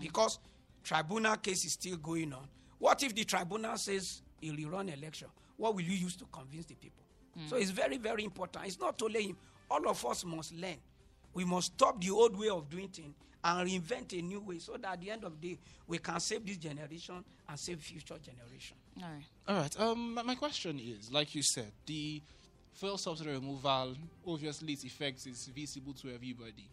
because 0.02 0.40
tribunal 0.84 1.36
case 1.38 1.66
is 1.66 1.74
still 1.74 1.98
going 1.98 2.34
on. 2.34 2.48
What 2.80 3.04
if 3.04 3.14
the 3.14 3.24
tribunal 3.24 3.78
says 3.78 4.22
he'll 4.42 4.56
rerun 4.56 4.92
election? 4.98 5.28
What 5.58 5.76
will 5.76 5.82
you 5.82 5.94
use 5.94 6.16
to 6.18 6.26
convince 6.32 6.66
the 6.66 6.76
people? 6.76 7.04
So 7.48 7.56
it's 7.56 7.70
very, 7.70 7.98
very 7.98 8.24
important. 8.24 8.66
It's 8.66 8.80
not 8.80 9.00
only 9.04 9.22
him. 9.28 9.38
All 9.70 9.88
of 9.88 10.04
us 10.08 10.26
must 10.26 10.54
learn. 10.56 10.78
We 11.36 11.46
must 11.46 11.68
stop 11.74 12.02
the 12.02 12.10
old 12.10 12.36
way 12.40 12.50
of 12.50 12.68
doing 12.68 12.88
things 12.88 13.14
and 13.44 13.70
reinvent 13.70 14.18
a 14.18 14.22
new 14.24 14.40
way 14.40 14.58
so 14.58 14.74
that 14.78 14.94
at 14.94 15.02
the 15.02 15.12
end 15.12 15.24
of 15.24 15.40
the 15.40 15.50
day, 15.50 15.60
we 15.86 16.00
can 16.00 16.20
save 16.20 16.44
this 16.48 16.58
generation 16.58 17.24
and 17.48 17.60
save 17.60 17.80
future 17.80 18.16
generation. 18.18 18.76
All 19.04 19.10
right. 19.10 19.26
All 19.48 19.56
right. 19.56 19.80
Um, 19.80 20.16
my, 20.16 20.24
my 20.24 20.34
question 20.36 20.80
is, 20.80 21.12
like 21.12 21.36
you 21.36 21.44
said, 21.44 21.72
the 21.86 22.24
fuel 22.78 22.98
subsidy 22.98 23.32
removal, 23.32 23.96
obviously 24.26 24.74
its 24.74 24.84
effects 24.84 25.26
is 25.26 25.48
visible 25.48 25.94
to 25.94 26.14
everybody. 26.14 26.70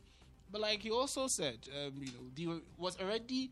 But 0.53 0.61
like 0.61 0.85
you 0.85 0.95
also 0.95 1.27
said, 1.27 1.59
um, 1.75 1.95
you 1.99 2.07
know, 2.09 2.31
the 2.35 2.63
was 2.79 3.01
already 3.01 3.51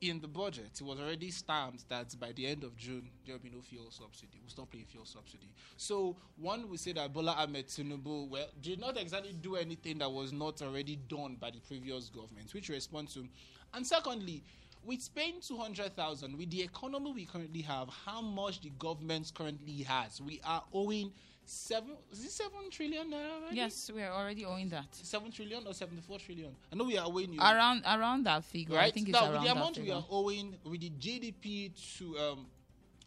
in 0.00 0.20
the 0.20 0.28
budget. 0.28 0.70
It 0.74 0.82
was 0.82 0.98
already 0.98 1.30
stamped 1.30 1.88
that 1.88 2.18
by 2.18 2.32
the 2.32 2.46
end 2.46 2.64
of 2.64 2.76
June 2.76 3.08
there 3.24 3.36
will 3.36 3.42
be 3.42 3.50
no 3.50 3.60
fuel 3.62 3.86
subsidy. 3.90 4.40
We'll 4.42 4.50
stop 4.50 4.70
paying 4.70 4.84
fuel 4.84 5.06
subsidy. 5.06 5.48
So 5.76 6.16
one 6.36 6.68
would 6.68 6.80
say 6.80 6.92
that 6.92 7.12
Bola 7.12 7.32
Ahmed 7.38 7.68
Tinubu 7.68 8.28
well 8.28 8.48
did 8.60 8.80
not 8.80 8.98
exactly 8.98 9.32
do 9.32 9.54
anything 9.56 9.98
that 9.98 10.10
was 10.10 10.32
not 10.32 10.60
already 10.62 10.96
done 11.08 11.36
by 11.40 11.50
the 11.50 11.60
previous 11.60 12.08
government, 12.10 12.52
which 12.52 12.68
we 12.68 12.78
to. 12.78 13.28
And 13.72 13.86
secondly, 13.86 14.42
with 14.84 15.00
Spain 15.00 15.34
200,000, 15.40 16.36
with 16.36 16.50
the 16.50 16.62
economy 16.62 17.12
we 17.12 17.24
currently 17.24 17.62
have, 17.62 17.88
how 18.04 18.20
much 18.20 18.60
the 18.60 18.70
government 18.78 19.32
currently 19.34 19.82
has, 19.84 20.20
we 20.20 20.40
are 20.44 20.62
owing 20.74 21.12
seven, 21.46 21.90
is 22.12 22.24
it 22.24 22.30
seven 22.30 22.70
trillion 22.70 23.10
naira 23.10 23.30
already? 23.40 23.56
Yes, 23.56 23.90
we 23.94 24.02
are 24.02 24.12
already 24.12 24.44
owing 24.44 24.68
that. 24.70 24.86
Seven 24.92 25.30
trillion 25.30 25.66
or 25.66 25.74
74 25.74 26.18
trillion? 26.18 26.54
I 26.72 26.76
know 26.76 26.84
we 26.84 26.96
are 26.98 27.06
owing 27.06 27.32
you. 27.32 27.40
Around 27.40 27.82
around 27.86 28.24
that 28.24 28.44
figure. 28.44 28.76
right? 28.76 28.86
I 28.86 28.90
think 28.90 29.08
it's 29.08 29.18
around 29.18 29.32
with 29.32 29.40
the 29.42 29.46
that 29.48 29.56
amount 29.56 29.78
we 29.78 29.90
are 29.90 30.04
owing, 30.10 30.56
with 30.64 30.80
the 30.80 30.90
GDP 30.90 31.70
to 31.98 32.18
um, 32.18 32.46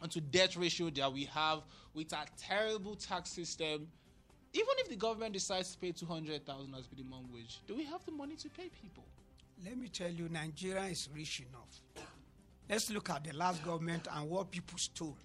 and 0.02 0.12
to 0.12 0.22
debt 0.22 0.56
ratio 0.56 0.90
that 0.92 1.12
we 1.12 1.26
have, 1.26 1.62
with 1.94 2.14
our 2.14 2.26
terrible 2.38 2.96
tax 2.96 3.32
system, 3.32 3.88
even 4.54 4.74
if 4.78 4.90
the 4.90 4.96
government 4.96 5.34
decides 5.34 5.72
to 5.72 5.78
pay 5.80 5.92
200,000 5.92 6.76
as 6.76 6.88
minimum 6.96 7.26
wage, 7.34 7.60
do 7.68 7.76
we 7.76 7.84
have 7.86 8.06
the 8.06 8.12
money 8.12 8.36
to 8.36 8.50
pay 8.50 8.70
people? 8.82 9.04
Let 9.66 9.78
me 9.78 9.88
tell 9.88 10.10
you, 10.12 10.30
Nigeria 10.30 10.84
is 10.84 11.10
rich 11.16 11.42
enough. 11.50 12.06
Let's 12.70 12.92
look 12.92 13.10
at 13.10 13.24
the 13.24 13.34
last 13.36 13.64
government 13.64 14.08
and 14.12 14.30
what 14.30 14.52
people 14.52 14.78
stole. 14.78 15.18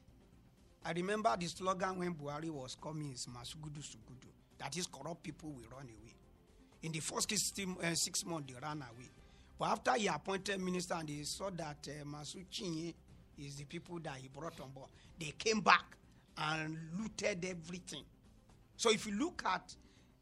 I 0.84 0.92
remember 0.92 1.34
the 1.38 1.46
slogan 1.46 1.98
when 1.98 2.14
Buhari 2.14 2.50
was 2.50 2.76
coming 2.80 3.12
is 3.12 3.26
Masugudu 3.26 3.80
Sugudu. 3.80 4.26
That 4.58 4.76
is, 4.76 4.86
corrupt 4.86 5.22
people 5.22 5.50
will 5.50 5.68
run 5.76 5.84
away. 5.84 6.14
In 6.82 6.92
the 6.92 7.00
first 7.00 7.30
six, 7.30 7.52
uh, 7.82 7.94
six 7.94 8.24
months, 8.26 8.52
they 8.52 8.58
ran 8.60 8.78
away. 8.78 9.08
But 9.58 9.66
after 9.66 9.92
he 9.92 10.08
appointed 10.08 10.60
minister 10.60 10.94
and 10.94 11.08
they 11.08 11.22
saw 11.22 11.50
that 11.50 11.86
uh, 11.88 12.04
Masu 12.04 12.44
Chinye 12.50 12.94
is 13.38 13.56
the 13.56 13.64
people 13.64 14.00
that 14.00 14.16
he 14.16 14.28
brought 14.28 14.60
on 14.60 14.70
board, 14.70 14.88
they 15.20 15.32
came 15.38 15.60
back 15.60 15.84
and 16.36 16.76
looted 16.98 17.44
everything. 17.44 18.02
So 18.76 18.90
if 18.90 19.06
you 19.06 19.14
look 19.14 19.42
at 19.46 19.74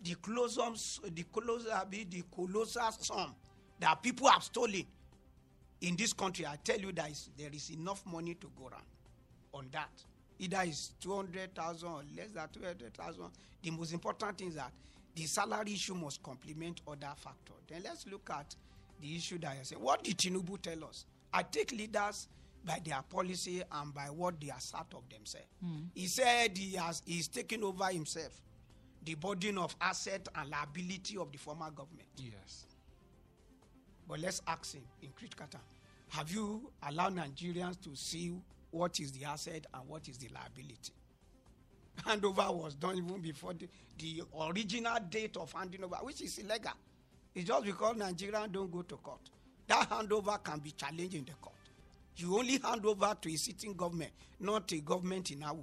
the 0.03 0.15
colossal, 0.17 0.75
the 1.15 1.25
colossal, 1.33 1.71
the 1.91 2.23
colossal 2.35 2.93
sum 3.01 3.35
that 3.79 4.03
people 4.03 4.29
have 4.29 4.43
stolen 4.43 4.85
in 5.81 5.97
this 5.97 6.13
country, 6.13 6.45
I 6.47 6.57
tell 6.63 6.79
you 6.79 6.93
that 6.93 7.11
there 7.39 7.51
is 7.53 7.71
enough 7.71 8.05
money 8.05 8.35
to 8.35 8.51
go 8.59 8.69
around 8.69 8.85
on 9.55 9.69
that. 9.73 9.89
Either 10.41 10.63
it's 10.65 10.89
200,000 11.01 11.89
or 11.89 12.03
less 12.17 12.31
than 12.35 12.49
200,000. 12.53 13.25
The 13.63 13.71
most 13.71 13.93
important 13.93 14.39
thing 14.39 14.49
is 14.49 14.55
that 14.57 14.73
the 15.15 15.25
salary 15.25 15.73
issue 15.75 15.95
must 15.95 16.23
complement 16.23 16.81
other 16.89 17.13
factors. 17.17 17.57
Then 17.69 17.83
let's 17.85 18.07
look 18.07 18.29
at 18.31 18.55
the 19.01 19.15
issue 19.17 19.39
that 19.39 19.57
I 19.61 19.63
say. 19.63 19.77
What 19.77 20.03
did 20.03 20.17
Tinubu 20.19 20.61
tell 20.61 20.85
us? 20.85 21.05
I 21.33 21.43
take 21.43 21.73
leaders 21.73 22.29
by 22.65 22.81
their 22.85 23.03
policy 23.09 23.63
and 23.71 23.95
by 23.95 24.05
what 24.11 24.41
they 24.41 24.49
assert 24.51 24.87
of 24.95 25.03
themselves. 25.11 25.47
Hmm. 25.63 25.85
He 25.95 26.07
said 26.07 26.57
he 26.57 26.77
has 26.77 27.03
he's 27.07 27.29
taken 27.29 27.63
over 27.63 27.87
himself 27.87 28.33
the 29.05 29.15
burden 29.15 29.59
of 29.59 29.75
asset 29.81 30.29
and 30.35 30.51
liability 30.51 31.17
of 31.17 31.33
the 31.33 31.39
former 31.39 31.71
government. 31.71 32.09
Yes. 32.17 32.67
But 34.09 34.21
let's 34.21 34.43
ask 34.47 34.75
him 34.75 34.83
in 35.03 35.11
critical 35.17 35.47
time. 35.47 35.61
Have 36.09 36.31
you 36.31 36.71
allowed 36.89 37.15
Nigerians 37.17 37.81
to 37.83 37.95
see 37.95 38.33
what 38.71 38.99
is 39.01 39.13
the 39.13 39.25
asset 39.25 39.67
and 39.75 39.89
what 39.89 40.09
is 40.09 40.19
the 40.19 40.29
liability? 40.29 40.93
Handover 42.05 42.55
was 42.55 42.75
done 42.75 42.97
even 42.99 43.21
before 43.21 43.53
the, 43.55 43.69
the 43.99 44.23
original 44.49 44.97
date 45.11 45.37
of 45.37 45.53
handing 45.53 45.85
over, 45.85 45.97
which 45.97 46.23
is 46.23 46.39
illegal. 46.39 46.73
It's 47.35 47.47
just 47.47 47.65
because 47.65 47.97
Nigerians 47.97 48.53
don't 48.53 48.71
go 48.73 48.83
to 48.83 48.97
court. 48.97 49.21
That 49.69 49.89
handover 49.91 50.43
can 50.43 50.59
be 50.59 50.73
challenged 50.73 51.15
in 51.15 51.25
the 51.25 51.33
court. 51.41 51.55
You 52.17 52.37
only 52.39 52.59
hand 52.59 52.85
over 52.85 53.17
to 53.21 53.33
a 53.33 53.37
sitting 53.37 53.75
government, 53.75 54.11
not 54.41 54.71
a 54.73 54.79
government 54.81 55.31
in 55.31 55.41
Awu. 55.41 55.63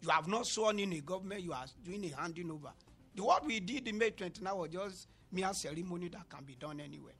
You 0.00 0.08
have 0.10 0.28
not 0.28 0.46
sworn 0.46 0.78
in 0.78 0.92
a 0.92 1.00
government, 1.00 1.42
you 1.42 1.52
are 1.52 1.66
doing 1.84 2.04
a 2.06 2.20
handing 2.20 2.50
over. 2.50 2.72
The, 3.14 3.22
what 3.24 3.44
we 3.44 3.60
did 3.60 3.86
in 3.88 3.98
May 3.98 4.10
29 4.10 4.56
was 4.56 4.70
just 4.70 5.08
mere 5.32 5.52
ceremony 5.52 6.08
that 6.08 6.28
can 6.28 6.44
be 6.44 6.54
done 6.54 6.80
anywhere. 6.80 7.14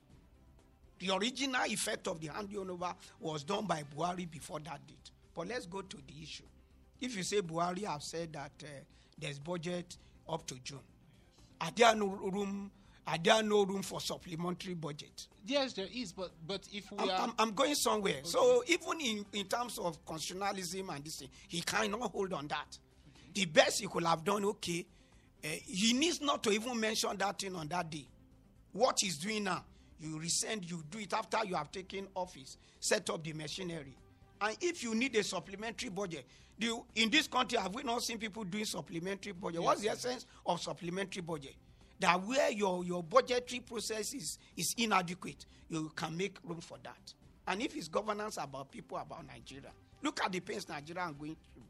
The 0.98 1.14
original 1.14 1.62
effect 1.66 2.08
of 2.08 2.20
the 2.20 2.28
handing 2.28 2.70
over 2.70 2.94
was 3.20 3.44
done 3.44 3.66
by 3.66 3.82
Buhari 3.94 4.30
before 4.30 4.60
that 4.60 4.86
date. 4.86 5.10
But 5.34 5.48
let's 5.48 5.66
go 5.66 5.82
to 5.82 5.96
the 5.96 6.22
issue. 6.22 6.44
If 7.00 7.16
you 7.16 7.22
say 7.22 7.40
Buhari 7.42 7.84
have 7.84 8.02
said 8.02 8.32
that 8.34 8.52
uh, 8.62 8.66
there's 9.18 9.38
budget 9.38 9.96
up 10.28 10.46
to 10.46 10.54
June, 10.62 10.78
are 11.60 11.70
there 11.74 11.94
no 11.94 12.06
room? 12.06 12.70
Are 13.06 13.18
there 13.22 13.42
no 13.42 13.64
room 13.66 13.82
for 13.82 14.00
supplementary 14.00 14.72
budget? 14.74 15.26
Yes, 15.46 15.74
there 15.74 15.88
is, 15.94 16.12
but 16.12 16.30
but 16.46 16.66
if 16.72 16.90
we 16.90 16.98
I'm, 16.98 17.10
are 17.10 17.20
I'm, 17.20 17.32
I'm 17.38 17.50
going 17.52 17.74
somewhere. 17.74 18.20
So 18.22 18.64
even 18.66 19.00
in, 19.00 19.26
in 19.34 19.44
terms 19.46 19.78
of 19.78 20.02
constitutionalism 20.06 20.88
and 20.88 21.04
this 21.04 21.16
thing, 21.16 21.28
he 21.48 21.60
cannot 21.60 22.12
hold 22.12 22.32
on 22.32 22.48
that. 22.48 22.78
The 23.34 23.44
best 23.44 23.80
he 23.80 23.86
could 23.88 24.04
have 24.04 24.24
done, 24.24 24.44
okay, 24.46 24.86
uh, 25.44 25.48
he 25.66 25.92
needs 25.92 26.22
not 26.22 26.42
to 26.44 26.50
even 26.52 26.80
mention 26.80 27.14
that 27.18 27.38
thing 27.38 27.54
on 27.56 27.68
that 27.68 27.90
day. 27.90 28.06
What 28.72 29.00
he's 29.00 29.18
doing 29.18 29.44
now, 29.44 29.64
you 30.00 30.18
resend, 30.18 30.70
you 30.70 30.82
do 30.90 30.98
it 30.98 31.12
after 31.12 31.44
you 31.44 31.56
have 31.56 31.70
taken 31.70 32.06
office, 32.14 32.56
set 32.80 33.10
up 33.10 33.22
the 33.22 33.32
machinery. 33.34 33.94
And 34.44 34.58
if 34.60 34.82
you 34.82 34.94
need 34.94 35.16
a 35.16 35.24
supplementary 35.24 35.88
budget, 35.88 36.26
do 36.58 36.66
you, 36.66 36.84
in 36.96 37.08
this 37.08 37.26
country, 37.26 37.58
have 37.58 37.74
we 37.74 37.82
not 37.82 38.02
seen 38.02 38.18
people 38.18 38.44
doing 38.44 38.66
supplementary 38.66 39.32
budget? 39.32 39.62
What's 39.62 39.80
the 39.80 39.88
essence 39.88 40.26
of 40.44 40.60
supplementary 40.60 41.22
budget? 41.22 41.54
That 42.00 42.22
where 42.22 42.50
your, 42.50 42.84
your 42.84 43.02
budgetary 43.02 43.60
process 43.60 44.12
is, 44.12 44.38
is 44.54 44.74
inadequate, 44.76 45.46
you 45.70 45.90
can 45.96 46.14
make 46.14 46.36
room 46.44 46.60
for 46.60 46.76
that. 46.82 47.14
And 47.48 47.62
if 47.62 47.74
it's 47.74 47.88
governance 47.88 48.36
about 48.36 48.70
people, 48.70 48.98
about 48.98 49.26
Nigeria, 49.26 49.70
look 50.02 50.22
at 50.22 50.30
the 50.30 50.40
pains 50.40 50.68
Nigeria 50.68 51.04
are 51.04 51.12
going 51.12 51.36
through. 51.54 51.62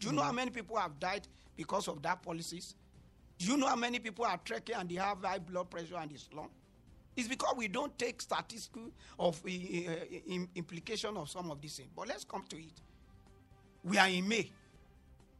Do 0.00 0.06
you 0.06 0.12
know 0.14 0.22
how 0.22 0.28
mm-hmm. 0.28 0.36
many 0.36 0.50
people 0.52 0.76
have 0.78 0.98
died 0.98 1.28
because 1.54 1.86
of 1.86 2.00
that 2.02 2.22
policies? 2.22 2.74
Do 3.38 3.44
you 3.44 3.58
know 3.58 3.66
how 3.66 3.76
many 3.76 3.98
people 3.98 4.24
are 4.24 4.40
trekking 4.42 4.76
and 4.76 4.88
they 4.88 4.94
have 4.94 5.22
high 5.22 5.38
blood 5.38 5.68
pressure 5.68 5.96
and 5.96 6.10
it's 6.12 6.30
long? 6.32 6.48
It's 7.16 7.28
because 7.28 7.54
we 7.56 7.68
don't 7.68 7.96
take 7.98 8.22
statistical 8.22 8.90
of 9.18 9.40
uh, 9.44 9.50
implication 10.54 11.16
of 11.16 11.28
some 11.28 11.50
of 11.50 11.60
these 11.60 11.76
things. 11.76 11.90
But 11.94 12.08
let's 12.08 12.24
come 12.24 12.44
to 12.48 12.56
it. 12.56 12.72
We 13.84 13.98
are 13.98 14.08
in 14.08 14.26
May. 14.28 14.50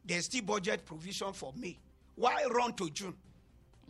There's 0.05 0.27
still 0.27 0.43
budget 0.43 0.85
provision 0.85 1.33
for 1.33 1.53
May. 1.57 1.79
Why 2.17 2.45
run 2.51 2.75
to 2.75 2.91
June? 2.91 3.15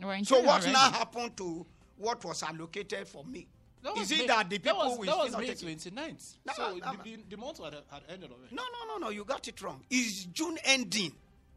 We're 0.01 0.23
So 0.23 0.37
June 0.37 0.45
what 0.45 0.61
already. 0.61 0.71
now 0.73 0.91
happened 0.91 1.35
to 1.37 1.65
what 1.97 2.23
was 2.23 2.43
allocated 2.43 3.07
for 3.07 3.23
May? 3.25 3.47
That 3.83 3.97
Is 3.97 4.11
it 4.11 4.19
May- 4.19 4.27
that 4.27 4.49
the 4.49 4.59
people 4.59 4.79
that 4.79 4.85
was, 4.89 4.97
will 4.99 5.05
that 5.05 5.11
still 5.11 5.23
was 5.23 5.31
not 5.33 5.41
May 5.41 5.47
take 5.47 5.57
29th. 5.93 6.35
No, 6.45 6.53
so 6.53 6.63
no, 6.63 6.75
no, 6.77 6.91
the, 7.03 7.15
the, 7.17 7.23
the 7.31 7.37
month 7.37 7.61
had, 7.63 7.73
had 7.91 8.03
ended 8.09 8.31
already. 8.31 8.55
No, 8.55 8.63
no, 8.63 8.93
no, 8.93 9.05
no. 9.07 9.09
You 9.09 9.25
got 9.25 9.45
it 9.47 9.61
wrong. 9.61 9.81
It's 9.89 10.23
June 10.25 10.57
ending. 10.63 11.11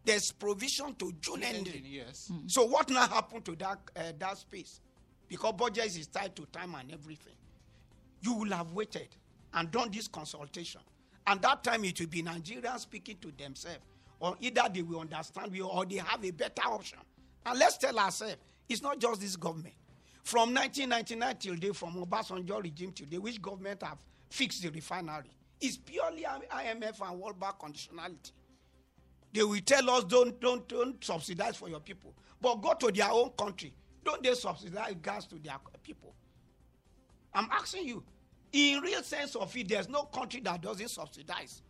There's 0.05 0.33
provision 0.33 0.95
to 0.97 1.13
June 1.21 1.43
ending. 1.45 1.75
Ending, 1.75 1.85
yes. 1.93 2.31
So 2.49 2.65
what 2.65 2.91
now 2.91 3.07
happened 3.09 3.45
to 3.45 3.57
that 3.57 3.79
uh, 3.97 4.01
that 4.19 4.39
space? 4.39 4.81
Because 5.29 5.53
budget 5.55 5.87
is 5.97 6.07
tied 6.07 6.35
to 6.37 6.47
time 6.47 6.75
and 6.75 6.93
everything. 6.93 7.35
You 8.21 8.35
will 8.35 8.53
have 8.53 8.73
waited 8.73 9.09
and 9.55 9.71
done 9.71 9.91
this 9.91 10.09
consultation, 10.09 10.81
and 11.27 11.41
that 11.43 11.63
time 11.65 11.85
it 11.85 11.99
will 12.01 12.07
be 12.07 12.23
Nigerians 12.23 12.81
speaking 12.81 13.17
to 13.21 13.33
themselves, 13.33 13.81
or 14.21 14.37
either 14.41 14.63
they 14.73 14.83
will 14.83 15.01
understand 15.01 15.53
we 15.53 15.61
or 15.61 15.85
they 15.85 15.97
have 15.97 16.25
a 16.25 16.31
better 16.31 16.63
option. 16.67 16.99
And 17.45 17.59
let's 17.59 17.77
tell 17.79 17.99
ourselves, 17.99 18.37
it's 18.69 18.83
not 18.83 18.99
just 18.99 19.21
this 19.21 19.37
government. 19.37 19.75
From 20.25 20.53
1999 20.55 21.37
till 21.37 21.55
date, 21.55 21.77
from 21.77 21.95
Obasanjo 22.05 22.63
regime 22.63 22.93
till 22.93 23.07
date, 23.07 23.23
which 23.23 23.41
government 23.41 23.83
have 23.83 23.99
fixed 24.29 24.63
the 24.63 24.71
refinery? 24.71 25.31
It's 25.61 25.77
purely 25.77 26.25
IMF 26.25 27.09
and 27.09 27.21
World 27.21 27.39
Bank 27.39 27.57
conditionality. 27.59 28.33
They 29.33 29.43
will 29.45 29.61
tell 29.61 29.89
us 29.91 30.05
don't 30.05 30.41
don't 30.41 30.67
don't 30.69 31.03
subsidize 31.05 31.57
for 31.57 31.69
your 31.69 31.81
people, 31.81 32.15
but 32.41 32.57
go 32.57 32.75
to 32.75 32.91
their 32.91 33.11
own 33.11 33.31
country. 33.39 33.73
Don't 34.07 34.23
they 34.23 34.35
subsidize 34.35 34.95
gas 35.03 35.27
to 35.27 35.35
their 35.35 35.57
people? 35.83 36.15
I'm 37.35 37.49
asking 37.51 37.89
you. 37.89 38.05
In 38.53 38.81
real 38.81 39.03
sense 39.03 39.35
of 39.35 39.55
it, 39.57 39.69
there's 39.69 39.89
no 39.89 40.05
country 40.05 40.41
that 40.43 40.63
doesn't 40.63 40.89
subsidize. 40.89 41.61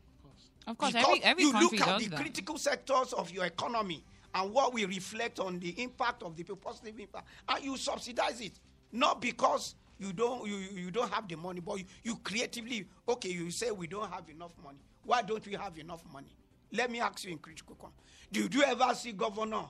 Of 0.66 0.76
course, 0.76 0.92
Because 0.92 1.06
every, 1.06 1.24
every 1.24 1.44
you 1.44 1.52
look 1.52 1.80
at 1.80 1.98
the 1.98 2.08
that. 2.08 2.20
critical 2.20 2.58
sectors 2.58 3.14
of 3.14 3.30
your 3.30 3.46
economy 3.46 4.04
and 4.34 4.52
what 4.52 4.74
we 4.74 4.84
reflect 4.84 5.40
on 5.40 5.58
the 5.60 5.70
impact 5.82 6.22
of 6.22 6.36
the 6.36 6.42
positive 6.44 6.98
impact, 7.00 7.26
and 7.48 7.64
you 7.64 7.76
subsidize 7.78 8.40
it. 8.42 8.60
Not 8.92 9.22
because 9.22 9.74
you 9.98 10.12
don't 10.12 10.46
you, 10.46 10.56
you 10.56 10.78
you 10.84 10.90
don't 10.90 11.10
have 11.10 11.26
the 11.26 11.36
money, 11.36 11.60
but 11.60 11.78
you, 11.78 11.84
you 12.04 12.16
creatively 12.16 12.86
okay. 13.08 13.30
You 13.30 13.50
say 13.50 13.70
we 13.70 13.86
don't 13.86 14.12
have 14.12 14.28
enough 14.28 14.52
money. 14.62 14.78
Why 15.04 15.22
don't 15.22 15.44
we 15.46 15.54
have 15.54 15.78
enough 15.78 16.02
money? 16.12 16.36
Let 16.72 16.90
me 16.90 17.00
ask 17.00 17.24
you 17.24 17.32
in 17.32 17.38
critical 17.38 17.76
con. 17.76 17.90
Did 18.30 18.54
you 18.54 18.62
ever 18.62 18.92
see 18.94 19.12
governor 19.12 19.64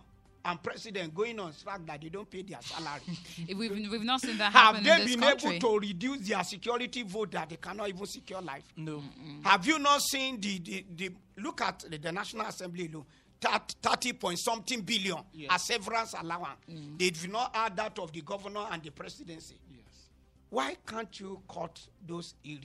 and 0.47 0.63
president 0.63 1.15
going 1.15 1.39
on 1.41 1.53
strike 1.53 1.85
that 1.87 2.01
they 2.01 2.09
don't 2.09 2.31
pay 2.31 2.43
their 2.43 2.61
salary? 2.63 3.01
We've, 3.55 3.91
we've 3.91 4.05
not 4.05 4.21
seen 4.21 4.39
that 4.39 4.53
have 4.53 4.83
they 4.83 4.91
in 4.93 4.99
this 5.05 5.11
been 5.11 5.21
country. 5.21 5.57
able 5.57 5.81
to 5.81 5.87
reduce 5.87 6.29
their 6.29 6.43
security 6.45 7.03
vote 7.03 7.33
that 7.33 7.51
they 7.51 7.57
cannot 7.57 7.89
even 7.89 8.07
secure 8.07 8.41
life? 8.41 8.65
No. 8.77 9.03
Have 9.45 9.67
you 9.67 9.79
not 9.79 10.01
seen 10.03 10.41
the, 10.41 10.59
the, 10.61 10.85
the 10.97 11.13
look 11.39 11.61
at 11.61 11.81
the, 11.91 11.99
the 11.99 12.13
National 12.13 12.47
Assembly 12.47 12.89
alone? 12.93 13.05
That 13.41 13.75
30 13.83 14.15
point 14.15 14.39
something 14.39 14.81
billion 14.81 15.19
Yes. 15.35 15.51
as 15.53 15.67
severance 15.67 16.15
allowance. 16.19 16.59
Mm. 16.71 16.99
They 16.99 17.11
do 17.11 17.29
not 17.29 17.51
add 17.55 17.77
that 17.77 17.99
of 17.99 18.11
the 18.13 18.23
governor 18.23 18.65
and 18.71 18.83
the 18.83 18.91
presidency. 18.91 19.57
Yes. 19.71 20.09
Why 20.49 20.77
can't 20.87 21.21
you 21.21 21.43
cut 21.53 21.79
those 22.07 22.35
areas 22.45 22.63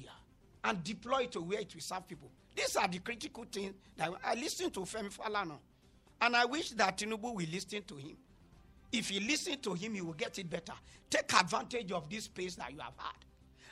and 0.63 0.81
deploy 0.83 1.23
it 1.23 1.33
to 1.33 1.41
where 1.41 1.59
it 1.59 1.73
will 1.73 1.81
serve 1.81 2.07
people? 2.07 2.31
These 2.55 2.75
are 2.77 2.87
the 2.87 2.99
critical 2.99 3.45
things 3.51 3.73
that 3.97 4.11
I 4.23 4.35
listen 4.35 4.69
to 4.71 4.81
Femi 4.81 5.13
Falana, 5.13 5.57
and 6.21 6.35
I 6.35 6.45
wish 6.45 6.69
that 6.71 6.97
Tinubu 6.97 7.33
will 7.35 7.45
listen 7.51 7.83
to 7.83 7.95
him. 7.95 8.15
If 8.91 9.11
you 9.11 9.21
listen 9.21 9.57
to 9.61 9.73
him, 9.73 9.95
you 9.95 10.05
will 10.05 10.13
get 10.13 10.37
it 10.37 10.49
better. 10.49 10.73
Take 11.09 11.33
advantage 11.33 11.91
of 11.91 12.09
this 12.09 12.25
space 12.25 12.55
that 12.55 12.71
you 12.71 12.79
have 12.79 12.93
had, 12.97 13.15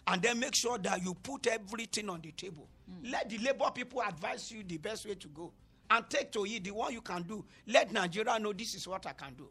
and 0.08 0.22
then 0.22 0.40
make 0.40 0.56
sure 0.56 0.78
that 0.78 1.04
you 1.04 1.14
put 1.14 1.48
everything 1.48 2.10
on 2.10 2.22
the 2.22 2.32
table. 2.32 2.68
Hmm. 2.90 3.12
Let 3.12 3.30
the 3.30 3.38
labor 3.38 3.70
people 3.74 4.02
advise 4.02 4.52
you 4.52 4.64
the 4.64 4.78
best 4.78 5.06
way 5.08 5.16
to 5.16 5.28
go, 5.30 5.52
and 5.92 6.10
take 6.10 6.32
to 6.34 6.46
you 6.48 6.60
the 6.60 6.72
one 6.72 6.94
you 6.94 7.02
can 7.02 7.24
do. 7.24 7.46
Let 7.68 7.92
Nigeria 7.92 8.40
know 8.40 8.54
this 8.54 8.76
is 8.76 8.88
what 8.88 9.06
I 9.06 9.14
can 9.14 9.34
do. 9.38 9.48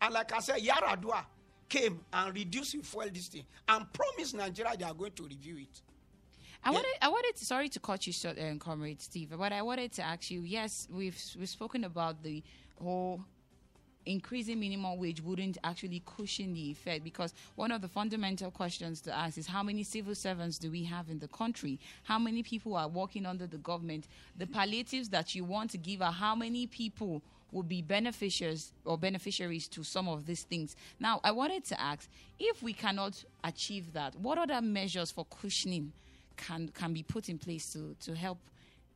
And 0.00 0.14
like 0.14 0.32
I 0.32 0.38
said, 0.40 0.58
Yaradua 0.60 1.24
came 1.68 2.00
and 2.12 2.34
reduced 2.34 2.76
fuel 2.84 3.06
this 3.12 3.28
thing 3.28 3.44
and 3.68 3.86
promised 3.92 4.34
Nigeria 4.34 4.74
they 4.78 4.84
are 4.84 4.94
going 4.94 5.12
to 5.12 5.24
review 5.24 5.58
it. 5.58 5.80
I 6.64 6.70
wanted, 6.70 6.90
I 7.00 7.08
wanted 7.08 7.36
to, 7.36 7.44
sorry 7.44 7.68
to 7.70 7.80
cut 7.80 8.06
you 8.06 8.12
short, 8.12 8.38
uh, 8.38 8.54
Comrade 8.58 9.00
Steve, 9.00 9.32
but 9.38 9.52
I 9.52 9.62
wanted 9.62 9.92
to 9.92 10.02
ask 10.02 10.30
you. 10.30 10.42
Yes, 10.42 10.88
we've 10.90 11.18
we've 11.38 11.48
spoken 11.48 11.84
about 11.84 12.22
the 12.22 12.42
whole 12.82 13.24
increasing 14.08 14.58
minimum 14.58 14.98
wage 14.98 15.22
wouldn't 15.22 15.58
actually 15.62 16.02
cushion 16.04 16.54
the 16.54 16.70
effect 16.70 17.04
because 17.04 17.34
one 17.56 17.70
of 17.70 17.82
the 17.82 17.88
fundamental 17.88 18.50
questions 18.50 19.00
to 19.02 19.14
ask 19.14 19.36
is 19.36 19.46
how 19.46 19.62
many 19.62 19.82
civil 19.82 20.14
servants 20.14 20.58
do 20.58 20.70
we 20.70 20.82
have 20.84 21.08
in 21.10 21.18
the 21.18 21.28
country? 21.28 21.78
How 22.04 22.18
many 22.18 22.42
people 22.42 22.74
are 22.76 22.88
working 22.88 23.26
under 23.26 23.46
the 23.46 23.58
government? 23.58 24.06
The 24.36 24.46
palliatives 24.46 25.10
that 25.10 25.34
you 25.34 25.44
want 25.44 25.70
to 25.72 25.78
give 25.78 26.00
are 26.00 26.12
how 26.12 26.34
many 26.34 26.66
people 26.66 27.22
will 27.52 27.62
be 27.62 27.82
beneficiaries 27.82 28.72
or 28.84 28.98
beneficiaries 28.98 29.68
to 29.68 29.82
some 29.82 30.08
of 30.08 30.26
these 30.26 30.42
things. 30.42 30.76
Now, 31.00 31.20
I 31.24 31.30
wanted 31.30 31.64
to 31.66 31.80
ask 31.80 32.08
if 32.38 32.62
we 32.62 32.72
cannot 32.72 33.24
achieve 33.44 33.92
that, 33.94 34.14
what 34.16 34.38
other 34.38 34.60
measures 34.60 35.10
for 35.10 35.24
cushioning 35.24 35.92
can 36.38 36.68
can 36.68 36.92
be 36.94 37.02
put 37.02 37.28
in 37.28 37.38
place 37.38 37.72
to 37.72 37.94
to 38.00 38.14
help 38.14 38.38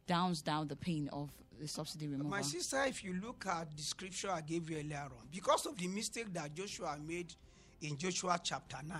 downs 0.07 0.43
down 0.43 0.69
the 0.69 0.77
pain 0.77 1.09
of 1.13 1.29
the 1.61 1.69
subsidy 1.69 2.07
removal? 2.07 2.31
My 2.31 2.43
sister, 2.43 2.83
if 2.85 3.05
you 3.05 3.15
look 3.15 3.45
at 3.47 3.77
the 3.77 3.83
scripture 3.83 4.31
I 4.31 4.41
gave 4.41 4.71
you 4.71 4.79
earlier 4.79 5.05
on, 5.05 5.27
because 5.31 5.67
of 5.67 5.77
the 5.77 5.89
mistake 5.89 6.33
that 6.33 6.55
Joshua 6.55 6.97
made 7.07 7.35
in 7.83 7.97
Joshua 7.99 8.39
chapter 8.43 8.79
9, 8.87 8.99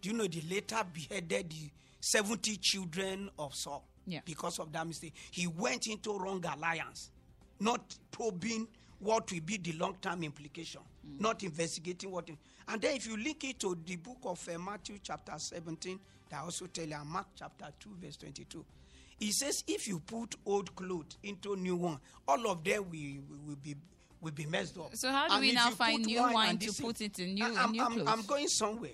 do 0.00 0.08
you 0.10 0.16
know 0.16 0.26
they 0.26 0.42
later 0.50 0.82
beheaded 0.92 1.50
the 1.50 1.70
70 2.00 2.56
children 2.56 3.30
of 3.38 3.54
Saul? 3.54 3.84
Yeah. 4.06 4.20
Because 4.24 4.58
of 4.58 4.70
that 4.72 4.86
mistake. 4.86 5.14
He 5.30 5.46
went 5.46 5.86
into 5.86 6.18
wrong 6.18 6.44
alliance. 6.44 7.10
not 7.60 7.96
probing 8.10 8.68
what 8.98 9.30
will 9.32 9.40
be 9.40 9.56
the 9.58 9.72
long-term 9.72 10.22
implication, 10.22 10.80
not 11.18 11.42
investigating 11.42 12.10
what. 12.10 12.28
and 12.68 12.80
then 12.80 12.96
if 12.96 13.06
you 13.06 13.16
link 13.16 13.44
it 13.44 13.58
to 13.58 13.76
the 13.84 13.96
book 13.96 14.18
of 14.24 14.48
uh, 14.48 14.58
Matthew 14.58 14.98
chapter 15.02 15.34
17, 15.36 15.98
that 16.30 16.42
also 16.42 16.66
tell 16.66 16.86
you, 16.86 16.96
Mark 17.04 17.26
chapter 17.36 17.66
2, 17.80 17.90
verse 18.00 18.16
22. 18.16 18.64
He 19.18 19.30
says, 19.32 19.62
if 19.68 19.86
you 19.86 20.00
put 20.00 20.34
old 20.44 20.74
clothes 20.74 21.16
into 21.22 21.56
new 21.56 21.76
one, 21.76 21.98
all 22.26 22.50
of 22.50 22.64
them 22.64 22.84
will, 22.90 23.38
will 23.46 23.56
be 23.62 23.74
will 24.20 24.32
be 24.32 24.46
messed 24.46 24.78
up. 24.78 24.96
So 24.96 25.10
how 25.10 25.28
do 25.28 25.34
And 25.34 25.42
we 25.42 25.52
now 25.52 25.70
find 25.70 26.04
new 26.04 26.18
wine 26.18 26.32
wine 26.32 26.58
to 26.58 26.66
put 26.82 26.96
thing- 26.96 27.06
into 27.06 27.26
new- 27.26 27.44
I'm, 27.56 27.72
new 27.72 27.82
I'm, 27.84 28.08
I'm 28.08 28.22
going 28.22 28.48
somewhere. 28.48 28.90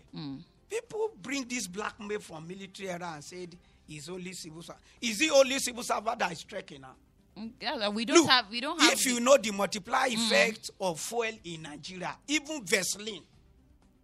People 0.69 1.11
bring 1.23 1.47
this 1.49 1.67
blackmail 1.69 2.19
from 2.21 2.47
military 2.49 2.91
era 2.91 3.13
and 3.15 3.23
said 3.25 3.57
he's 3.87 4.09
only 4.09 4.33
civil 4.33 4.63
servant. 4.63 4.85
Is 5.01 5.21
he 5.21 5.31
only 5.31 5.59
civil 5.61 5.83
servant 5.85 6.19
that 6.19 6.33
is 6.33 6.43
trekking 6.43 6.81
now? 6.81 6.95
Mm, 7.39 7.51
yeah, 7.61 7.89
we 7.89 8.05
don't 8.05 8.17
Look, 8.19 8.29
have. 8.29 8.51
We 8.51 8.61
don't 8.61 8.81
have. 8.81 8.93
If 8.93 9.07
you 9.07 9.21
know 9.21 9.37
the 9.37 9.53
multiplier 9.53 10.09
effect 10.09 10.71
of 10.81 10.99
fuel 11.01 11.31
in 11.45 11.63
Nigeria, 11.63 12.17
even 12.29 12.65
Vaseline, 12.65 13.23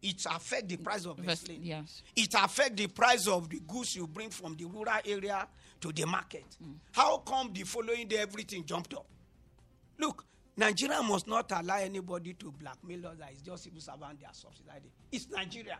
it 0.03 0.25
affect 0.27 0.69
the 0.69 0.77
price 0.77 1.05
of 1.07 1.19
Vaseline. 1.19 1.63
yes. 1.63 2.03
It 2.15 2.35
affect 2.35 2.77
the 2.77 2.87
price 2.87 3.27
of 3.27 3.49
the 3.49 3.61
goods 3.67 3.97
you 3.97 4.07
bring 4.07 4.31
from 4.31 4.55
the 4.57 4.65
rural 4.65 4.95
area 5.05 5.47
to 5.81 5.93
the 5.93 6.05
market. 6.07 6.45
Mm. 6.63 6.75
How 6.93 7.19
come 7.19 7.53
the 7.53 7.63
following 7.65 8.07
day 8.07 8.19
everything 8.19 8.65
jumped 8.65 8.95
up? 8.95 9.07
Look, 9.99 10.25
Nigeria 10.57 11.03
must 11.03 11.27
not 11.27 11.51
allow 11.53 11.77
anybody 11.79 12.35
to 12.35 12.51
blackmail 12.53 13.07
us 13.09 13.17
that 13.19 13.31
it's 13.33 13.43
just 13.43 13.65
civil 13.65 13.81
servant 13.81 14.21
they 14.21 14.27
are 14.27 14.33
subsidizing. 14.35 14.91
It's 15.13 15.29
Nigeria. 15.31 15.79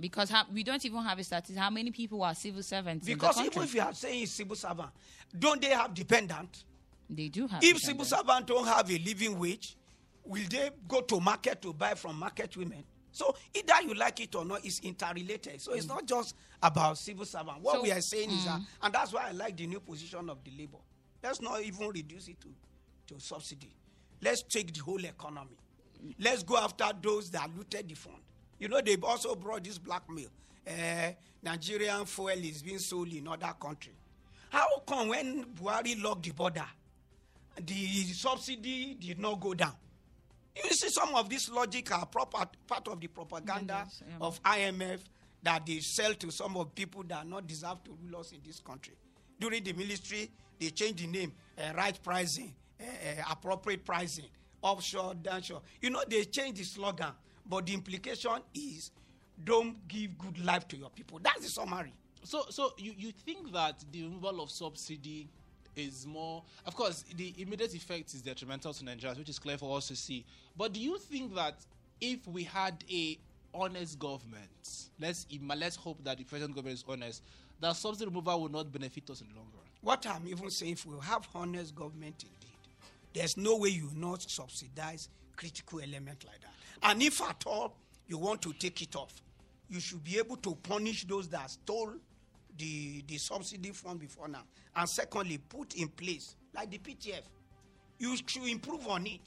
because 0.00 0.30
ha- 0.30 0.46
we 0.52 0.62
don't 0.62 0.84
even 0.84 1.02
have 1.02 1.18
a 1.18 1.24
statistic. 1.24 1.58
How 1.58 1.70
many 1.70 1.90
people 1.90 2.22
are 2.22 2.34
civil 2.34 2.62
servants 2.62 3.06
Because 3.06 3.38
in 3.38 3.44
the 3.46 3.50
even 3.50 3.62
if 3.64 3.74
you 3.74 3.80
are 3.82 3.94
saying 3.94 4.22
it's 4.22 4.32
civil 4.32 4.56
servant, 4.56 4.90
don't 5.38 5.60
they 5.60 5.68
have 5.70 5.92
dependent? 5.94 6.64
they 7.08 7.28
do 7.28 7.46
have. 7.46 7.62
If 7.62 7.78
civil 7.78 8.04
servants 8.04 8.46
don't 8.46 8.66
have 8.66 8.90
a 8.90 8.98
living 8.98 9.38
wage, 9.38 9.76
will 10.24 10.42
they 10.50 10.70
go 10.88 11.00
to 11.02 11.20
market 11.20 11.62
to 11.62 11.72
buy 11.72 11.94
from 11.94 12.18
market 12.18 12.56
women? 12.56 12.82
So 13.16 13.34
either 13.54 13.72
you 13.82 13.94
like 13.94 14.20
it 14.20 14.34
or 14.34 14.44
not, 14.44 14.62
it's 14.62 14.80
interrelated. 14.80 15.58
So 15.62 15.72
it's 15.72 15.86
not 15.86 16.04
just 16.04 16.34
about 16.62 16.98
civil 16.98 17.24
servant. 17.24 17.62
What 17.62 17.76
So- 17.76 17.82
we 17.82 17.90
are 17.90 18.00
saying 18.02 18.30
is 18.30 18.44
that, 18.44 18.60
and 18.82 18.94
that's 18.94 19.10
why 19.10 19.28
I 19.28 19.32
like 19.32 19.56
the 19.56 19.66
new 19.66 19.80
position 19.80 20.28
of 20.28 20.44
the 20.44 20.50
labor. 20.50 20.76
Let's 21.22 21.40
not 21.40 21.62
even 21.62 21.88
reduce 21.88 22.28
it 22.28 22.38
to, 22.42 22.48
to 23.14 23.18
subsidy. 23.18 23.72
Let's 24.20 24.42
take 24.42 24.74
the 24.74 24.82
whole 24.82 25.02
economy. 25.02 25.56
Let's 26.18 26.42
go 26.42 26.58
after 26.58 26.90
those 27.00 27.30
that 27.30 27.48
looted 27.56 27.88
the 27.88 27.94
fund. 27.94 28.18
You 28.58 28.68
know, 28.68 28.82
they've 28.82 29.02
also 29.02 29.34
brought 29.34 29.64
this 29.64 29.78
blackmail. 29.78 30.28
Uh, 30.68 31.12
Nigerian 31.42 32.04
fuel 32.04 32.28
is 32.28 32.62
being 32.62 32.78
sold 32.78 33.10
in 33.14 33.26
other 33.28 33.54
countries. 33.58 33.96
How 34.50 34.66
come 34.86 35.08
when 35.08 35.42
Buhari 35.54 36.00
locked 36.02 36.24
the 36.24 36.32
border, 36.32 36.66
the 37.58 38.02
subsidy 38.12 38.94
did 39.00 39.18
not 39.18 39.40
go 39.40 39.54
down? 39.54 39.72
You 40.64 40.70
see, 40.70 40.88
some 40.88 41.14
of 41.14 41.28
this 41.28 41.50
logic 41.50 41.92
are 41.92 42.06
proper, 42.06 42.46
part 42.66 42.88
of 42.88 43.00
the 43.00 43.06
propaganda 43.08 43.82
Yes, 43.84 44.02
yeah. 44.08 44.16
of 44.26 44.42
IMF 44.42 45.00
that 45.42 45.66
they 45.66 45.78
sell 45.80 46.14
to 46.14 46.30
some 46.30 46.56
of 46.56 46.74
people 46.74 47.02
that 47.08 47.26
not 47.28 47.46
deserve 47.46 47.82
to 47.84 47.96
rule 48.02 48.20
us 48.20 48.32
in 48.32 48.38
this 48.44 48.60
country. 48.60 48.94
During 49.38 49.62
the 49.62 49.72
ministry, 49.74 50.30
they 50.58 50.70
changed 50.70 50.98
the 50.98 51.06
name, 51.06 51.32
uh, 51.58 51.72
right 51.76 51.98
pricing, 52.02 52.54
uh, 52.80 52.84
uh, 52.84 53.22
appropriate 53.30 53.84
pricing, 53.84 54.24
offshore, 54.62 55.14
downshore. 55.14 55.60
You 55.82 55.90
know, 55.90 56.02
they 56.08 56.24
changed 56.24 56.56
the 56.58 56.64
slogan, 56.64 57.12
but 57.44 57.66
the 57.66 57.74
implication 57.74 58.38
is 58.54 58.90
don't 59.44 59.86
give 59.86 60.16
good 60.16 60.42
life 60.44 60.66
to 60.68 60.76
your 60.76 60.88
people. 60.90 61.20
That's 61.22 61.42
the 61.42 61.48
summary. 61.48 61.92
So, 62.24 62.44
so 62.48 62.72
you, 62.78 62.94
you 62.96 63.12
think 63.12 63.52
that 63.52 63.84
the 63.92 64.04
removal 64.04 64.40
of 64.42 64.50
subsidy 64.50 65.28
is 65.76 66.06
more, 66.06 66.42
of 66.64 66.74
course, 66.74 67.04
the 67.16 67.34
immediate 67.38 67.74
effect 67.74 68.14
is 68.14 68.22
detrimental 68.22 68.72
to 68.72 68.84
Nigerians, 68.84 69.18
which 69.18 69.28
is 69.28 69.38
clear 69.38 69.58
for 69.58 69.76
us 69.76 69.88
to 69.88 69.96
see. 69.96 70.24
But 70.56 70.72
do 70.72 70.80
you 70.80 70.98
think 70.98 71.34
that 71.34 71.54
if 72.00 72.26
we 72.26 72.44
had 72.44 72.82
a 72.90 73.18
honest 73.54 73.98
government, 73.98 74.88
let's 75.00 75.26
let's 75.56 75.76
hope 75.76 76.02
that 76.04 76.18
the 76.18 76.24
present 76.24 76.54
government 76.54 76.78
is 76.78 76.84
honest, 76.88 77.22
that 77.60 77.76
subsidy 77.76 78.06
removal 78.06 78.42
will 78.42 78.48
not 78.48 78.72
benefit 78.72 79.08
us 79.10 79.20
in 79.20 79.28
the 79.28 79.34
long 79.34 79.46
run? 79.54 79.64
What 79.82 80.06
I'm 80.06 80.26
even 80.26 80.50
saying, 80.50 80.72
if 80.72 80.86
we 80.86 80.96
have 81.02 81.28
honest 81.34 81.74
government 81.74 82.24
indeed, 82.24 82.56
there's 83.12 83.36
no 83.36 83.56
way 83.56 83.70
you 83.70 83.90
not 83.94 84.22
subsidize 84.22 85.08
critical 85.36 85.80
element 85.80 86.24
like 86.24 86.40
that. 86.40 86.52
And 86.82 87.02
if 87.02 87.20
at 87.22 87.44
all 87.46 87.74
you 88.08 88.18
want 88.18 88.42
to 88.42 88.52
take 88.54 88.82
it 88.82 88.96
off, 88.96 89.12
you 89.68 89.80
should 89.80 90.02
be 90.04 90.18
able 90.18 90.36
to 90.36 90.54
punish 90.56 91.04
those 91.04 91.28
that 91.28 91.50
stole 91.50 91.92
the, 92.58 93.02
the 93.06 93.18
subsidy 93.18 93.70
fund 93.70 94.00
before 94.00 94.28
now. 94.28 94.42
And 94.74 94.88
secondly, 94.88 95.38
put 95.38 95.74
in 95.74 95.88
place, 95.88 96.36
like 96.54 96.70
the 96.70 96.78
PTF, 96.78 97.22
you 97.98 98.16
should 98.26 98.44
improve 98.44 98.86
on 98.88 99.06
it. 99.06 99.20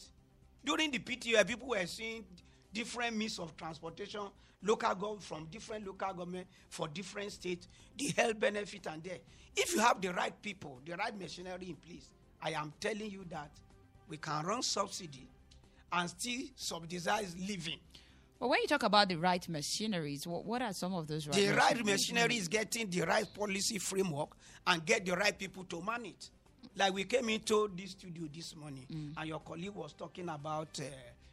During 0.63 0.91
the 0.91 0.99
PTF, 0.99 1.47
people 1.47 1.69
were 1.69 1.85
seeing 1.85 2.25
different 2.73 3.15
means 3.15 3.39
of 3.39 3.55
transportation, 3.57 4.21
local 4.63 4.93
government 4.93 5.23
from 5.23 5.45
different 5.45 5.85
local 5.85 6.13
government 6.13 6.47
for 6.69 6.87
different 6.87 7.31
states, 7.31 7.67
the 7.97 8.13
health 8.15 8.39
benefit 8.39 8.85
and 8.87 9.03
there. 9.03 9.19
If 9.55 9.73
you 9.73 9.79
have 9.79 10.01
the 10.01 10.09
right 10.09 10.39
people, 10.41 10.79
the 10.85 10.95
right 10.95 11.17
machinery 11.17 11.69
in 11.69 11.75
place, 11.75 12.09
I 12.41 12.51
am 12.51 12.73
telling 12.79 13.09
you 13.11 13.25
that 13.29 13.51
we 14.07 14.17
can 14.17 14.45
run 14.45 14.61
subsidy 14.61 15.27
and 15.91 16.09
still 16.09 16.41
subsidize 16.55 17.35
living. 17.37 17.79
But 18.39 18.47
when 18.49 18.61
you 18.61 18.67
talk 18.67 18.83
about 18.83 19.09
the 19.09 19.15
right 19.17 19.47
machineries, 19.49 20.25
what, 20.25 20.45
what 20.45 20.61
are 20.61 20.71
some 20.73 20.93
of 20.93 21.07
those 21.07 21.27
right 21.27 21.35
The 21.35 21.47
right 21.49 21.75
machineries? 21.75 21.85
machinery 22.11 22.35
is 22.37 22.47
getting 22.47 22.89
the 22.89 23.01
right 23.01 23.27
policy 23.33 23.79
framework 23.79 24.29
and 24.65 24.85
get 24.85 25.05
the 25.05 25.11
right 25.15 25.37
people 25.37 25.65
to 25.65 25.81
man 25.81 26.05
it. 26.05 26.29
Like 26.75 26.93
we 26.93 27.03
came 27.03 27.27
into 27.29 27.69
this 27.75 27.91
studio 27.91 28.27
this 28.33 28.55
morning, 28.55 28.85
Mm. 28.89 29.13
and 29.17 29.27
your 29.27 29.39
colleague 29.39 29.73
was 29.75 29.91
talking 29.93 30.29
about 30.29 30.79
uh, 30.79 30.83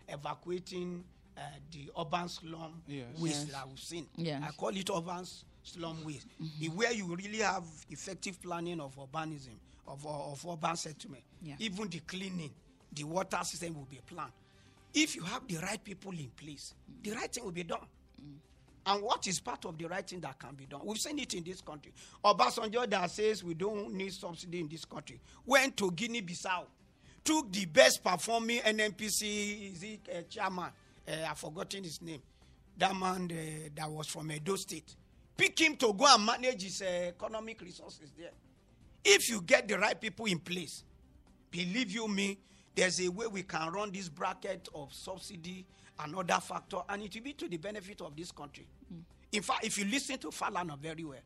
evacuating 0.08 1.04
uh, 1.36 1.40
the 1.70 1.90
urban 2.00 2.28
slum 2.28 2.82
Yes. 2.88 3.06
waste 3.18 3.42
Yes. 3.46 3.52
that 3.52 3.68
we've 3.68 3.78
seen. 3.78 4.06
Yes. 4.16 4.42
I 4.44 4.50
call 4.52 4.70
it 4.76 4.88
urban 4.90 5.24
slum 5.62 6.02
waste, 6.04 6.26
Mm-hmm. 6.42 6.76
Where 6.76 6.92
you 6.92 7.14
really 7.14 7.38
have 7.38 7.64
effective 7.90 8.40
planning 8.42 8.80
of 8.80 8.96
urbanism, 8.96 9.54
of, 9.86 10.04
of 10.06 10.44
urban 10.50 10.74
settlement. 10.76 11.22
Yeah. 11.42 11.54
Even 11.60 11.88
the 11.88 12.00
cleaning, 12.00 12.50
the 12.92 13.04
water 13.04 13.38
system 13.44 13.74
will 13.74 13.84
be 13.88 14.00
planned. 14.06 14.32
If 14.96 15.14
you 15.14 15.22
have 15.24 15.46
the 15.46 15.58
right 15.58 15.82
people 15.84 16.12
in 16.12 16.30
place, 16.34 16.72
the 17.02 17.10
right 17.10 17.30
thing 17.30 17.44
will 17.44 17.52
be 17.52 17.64
done. 17.64 17.86
And 18.86 19.02
what 19.02 19.26
is 19.26 19.40
part 19.40 19.66
of 19.66 19.76
the 19.76 19.84
right 19.84 20.08
thing 20.08 20.20
that 20.20 20.38
can 20.38 20.54
be 20.54 20.64
done? 20.64 20.80
We've 20.84 20.96
seen 20.96 21.18
it 21.18 21.34
in 21.34 21.44
this 21.44 21.60
country. 21.60 21.92
Obasanjo 22.24 22.88
that 22.88 23.10
says 23.10 23.44
we 23.44 23.52
don't 23.52 23.92
need 23.92 24.14
subsidy 24.14 24.60
in 24.60 24.68
this 24.68 24.86
country 24.86 25.20
went 25.44 25.76
to 25.76 25.90
Guinea-Bissau, 25.90 26.64
took 27.22 27.52
the 27.52 27.66
best 27.66 28.02
performing 28.02 28.60
NNPC 28.60 29.74
is 29.74 29.82
it, 29.82 30.00
uh, 30.10 30.22
chairman, 30.30 30.70
uh, 31.06 31.12
I've 31.28 31.36
forgotten 31.36 31.84
his 31.84 32.00
name, 32.00 32.22
that 32.78 32.96
man 32.96 33.30
uh, 33.30 33.68
that 33.74 33.90
was 33.90 34.06
from 34.06 34.32
Edo 34.32 34.56
State, 34.56 34.96
pick 35.36 35.60
him 35.60 35.76
to 35.76 35.92
go 35.92 36.06
and 36.08 36.24
manage 36.24 36.62
his 36.62 36.80
uh, 36.80 37.08
economic 37.08 37.60
resources 37.60 38.12
there. 38.16 38.30
If 39.04 39.28
you 39.28 39.42
get 39.42 39.68
the 39.68 39.78
right 39.78 40.00
people 40.00 40.24
in 40.24 40.38
place, 40.38 40.84
believe 41.50 41.90
you 41.90 42.08
me, 42.08 42.38
there's 42.76 43.00
a 43.00 43.08
way 43.08 43.26
we 43.26 43.42
can 43.42 43.72
run 43.72 43.90
this 43.90 44.08
bracket 44.08 44.68
of 44.74 44.92
subsidy 44.92 45.64
and 45.98 46.14
other 46.14 46.40
factor, 46.40 46.78
and 46.90 47.02
it 47.02 47.14
will 47.14 47.22
be 47.22 47.32
to 47.32 47.48
the 47.48 47.56
benefit 47.56 48.02
of 48.02 48.14
this 48.14 48.30
country. 48.30 48.66
In 49.32 49.42
fact, 49.42 49.64
if 49.64 49.78
you 49.78 49.86
listen 49.86 50.18
to 50.18 50.28
Falana 50.28 50.78
very 50.78 51.02
well, 51.02 51.18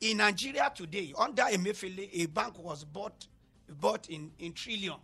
in 0.00 0.16
Nigeria 0.16 0.72
today, 0.74 1.12
under 1.16 1.42
Emefiele, 1.44 2.08
a 2.12 2.26
bank 2.26 2.58
was 2.58 2.84
bought, 2.84 3.26
bought 3.80 4.08
in, 4.08 4.30
in 4.38 4.52
trillion. 4.52 4.96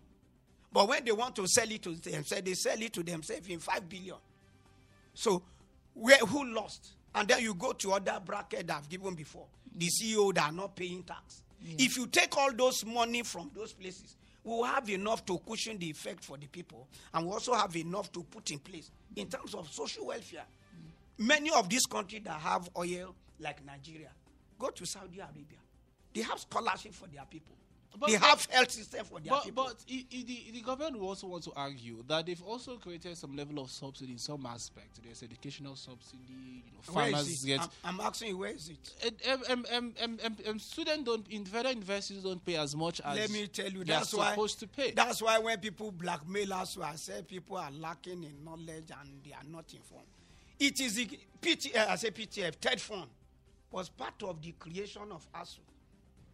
But 0.72 0.88
when 0.88 1.04
they 1.04 1.12
want 1.12 1.36
to 1.36 1.46
sell 1.46 1.70
it 1.70 1.82
to 1.82 1.94
themselves, 1.94 2.44
they 2.44 2.54
sell 2.54 2.80
it 2.80 2.92
to 2.94 3.02
themselves 3.02 3.46
in 3.48 3.58
five 3.58 3.86
billion. 3.88 4.16
So, 5.14 5.42
where, 5.94 6.18
who 6.18 6.46
lost? 6.46 6.92
And 7.14 7.28
then 7.28 7.42
you 7.42 7.54
go 7.54 7.72
to 7.72 7.92
other 7.92 8.18
bracket 8.24 8.66
that 8.68 8.78
I've 8.78 8.88
given 8.88 9.14
before. 9.14 9.46
The 9.74 9.86
CEO 9.86 10.34
that 10.34 10.50
are 10.50 10.52
not 10.52 10.74
paying 10.74 11.02
tax. 11.02 11.42
If 11.78 11.96
you 11.96 12.06
take 12.06 12.36
all 12.36 12.52
those 12.52 12.84
money 12.84 13.22
from 13.22 13.50
those 13.54 13.72
places, 13.72 14.16
we 14.44 14.52
will 14.56 14.64
have 14.64 14.88
enough 14.90 15.24
to 15.26 15.38
cushion 15.38 15.78
the 15.78 15.90
effect 15.90 16.24
for 16.24 16.36
the 16.36 16.46
people, 16.46 16.88
and 17.14 17.26
we 17.26 17.32
also 17.32 17.54
have 17.54 17.74
enough 17.76 18.10
to 18.12 18.22
put 18.24 18.50
in 18.50 18.58
place 18.58 18.90
in 19.16 19.28
terms 19.28 19.54
of 19.54 19.70
social 19.72 20.06
welfare. 20.06 20.44
Many 21.18 21.50
of 21.52 21.68
these 21.68 21.86
countries 21.86 22.22
that 22.24 22.40
have 22.40 22.68
oil, 22.76 23.14
like 23.38 23.64
Nigeria, 23.64 24.10
go 24.58 24.70
to 24.70 24.84
Saudi 24.86 25.20
Arabia. 25.20 25.58
They 26.14 26.22
have 26.22 26.38
scholarship 26.40 26.92
for 26.94 27.06
their 27.06 27.24
people. 27.30 27.54
But- 27.98 28.08
they 28.10 28.16
have 28.16 28.46
health 28.50 28.70
system 28.70 29.04
for 29.04 29.20
their 29.20 29.30
But, 29.30 29.44
people. 29.44 29.64
but 29.64 29.78
the, 29.86 30.50
the 30.52 30.60
government 30.62 30.98
will 30.98 31.08
also 31.08 31.26
want 31.26 31.44
to 31.44 31.52
argue 31.54 32.02
that 32.08 32.26
they've 32.26 32.42
also 32.42 32.76
created 32.76 33.16
some 33.16 33.36
level 33.36 33.62
of 33.62 33.70
subsidy 33.70 34.12
in 34.12 34.18
some 34.18 34.44
aspect. 34.46 35.00
There's 35.04 35.22
educational 35.22 35.76
subsidy, 35.76 36.18
you 36.66 36.72
know, 36.72 36.80
farmers 36.82 37.44
get. 37.44 37.60
I'm, 37.60 37.68
I'm 37.84 38.00
asking 38.00 38.28
you, 38.28 38.38
where 38.38 38.50
is 38.50 38.70
it? 38.70 39.42
Um, 39.50 39.64
um, 39.72 39.94
um, 40.02 40.18
um, 40.48 40.58
students 40.58 41.04
don't 41.04 41.26
in 41.28 41.44
federal 41.44 41.74
universities 41.74 42.22
don't 42.22 42.44
pay 42.44 42.56
as 42.56 42.74
much 42.74 43.00
as 43.04 43.16
Let 43.16 43.30
me 43.30 43.46
tell 43.46 43.68
you, 43.68 43.84
that's 43.84 44.14
why 44.14 44.30
supposed 44.30 44.60
to 44.60 44.66
pay. 44.66 44.90
That's 44.92 45.20
why 45.22 45.38
when 45.38 45.58
people 45.58 45.90
blackmail 45.92 46.52
us, 46.54 46.78
I 46.82 46.96
say 46.96 47.22
people 47.26 47.56
are 47.56 47.70
lacking 47.70 48.24
in 48.24 48.44
knowledge 48.44 48.90
and 49.00 49.20
they 49.24 49.32
are 49.32 49.44
not 49.50 49.72
informed. 49.72 50.06
It 50.58 50.80
is 50.80 50.94
the 50.94 51.06
PT, 51.40 51.76
uh, 51.76 51.86
I 51.90 51.96
say 51.96 52.10
PTF, 52.10 52.54
third 52.56 52.80
fund, 52.80 53.06
was 53.70 53.88
part 53.88 54.22
of 54.22 54.40
the 54.40 54.52
creation 54.52 55.02
of 55.10 55.26
ASUU. 55.32 55.58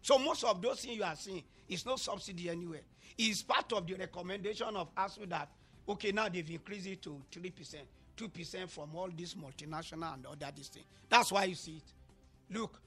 So 0.03 0.19
most 0.19 0.45
of 0.45 0.61
those 0.63 0.81
things 0.81 0.97
you 0.97 1.05
are 1.05 1.17
seeing 1.17 1.43
is 1.69 1.85
no 1.85 1.97
subsidy 1.97 2.49
anywhere. 2.51 2.81
It's 3.17 3.43
part 3.43 3.73
of 3.73 3.87
the 3.87 3.95
recommendation 3.95 4.75
of 4.77 4.95
ASUU 4.95 5.29
that 5.31 5.49
okay 5.89 6.13
now 6.13 6.29
they've 6.29 6.49
increased 6.51 6.87
it 6.87 7.03
to 7.03 7.21
three 7.31 7.51
percent, 7.51 7.85
two 8.17 8.29
percent 8.29 8.71
from 8.71 8.95
all 8.95 9.09
these 9.15 9.35
multinational 9.35 10.15
and 10.15 10.27
other 10.27 10.53
this 10.57 10.69
thing. 10.69 10.85
That's 11.09 11.33
why 11.33 11.45
you 11.45 11.55
see 11.55 11.77
it. 11.77 12.57
Look, 12.57 12.81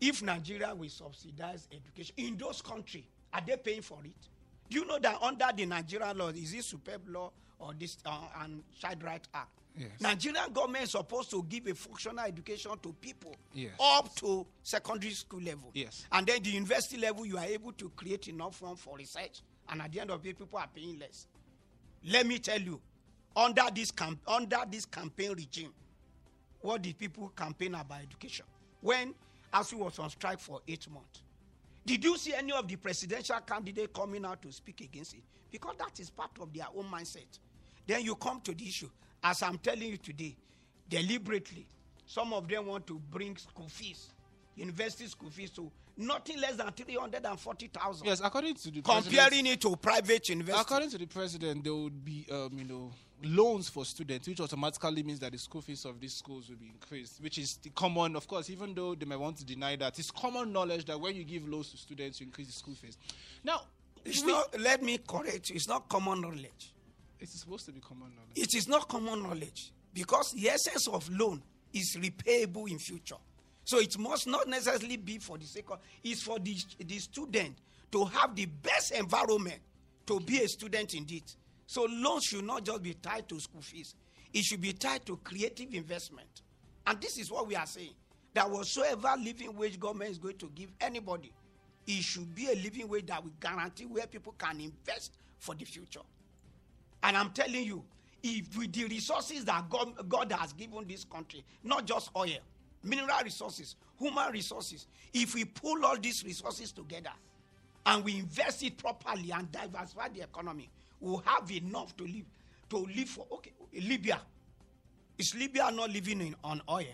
if 0.00 0.22
Nigeria 0.22 0.74
will 0.74 0.88
subsidize 0.88 1.68
education 1.70 2.14
in 2.16 2.36
those 2.36 2.62
countries, 2.62 3.04
are 3.32 3.42
they 3.46 3.56
paying 3.56 3.82
for 3.82 3.98
it? 4.04 4.28
Do 4.70 4.78
you 4.78 4.86
know 4.86 4.98
that 4.98 5.20
under 5.22 5.46
the 5.54 5.66
Nigerian 5.66 6.16
law, 6.16 6.28
is 6.28 6.52
it 6.54 6.64
superb 6.64 7.02
law 7.08 7.30
or 7.58 7.72
this 7.78 7.96
uh, 8.06 8.18
and 8.42 8.62
Child 8.80 9.02
Right 9.02 9.26
Act? 9.34 9.50
Yes. 9.76 9.90
Nigerian 10.00 10.52
government 10.52 10.84
is 10.84 10.90
supposed 10.92 11.30
to 11.30 11.42
give 11.48 11.66
a 11.66 11.74
functional 11.74 12.20
education 12.24 12.70
to 12.82 12.92
people 13.00 13.34
Yes. 13.52 13.72
up 13.80 14.14
to 14.16 14.46
secondary 14.62 15.12
school 15.12 15.40
level. 15.40 15.70
Yes. 15.74 16.06
And 16.12 16.26
then 16.26 16.42
the 16.42 16.50
university 16.50 16.96
level, 16.96 17.26
you 17.26 17.36
are 17.38 17.44
able 17.44 17.72
to 17.72 17.88
create 17.96 18.28
enough 18.28 18.62
room 18.62 18.76
for 18.76 18.96
research. 18.96 19.40
And 19.68 19.82
at 19.82 19.90
the 19.92 20.00
end 20.00 20.10
of 20.10 20.22
the 20.22 20.28
day, 20.28 20.34
people 20.38 20.58
are 20.60 20.68
paying 20.72 20.98
less. 21.00 21.26
Let 22.06 22.26
me 22.26 22.38
tell 22.38 22.60
you, 22.60 22.80
under 23.34 23.64
this 23.74 23.90
camp, 23.90 24.20
under 24.28 24.58
this 24.70 24.84
campaign 24.84 25.32
regime, 25.32 25.72
what 26.60 26.82
did 26.82 26.96
people 26.96 27.32
campaign 27.36 27.74
about 27.74 28.00
education? 28.02 28.46
When 28.80 29.12
ASUU 29.52 29.78
was 29.78 29.98
on 29.98 30.10
strike 30.10 30.38
for 30.38 30.60
eight 30.68 30.88
months. 30.90 31.22
Did 31.86 32.02
you 32.04 32.16
see 32.16 32.32
any 32.34 32.52
of 32.52 32.66
the 32.66 32.76
presidential 32.76 33.38
candidates 33.40 33.92
coming 33.94 34.24
out 34.24 34.40
to 34.42 34.50
speak 34.52 34.80
against 34.80 35.14
it? 35.14 35.22
Because 35.50 35.76
that 35.78 35.98
is 36.00 36.10
part 36.10 36.30
of 36.40 36.52
their 36.52 36.66
own 36.74 36.86
mindset. 36.86 37.38
Then 37.86 38.02
you 38.02 38.14
come 38.16 38.40
to 38.42 38.54
the 38.54 38.66
issue. 38.66 38.88
As 39.22 39.42
I'm 39.42 39.58
telling 39.58 39.82
you 39.90 39.96
today, 39.98 40.36
deliberately, 40.88 41.66
some 42.06 42.32
of 42.32 42.48
them 42.48 42.66
want 42.66 42.86
to 42.86 42.98
bring 43.10 43.36
school 43.36 43.68
fees, 43.68 44.08
university 44.56 45.06
school 45.06 45.30
fees 45.30 45.50
to 45.50 45.70
nothing 45.96 46.40
less 46.40 46.56
than 46.56 46.70
340,000. 46.72 48.06
Yes, 48.06 48.20
according 48.22 48.54
to 48.54 48.70
the 48.70 48.80
president- 48.82 49.16
Comparing 49.16 49.46
it 49.46 49.60
to 49.60 49.76
private 49.76 50.28
university. 50.28 50.60
According 50.60 50.90
to 50.90 50.98
the 50.98 51.06
president, 51.06 51.64
there 51.64 51.74
would 51.74 52.04
be, 52.04 52.26
um, 52.30 52.58
you 52.58 52.64
know, 52.64 52.90
loans 53.22 53.68
for 53.68 53.84
students, 53.84 54.28
which 54.28 54.40
automatically 54.40 55.02
means 55.02 55.20
that 55.20 55.32
the 55.32 55.38
school 55.38 55.62
fees 55.62 55.84
of 55.84 56.00
these 56.00 56.14
schools 56.14 56.48
will 56.48 56.56
be 56.56 56.66
increased, 56.66 57.20
which 57.22 57.38
is 57.38 57.58
the 57.62 57.70
common, 57.70 58.16
of 58.16 58.26
course, 58.28 58.50
even 58.50 58.74
though 58.74 58.94
they 58.94 59.06
may 59.06 59.16
want 59.16 59.36
to 59.38 59.44
deny 59.44 59.76
that, 59.76 59.98
it's 59.98 60.10
common 60.10 60.52
knowledge 60.52 60.84
that 60.84 61.00
when 61.00 61.14
you 61.16 61.24
give 61.24 61.48
loans 61.48 61.70
to 61.70 61.76
students, 61.76 62.20
you 62.20 62.26
increase 62.26 62.48
the 62.48 62.52
school 62.52 62.74
fees. 62.74 62.96
Now, 63.42 63.62
It's 64.04 64.22
we- 64.24 64.32
not, 64.32 64.60
let 64.60 64.82
me 64.82 64.98
correct 64.98 65.48
you, 65.50 65.56
it's 65.56 65.68
not 65.68 65.88
common 65.88 66.20
knowledge. 66.20 66.72
it's 67.20 67.40
supposed 67.40 67.64
to 67.66 67.72
be 67.72 67.80
common 67.80 68.10
knowledge. 68.14 68.36
It 68.36 68.54
is 68.54 68.68
not 68.68 68.88
common 68.88 69.22
knowledge 69.22 69.72
because 69.94 70.32
the 70.32 70.48
essence 70.50 70.86
of 70.88 71.08
loan 71.08 71.42
is 71.72 71.96
repayable 71.98 72.70
in 72.70 72.78
future. 72.78 73.16
So 73.64 73.78
it 73.80 73.96
must 73.98 74.26
not 74.26 74.46
necessarily 74.46 74.98
be 74.98 75.16
for 75.18 75.38
the 75.38 75.46
sake 75.46 75.70
of 75.70 75.78
it's 76.02 76.22
for 76.22 76.38
the, 76.38 76.54
the 76.80 76.98
student 76.98 77.56
to 77.92 78.04
have 78.04 78.36
the 78.36 78.44
best 78.44 78.92
environment 78.92 79.60
to 80.06 80.20
be 80.20 80.42
a 80.42 80.48
student 80.48 80.92
indeed. 80.92 81.22
So 81.74 81.88
loans 81.90 82.22
should 82.26 82.44
not 82.44 82.64
just 82.64 82.84
be 82.84 82.94
tied 82.94 83.28
to 83.28 83.40
school 83.40 83.60
fees. 83.60 83.96
It 84.32 84.44
should 84.44 84.60
be 84.60 84.72
tied 84.72 85.04
to 85.06 85.16
creative 85.24 85.74
investment. 85.74 86.42
And 86.86 87.00
this 87.00 87.18
is 87.18 87.32
what 87.32 87.48
we 87.48 87.56
are 87.56 87.66
saying. 87.66 87.94
That 88.32 88.48
whatsoever 88.48 89.12
living 89.18 89.56
wage 89.56 89.80
government 89.80 90.12
is 90.12 90.18
going 90.18 90.38
to 90.38 90.52
give 90.54 90.70
anybody, 90.80 91.32
it 91.88 92.04
should 92.04 92.32
be 92.32 92.46
a 92.46 92.54
living 92.54 92.86
wage 92.86 93.06
that 93.06 93.24
will 93.24 93.32
guarantee 93.40 93.86
where 93.86 94.06
people 94.06 94.36
can 94.38 94.60
invest 94.60 95.16
for 95.40 95.56
the 95.56 95.64
future. 95.64 96.02
And 97.02 97.16
I'm 97.16 97.30
telling 97.30 97.64
you, 97.64 97.82
if 98.22 98.56
with 98.56 98.72
the 98.72 98.84
resources 98.84 99.44
that 99.46 99.68
God, 99.68 100.08
God 100.08 100.30
has 100.30 100.52
given 100.52 100.86
this 100.86 101.02
country, 101.02 101.44
not 101.64 101.86
just 101.86 102.08
oil, 102.16 102.38
mineral 102.84 103.18
resources, 103.24 103.74
human 103.98 104.30
resources, 104.30 104.86
if 105.12 105.34
we 105.34 105.44
pull 105.44 105.84
all 105.84 105.98
these 105.98 106.22
resources 106.24 106.70
together 106.70 107.10
and 107.84 108.04
we 108.04 108.20
invest 108.20 108.62
it 108.62 108.78
properly 108.78 109.32
and 109.32 109.50
diversify 109.50 110.06
the 110.10 110.20
economy, 110.20 110.70
we'll 111.04 111.22
have 111.26 111.50
enough 111.50 111.96
to 111.96 112.04
live 112.04 112.24
to 112.70 112.78
live 112.78 113.08
for. 113.08 113.26
Okay, 113.32 113.52
Libya. 113.80 114.20
Is 115.16 115.34
Libya 115.34 115.70
not 115.70 115.90
living 115.90 116.20
in, 116.20 116.34
on 116.42 116.60
oil? 116.68 116.86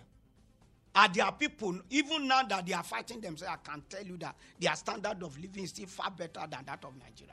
Are 0.94 1.08
there 1.08 1.30
people, 1.32 1.78
even 1.88 2.26
now 2.28 2.42
that 2.42 2.66
they 2.66 2.74
are 2.74 2.82
fighting 2.82 3.20
themselves, 3.20 3.56
I 3.64 3.70
can 3.70 3.82
tell 3.88 4.04
you 4.04 4.18
that 4.18 4.34
their 4.58 4.74
standard 4.74 5.22
of 5.22 5.38
living 5.40 5.64
is 5.64 5.70
still 5.70 5.86
far 5.86 6.10
better 6.10 6.40
than 6.50 6.64
that 6.66 6.84
of 6.84 6.92
Nigeria 6.98 7.32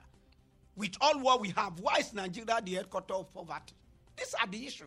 with 0.77 0.95
all 1.01 1.19
what 1.19 1.41
we 1.41 1.49
have, 1.49 1.79
why 1.79 1.95
is 1.99 2.13
Nigeria 2.13 2.61
the 2.63 2.75
headquarters 2.75 3.17
of 3.17 3.33
poverty? 3.33 3.73
These 4.15 4.33
are 4.39 4.47
the 4.47 4.65
issue. 4.65 4.85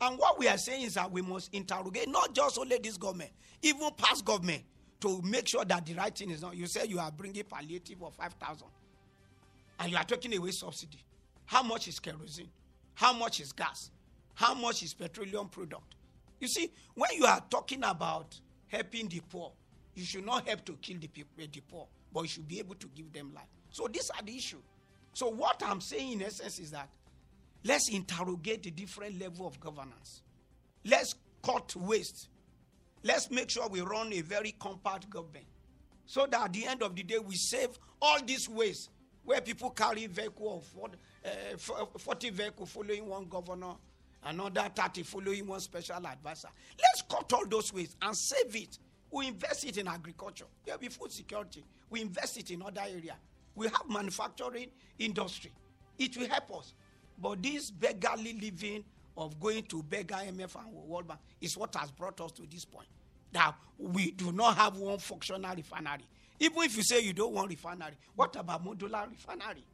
And 0.00 0.18
what 0.18 0.38
we 0.38 0.48
are 0.48 0.58
saying 0.58 0.82
is 0.82 0.94
that 0.94 1.10
we 1.10 1.22
must 1.22 1.54
interrogate 1.54 2.08
not 2.08 2.34
just 2.34 2.58
only 2.58 2.78
this 2.82 2.96
government, 2.96 3.30
even 3.62 3.90
past 3.96 4.24
government, 4.24 4.64
to 5.00 5.22
make 5.22 5.46
sure 5.48 5.64
that 5.64 5.86
the 5.86 5.94
right 5.94 6.14
thing 6.16 6.30
is 6.30 6.40
done. 6.40 6.56
You 6.56 6.66
say 6.66 6.86
you 6.86 6.98
are 6.98 7.10
bringing 7.10 7.44
palliative 7.44 8.02
of 8.02 8.14
5,000 8.14 8.66
and 9.78 9.90
you 9.90 9.96
are 9.96 10.04
taking 10.04 10.36
away 10.36 10.50
subsidy. 10.50 10.98
How 11.50 11.64
much 11.64 11.88
is 11.88 11.98
kerosene? 11.98 12.48
How 12.94 13.12
much 13.12 13.40
is 13.40 13.50
gas? 13.50 13.90
How 14.34 14.54
much 14.54 14.84
is 14.84 14.94
petroleum 14.94 15.48
product? 15.48 15.96
You 16.38 16.46
see, 16.46 16.70
when 16.94 17.10
you 17.16 17.26
are 17.26 17.42
talking 17.50 17.82
about 17.82 18.38
helping 18.68 19.08
the 19.08 19.20
poor, 19.28 19.50
you 19.96 20.04
should 20.04 20.24
not 20.24 20.46
help 20.46 20.64
to 20.66 20.74
kill 20.80 20.98
the 21.00 21.08
people, 21.08 21.44
the 21.52 21.60
poor, 21.68 21.88
but 22.14 22.20
you 22.20 22.28
should 22.28 22.46
be 22.46 22.60
able 22.60 22.76
to 22.76 22.86
give 22.94 23.12
them 23.12 23.32
life. 23.34 23.48
So 23.70 23.88
these 23.92 24.08
are 24.10 24.22
the 24.22 24.36
issue. 24.36 24.60
So 25.12 25.26
what 25.28 25.60
I'm 25.66 25.80
saying 25.80 26.12
in 26.12 26.22
essence 26.22 26.60
is 26.60 26.70
that 26.70 26.88
let's 27.64 27.88
interrogate 27.88 28.62
the 28.62 28.70
different 28.70 29.20
level 29.20 29.44
of 29.44 29.58
governance. 29.58 30.22
Let's 30.84 31.16
cut 31.44 31.74
waste. 31.74 32.28
Let's 33.02 33.28
make 33.28 33.50
sure 33.50 33.68
we 33.68 33.80
run 33.80 34.12
a 34.12 34.20
very 34.20 34.54
compact 34.60 35.10
government, 35.10 35.46
so 36.06 36.28
that 36.30 36.44
at 36.44 36.52
the 36.52 36.66
end 36.68 36.84
of 36.84 36.94
the 36.94 37.02
day 37.02 37.18
we 37.18 37.34
save 37.34 37.70
all 38.00 38.20
this 38.24 38.48
waste 38.48 38.88
where 39.24 39.40
people 39.40 39.70
carry 39.70 40.06
vehicle 40.06 40.58
of 40.58 40.64
40, 40.64 40.96
uh, 41.24 41.86
40 41.98 42.30
vehicle 42.30 42.66
following 42.66 43.06
one 43.06 43.26
governor, 43.28 43.74
another 44.24 44.68
30 44.74 45.02
following 45.02 45.46
one 45.46 45.60
special 45.60 46.04
advisor. 46.06 46.48
Let's 46.80 47.02
cut 47.02 47.32
all 47.32 47.46
those 47.46 47.72
ways 47.72 47.96
and 48.00 48.16
save 48.16 48.54
it. 48.56 48.78
We 49.10 49.26
invest 49.28 49.64
it 49.66 49.76
in 49.76 49.88
agriculture. 49.88 50.46
There 50.64 50.74
will 50.74 50.80
be 50.80 50.88
food 50.88 51.12
security. 51.12 51.64
We 51.90 52.00
invest 52.00 52.38
it 52.38 52.50
in 52.50 52.62
other 52.62 52.82
area. 52.82 53.16
We 53.54 53.66
have 53.66 53.82
manufacturing 53.88 54.68
industry. 54.98 55.52
It 55.98 56.16
will 56.16 56.28
help 56.28 56.56
us. 56.58 56.74
But 57.18 57.42
this 57.42 57.70
beggarly 57.70 58.32
living 58.40 58.84
of 59.16 59.38
going 59.38 59.64
to 59.64 59.82
beggar 59.82 60.14
IMF 60.14 60.56
and 60.56 60.72
World 60.72 61.08
Bank 61.08 61.20
is 61.40 61.56
what 61.56 61.74
has 61.74 61.90
brought 61.90 62.20
us 62.20 62.32
to 62.32 62.42
this 62.50 62.64
point. 62.64 62.88
That 63.32 63.54
we 63.78 64.12
do 64.12 64.32
not 64.32 64.56
have 64.56 64.76
one 64.76 64.98
functional 64.98 65.54
refinery. 65.54 66.04
Even 66.38 66.62
if 66.62 66.76
you 66.76 66.82
say 66.82 67.00
you 67.00 67.12
don't 67.12 67.32
want 67.34 67.50
refinery, 67.50 67.94
what 68.14 68.34
about 68.36 68.64
modular 68.64 69.10
refinery? 69.10 69.64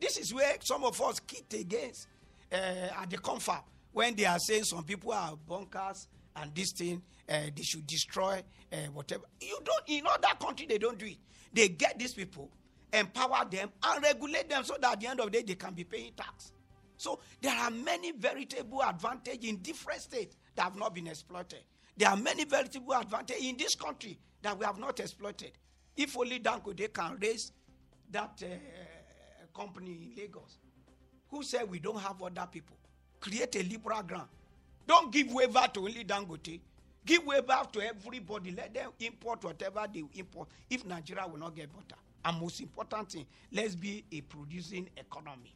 This 0.00 0.16
is 0.18 0.32
where 0.32 0.54
some 0.62 0.84
of 0.84 1.00
us 1.02 1.20
kicked 1.20 1.54
against 1.54 2.06
uh, 2.52 2.56
at 3.02 3.10
the 3.10 3.18
comfort 3.18 3.62
when 3.92 4.14
they 4.14 4.24
are 4.24 4.38
saying 4.38 4.64
some 4.64 4.84
people 4.84 5.12
are 5.12 5.36
bunkers 5.48 6.08
and 6.36 6.54
this 6.54 6.72
thing 6.72 7.02
uh, 7.28 7.40
they 7.54 7.62
should 7.62 7.86
destroy 7.86 8.42
uh, 8.72 8.76
whatever. 8.92 9.24
You 9.40 9.58
don't 9.64 9.82
in 9.88 10.06
other 10.06 10.34
country 10.40 10.66
they 10.66 10.78
don't 10.78 10.98
do 10.98 11.06
it. 11.06 11.18
They 11.52 11.68
get 11.68 11.98
these 11.98 12.14
people, 12.14 12.50
empower 12.92 13.44
them, 13.50 13.70
and 13.82 14.02
regulate 14.02 14.48
them 14.48 14.64
so 14.64 14.76
that 14.80 14.92
at 14.92 15.00
the 15.00 15.06
end 15.08 15.20
of 15.20 15.26
the 15.26 15.32
day 15.32 15.42
they 15.42 15.54
can 15.54 15.74
be 15.74 15.84
paying 15.84 16.12
tax. 16.16 16.52
So 16.96 17.20
there 17.40 17.54
are 17.54 17.70
many 17.70 18.12
veritable 18.12 18.82
advantages 18.82 19.48
in 19.48 19.56
different 19.58 20.00
states 20.00 20.36
that 20.56 20.62
have 20.62 20.76
not 20.76 20.94
been 20.94 21.06
exploited. 21.06 21.60
There 21.96 22.08
are 22.08 22.16
many 22.16 22.44
veritable 22.44 22.94
advantages 22.94 23.44
in 23.44 23.56
this 23.56 23.74
country 23.74 24.18
that 24.42 24.58
we 24.58 24.64
have 24.64 24.78
not 24.78 25.00
exploited. 25.00 25.52
If 25.96 26.16
only 26.16 26.38
Dangote 26.40 26.92
can 26.92 27.18
raise 27.20 27.52
that 28.10 28.40
uh, 28.42 28.46
company 29.58 29.90
in 29.90 30.12
Lagos, 30.16 30.58
who 31.30 31.42
said 31.42 31.68
we 31.68 31.78
don't 31.78 31.98
have 32.00 32.22
other 32.22 32.46
people, 32.50 32.76
create 33.20 33.56
a 33.56 33.62
liberal 33.64 34.02
ground. 34.02 34.28
Don't 34.86 35.12
give 35.12 35.32
waiver 35.32 35.66
to 35.74 35.80
only 35.80 36.04
Dangote. 36.04 36.60
Give 37.04 37.24
waiver 37.26 37.62
to 37.72 37.80
everybody. 37.80 38.52
Let 38.52 38.72
them 38.72 38.90
import 39.00 39.44
whatever 39.44 39.86
they 39.92 40.04
import. 40.14 40.48
If 40.70 40.84
Nigeria 40.86 41.26
will 41.26 41.38
not 41.38 41.54
get 41.54 41.70
better, 41.72 42.00
and 42.24 42.40
most 42.40 42.60
important 42.60 43.10
thing, 43.12 43.26
let's 43.52 43.74
be 43.74 44.04
a 44.12 44.20
producing 44.22 44.88
economy. 44.96 45.54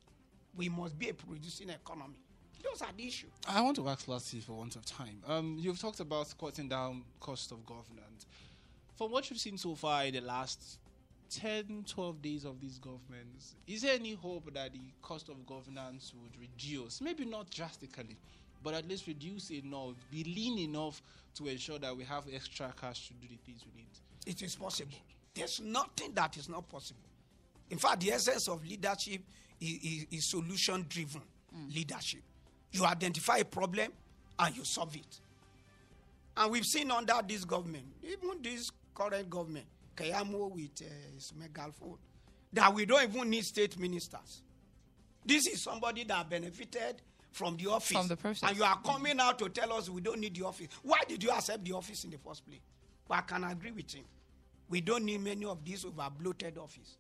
We 0.57 0.69
must 0.69 0.99
be 0.99 1.09
a 1.09 1.15
producing 1.15 1.71
economy. 1.71 2.15
Those 2.63 2.83
are 2.83 2.89
the 2.97 3.07
issues. 3.07 3.31
I 3.49 3.61
want 3.61 3.77
to 3.77 3.89
ask 3.89 4.07
lastly 4.07 4.41
for 4.41 4.53
want 4.53 4.77
of 4.77 4.85
time. 4.85 5.21
Um, 5.27 5.57
you've 5.59 5.81
talked 5.81 6.01
about 6.01 6.33
cutting 6.39 6.69
down 6.69 7.03
cost 7.21 7.51
of 7.53 7.65
governance. 7.67 8.27
From 8.97 9.11
what 9.11 9.29
you've 9.31 9.41
seen 9.41 9.59
so 9.59 9.75
far 9.75 10.05
in 10.05 10.15
the 10.15 10.21
last 10.21 10.79
10, 11.41 11.85
12 11.87 12.23
days 12.23 12.45
of 12.45 12.61
these 12.61 12.79
governments, 12.79 13.55
is 13.67 13.83
there 13.83 13.95
any 13.95 14.15
hope 14.15 14.53
that 14.55 14.73
the 14.73 14.81
cost 15.01 15.29
of 15.29 15.47
governance 15.47 16.13
would 16.21 16.33
reduce? 16.41 17.01
Maybe 17.01 17.25
not 17.25 17.51
drastically, 17.51 18.17
but 18.63 18.75
at 18.75 18.89
least 18.89 19.07
reduce 19.07 19.51
enough, 19.51 19.95
be 20.11 20.25
lean 20.25 20.59
enough 20.59 21.03
to 21.35 21.47
ensure 21.47 21.79
that 21.79 21.97
we 21.97 22.05
have 22.05 22.25
extra 22.33 22.73
cash 22.79 23.09
to 23.09 23.15
do 23.15 23.29
the 23.29 23.39
things 23.47 23.65
we 23.65 23.81
need. 23.83 23.89
It 24.27 24.43
is 24.43 24.55
possible. 24.55 24.97
There's 25.35 25.61
nothing 25.61 26.13
that 26.15 26.37
is 26.37 26.49
not 26.49 26.69
possible. 26.69 27.01
In 27.71 27.79
fact, 27.79 28.01
the 28.01 28.13
essence 28.13 28.49
of 28.49 28.65
leadership 28.67 29.23
is, 29.61 29.79
is, 29.83 30.07
is 30.11 30.31
solution 30.31 30.85
driven 30.89 31.23
hmm. 31.53 31.75
leadership. 31.75 32.21
You 32.73 32.85
identify 32.85 33.39
a 33.39 33.45
problem 33.45 33.91
and 34.39 34.57
you 34.57 34.65
solve 34.65 34.95
it. 34.95 35.21
And 36.37 36.51
we've 36.51 36.65
seen 36.65 36.91
under 36.91 37.15
this 37.27 37.45
government, 37.45 37.85
even 38.03 38.43
this 38.43 38.71
current 38.95 39.29
government, 39.29 39.67
Keyamo 40.03 40.51
with 40.51 40.83
uh, 40.83 41.39
megaphone 41.39 41.99
that 42.53 42.73
we 42.75 42.85
don't 42.87 43.03
even 43.03 43.31
need 43.31 43.45
state 43.45 43.79
ministers. 43.79 44.43
This 45.25 45.47
is 45.47 45.63
somebody 45.63 46.05
that 46.05 46.29
benefited 46.29 47.01
from 47.31 47.57
the 47.57 47.69
office. 47.69 47.97
From 47.97 48.09
the 48.09 48.17
process. 48.17 48.49
And 48.49 48.59
you 48.59 48.65
are 48.65 48.79
coming 48.85 49.19
out 49.21 49.39
to 49.39 49.49
tell 49.49 49.73
us 49.73 49.89
we 49.89 50.01
don't 50.01 50.21
need 50.21 50.35
the 50.37 50.45
office. 50.45 50.69
Why 50.83 50.99
did 51.09 51.23
you 51.23 51.31
accept 51.31 51.65
the 51.65 51.73
office 51.73 52.05
in 52.05 52.11
the 52.11 52.19
first 52.19 52.45
place? 52.47 52.61
But 53.09 53.19
I 53.19 53.21
can 53.23 53.45
agree 53.45 53.71
with 53.71 53.93
him. 53.93 54.05
We 54.69 54.81
don't 54.81 55.05
need 55.05 55.21
many 55.23 55.45
of 55.45 55.65
these 55.65 55.85
over 55.85 56.09
bloated 56.19 56.59
office. 56.59 56.97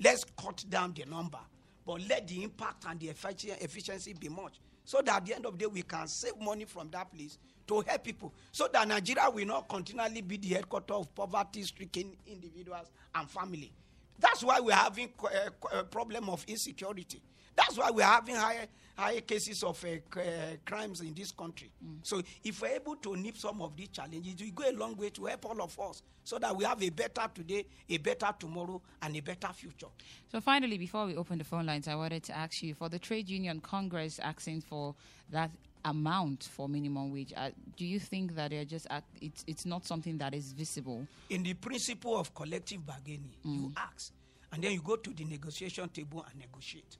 Let's 0.00 0.24
cut 0.40 0.64
down 0.68 0.92
the 0.94 1.04
number, 1.06 1.38
but 1.86 2.00
let 2.08 2.28
the 2.28 2.42
impact 2.42 2.84
and 2.88 3.00
the 3.00 3.08
effici- 3.08 3.56
efficiency 3.62 4.12
be 4.12 4.28
much. 4.28 4.60
So 4.86 5.02
that 5.04 5.16
at 5.16 5.26
the 5.26 5.34
end 5.34 5.44
of 5.44 5.58
the 5.58 5.64
day, 5.64 5.66
we 5.66 5.82
can 5.82 6.06
save 6.06 6.38
money 6.40 6.64
from 6.64 6.88
that 6.90 7.12
place 7.12 7.38
to 7.66 7.80
help 7.80 8.04
people. 8.04 8.32
So 8.52 8.68
that 8.72 8.86
Nigeria 8.86 9.28
will 9.28 9.44
not 9.44 9.68
continually 9.68 10.22
be 10.22 10.36
the 10.36 10.48
headquarters 10.54 10.96
of 10.96 11.14
poverty 11.14 11.64
stricken 11.64 12.16
individuals 12.26 12.90
and 13.14 13.28
family. 13.28 13.72
That's 14.18 14.42
why 14.44 14.60
we're 14.60 14.72
having 14.74 15.08
co- 15.08 15.26
uh, 15.28 15.76
uh, 15.76 15.82
problem 15.82 16.30
of 16.30 16.44
insecurity. 16.46 17.20
That's 17.56 17.78
why 17.78 17.90
we're 17.90 18.04
having 18.04 18.34
higher, 18.36 18.66
higher 18.96 19.20
cases 19.22 19.62
of 19.64 19.82
uh, 19.84 20.20
uh, 20.20 20.22
crimes 20.64 21.00
in 21.00 21.14
this 21.14 21.32
country. 21.32 21.70
So 22.02 22.22
if 22.44 22.60
we're 22.60 22.76
able 22.76 22.96
to 22.96 23.16
nip 23.16 23.36
some 23.36 23.62
of 23.62 23.74
these 23.76 23.88
challenges, 23.88 24.34
we 24.40 24.50
go 24.50 24.68
a 24.68 24.72
long 24.72 24.94
way 24.96 25.10
to 25.10 25.24
help 25.24 25.46
all 25.46 25.62
of 25.62 25.78
us 25.80 26.02
so 26.22 26.38
that 26.38 26.54
we 26.54 26.64
have 26.64 26.82
a 26.82 26.90
better 26.90 27.26
today, 27.34 27.64
a 27.88 27.96
better 27.98 28.28
tomorrow, 28.38 28.80
and 29.02 29.16
a 29.16 29.20
better 29.20 29.48
future. 29.54 29.86
So 30.30 30.40
finally, 30.40 30.76
before 30.76 31.06
we 31.06 31.16
open 31.16 31.38
the 31.38 31.44
phone 31.44 31.66
lines, 31.66 31.88
I 31.88 31.94
wanted 31.94 32.24
to 32.24 32.36
ask 32.36 32.62
you 32.62 32.74
for 32.74 32.88
the 32.88 32.98
trade 32.98 33.28
union 33.28 33.60
Congress 33.60 34.18
asking 34.18 34.60
for 34.62 34.94
that 35.30 35.50
amount 35.84 36.44
for 36.52 36.68
minimum 36.68 37.12
wage. 37.12 37.32
Uh, 37.36 37.50
do 37.76 37.86
you 37.86 38.00
think 38.00 38.34
that 38.34 38.50
they're 38.50 38.64
just 38.64 38.86
act, 38.90 39.06
it's 39.20 39.44
it's 39.46 39.64
not 39.64 39.84
something 39.86 40.18
that 40.18 40.34
is 40.34 40.52
visible? 40.52 41.06
In 41.30 41.42
the 41.44 41.54
principle 41.54 42.18
of 42.18 42.34
collective 42.34 42.84
bargaining, 42.84 43.30
you 43.44 43.72
ask, 43.76 44.12
and 44.52 44.64
then 44.64 44.72
you 44.72 44.82
go 44.82 44.96
to 44.96 45.10
the 45.14 45.24
negotiation 45.24 45.88
table 45.90 46.26
and 46.28 46.40
negotiate. 46.40 46.96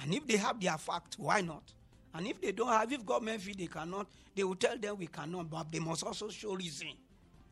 And 0.00 0.14
if 0.14 0.26
they 0.26 0.36
have 0.36 0.60
their 0.60 0.78
fact, 0.78 1.16
why 1.18 1.40
not? 1.40 1.62
And 2.14 2.26
if 2.26 2.40
they 2.40 2.52
don't 2.52 2.68
have, 2.68 2.92
if 2.92 3.04
government 3.04 3.42
feel 3.42 3.54
they 3.56 3.66
cannot, 3.66 4.06
they 4.34 4.44
will 4.44 4.54
tell 4.54 4.78
them 4.78 4.96
we 4.98 5.06
cannot, 5.08 5.50
but 5.50 5.70
they 5.70 5.78
must 5.80 6.04
also 6.04 6.28
show 6.28 6.54
reason 6.54 6.88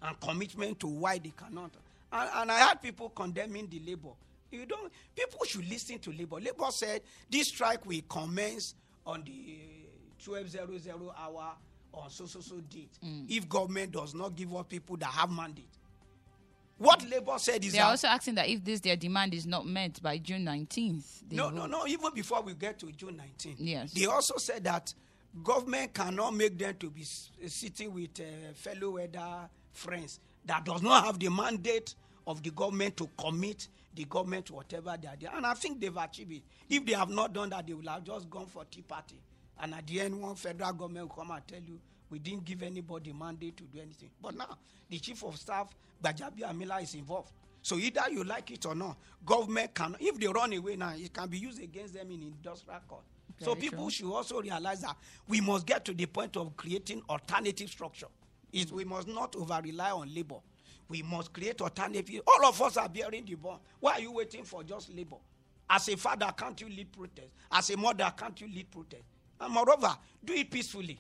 and 0.03 0.21
commitment 0.21 0.81
to 0.81 0.87
why 0.87 1.19
they 1.19 1.33
cannot. 1.37 1.71
And, 2.13 2.31
and 2.35 2.53
I 2.53 2.59
had 2.59 2.83
people 2.83 3.09
condemning 3.11 3.67
the 3.69 3.81
labor. 3.81 4.11
You 4.51 4.65
don't. 4.65 4.93
People 5.15 5.45
should 5.45 5.69
listen 5.69 5.99
to 5.99 6.13
labor. 6.13 6.37
Labor 6.37 6.71
said 6.71 7.03
this 7.29 7.49
strike 7.49 7.85
will 7.85 8.01
commence 8.09 8.75
on 9.05 9.25
the 9.25 9.59
twelve 10.25 10.49
zero 10.49 10.79
zero 10.79 11.13
hour 11.19 11.53
on 11.93 12.09
so 12.11 12.27
so 12.27 12.41
so 12.41 12.57
date. 12.71 12.93
Mm. 13.05 13.25
If 13.29 13.49
government 13.49 13.93
does 13.93 14.15
not 14.15 14.37
give 14.37 14.55
up 14.55 14.69
people 14.69 14.97
that 14.99 15.07
have 15.09 15.31
mandate. 15.31 15.69
What 16.79 17.09
labor 17.09 17.39
said 17.39 17.65
is 17.65 17.73
that 17.73 17.79
They're 17.79 17.85
that 17.87 17.91
also 17.91 18.09
asking 18.09 18.35
that 18.35 18.49
if 18.49 18.63
this 18.65 18.81
their 18.81 18.97
demand 18.97 19.33
is 19.33 19.47
not 19.47 19.67
met 19.67 20.01
by 20.03 20.19
June 20.19 20.45
19th, 20.45 21.23
no, 21.31 21.45
will- 21.45 21.53
no, 21.53 21.67
no. 21.67 21.87
Even 21.87 22.13
before 22.15 22.43
we 22.43 22.53
get 22.55 22.79
to 22.81 22.93
June 22.93 23.17
19th, 23.21 23.57
Yes. 23.59 23.93
they 23.93 24.05
also 24.05 24.35
said 24.37 24.65
that 24.65 24.93
government 25.43 25.95
cannot 25.95 26.35
make 26.35 26.59
them 26.59 26.75
to 26.79 26.91
be 26.91 27.03
sitting 27.03 27.93
with 27.95 28.21
uh, 28.21 28.53
fellow 28.55 28.91
weather 28.91 29.49
friends 29.73 30.21
that 30.45 30.65
does 30.65 30.83
not 30.83 31.05
have 31.05 31.19
the 31.19 31.29
mandate 31.31 31.95
of 32.27 32.43
the 32.43 32.51
government 32.51 32.97
to 32.99 33.09
commit 33.19 33.69
the 33.95 34.05
government 34.05 34.45
to 34.47 34.55
whatever 34.55 34.97
they 35.01 35.09
are 35.09 35.17
doing. 35.17 35.33
And 35.35 35.47
I 35.47 35.55
think 35.55 35.81
they've 35.81 35.97
achieved 35.97 36.33
it. 36.33 36.43
If 36.69 36.85
they 36.85 36.93
have 36.93 37.09
not 37.09 37.33
done 37.33 37.49
that, 37.51 37.67
they 37.67 37.73
will 37.73 37.89
have 37.91 38.05
just 38.05 38.29
gone 38.29 38.47
for 38.47 38.65
tea 38.67 38.83
party. 38.83 39.17
And 39.59 39.73
at 39.75 39.87
the 39.87 40.01
end, 40.03 40.21
one 40.21 40.35
federal 40.35 40.73
government 40.75 41.09
will 41.09 41.17
come 41.25 41.31
and 41.31 41.47
tell 41.47 41.61
you, 41.61 41.81
we 42.11 42.19
didn't 42.19 42.45
give 42.45 42.63
anybody 42.63 43.13
mandate 43.13 43.57
to 43.57 43.65
do 43.65 43.79
anything. 43.81 44.11
But 44.23 44.37
now, 44.37 44.57
the 44.89 44.99
chief 44.99 45.23
of 45.25 45.37
staff, 45.37 45.75
Gbajabiamila, 46.03 46.83
is 46.83 46.95
involved. 46.95 47.31
So 47.63 47.77
either 47.77 48.03
you 48.11 48.23
like 48.23 48.51
it 48.53 48.65
or 48.65 48.75
not, 48.77 48.97
government 49.25 49.75
can, 49.75 49.97
if 49.99 50.19
they 50.21 50.29
run 50.29 50.53
away 50.53 50.77
now, 50.77 50.93
it 50.95 51.13
can 51.13 51.29
be 51.29 51.39
used 51.39 51.61
against 51.61 51.95
them 51.95 52.11
in 52.13 52.23
industrial 52.23 52.79
court. 52.87 53.03
so 53.41 53.55
people 53.57 53.85
true. 53.85 53.91
should 53.91 54.13
also 54.13 54.41
realize 54.41 54.83
that 54.83 54.97
we 55.27 55.41
must 55.41 55.67
get 55.67 55.85
to 55.85 55.93
the 55.93 56.07
point 56.07 56.37
of 56.37 56.57
creating 56.57 57.03
alternative 57.11 57.69
structure. 57.69 58.07
Is 58.53 58.73
we 58.73 58.85
must 58.85 59.09
not 59.09 59.35
over 59.37 59.61
rely 59.63 59.91
on 59.91 60.15
labor. 60.15 60.37
We 60.89 61.03
must 61.03 61.33
create 61.33 61.61
alternative. 61.61 62.21
All 62.27 62.47
of 62.47 62.63
us 62.63 62.77
are 62.77 62.89
bearing 62.89 63.25
the 63.25 63.35
burn. 63.35 63.57
Why 63.81 63.95
are 63.95 64.01
you 64.01 64.13
waiting 64.13 64.45
for 64.45 64.63
just 64.63 64.95
labor? 64.95 65.17
As 65.69 65.89
a 65.89 65.97
father, 65.97 66.33
can't 66.37 66.59
you 66.61 66.69
lead 66.69 66.93
protest? 66.93 67.29
As 67.51 67.69
a 67.71 67.77
mother, 67.77 68.13
can't 68.17 68.41
you 68.41 68.47
lead 68.47 68.71
protest? 68.71 69.03
And 69.41 69.53
moreover, 69.53 69.97
do 70.25 70.33
it 70.33 70.51
peacefully. 70.51 70.99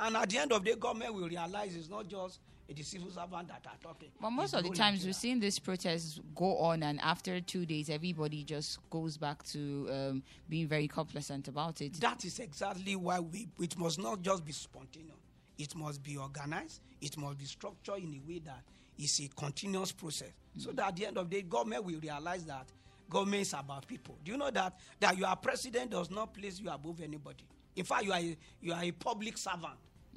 And 0.00 0.16
at 0.16 0.30
the 0.30 0.38
end 0.38 0.52
of 0.52 0.64
the 0.64 0.70
day, 0.70 0.76
government 0.76 1.14
will 1.14 1.28
realize 1.28 1.76
it's 1.76 1.88
not 1.88 2.08
just 2.08 2.40
the 2.68 2.82
civil 2.82 3.10
servant 3.10 3.48
that 3.48 3.66
are 3.66 3.76
talking. 3.82 4.08
But 4.20 4.30
most 4.30 4.54
It's 4.54 4.62
of 4.64 4.70
the 4.70 4.76
times 4.76 5.04
we've 5.04 5.14
seen 5.14 5.40
these 5.40 5.58
protests 5.58 6.20
go 6.34 6.56
on, 6.58 6.82
and 6.82 7.00
after 7.00 7.40
two 7.40 7.66
days, 7.66 7.90
everybody 7.90 8.44
just 8.44 8.78
goes 8.88 9.16
back 9.16 9.42
to 9.48 9.88
um, 9.92 10.22
being 10.48 10.66
very 10.66 10.88
complacent 10.88 11.48
about 11.48 11.80
it. 11.82 11.94
That 12.00 12.24
is 12.24 12.38
exactly 12.38 12.96
why 12.96 13.20
we 13.20 13.48
it 13.60 13.76
must 13.78 13.98
not 13.98 14.22
just 14.22 14.44
be 14.44 14.52
spontaneous. 14.52 15.16
It 15.58 15.74
must 15.76 16.02
be 16.02 16.16
organized. 16.16 16.80
It 17.00 17.16
must 17.18 17.38
be 17.38 17.44
structured 17.44 17.98
in 17.98 18.14
a 18.24 18.28
way 18.28 18.38
that 18.40 18.62
it's 18.98 19.20
a 19.20 19.28
continuous 19.28 19.92
process. 19.92 20.30
So 20.56 20.72
that 20.72 20.88
at 20.88 20.96
the 20.96 21.06
end 21.06 21.18
of 21.18 21.28
the 21.28 21.36
day, 21.36 21.42
government 21.42 21.84
will 21.84 22.00
realize 22.00 22.44
that 22.46 22.66
government 23.10 23.42
is 23.42 23.52
about 23.52 23.86
people. 23.86 24.16
Do 24.24 24.32
you 24.32 24.38
know 24.38 24.50
that 24.50 24.78
that 25.00 25.18
your 25.18 25.34
president 25.36 25.90
does 25.90 26.10
not 26.10 26.32
place 26.32 26.58
you 26.58 26.70
above 26.70 27.00
anybody? 27.02 27.44
In 27.76 27.84
fact, 27.84 28.04
you 28.04 28.12
are 28.12 28.18
a, 28.18 28.36
you 28.60 28.72
are 28.72 28.82
a 28.82 28.90
public 28.90 29.38
servant. 29.38 29.74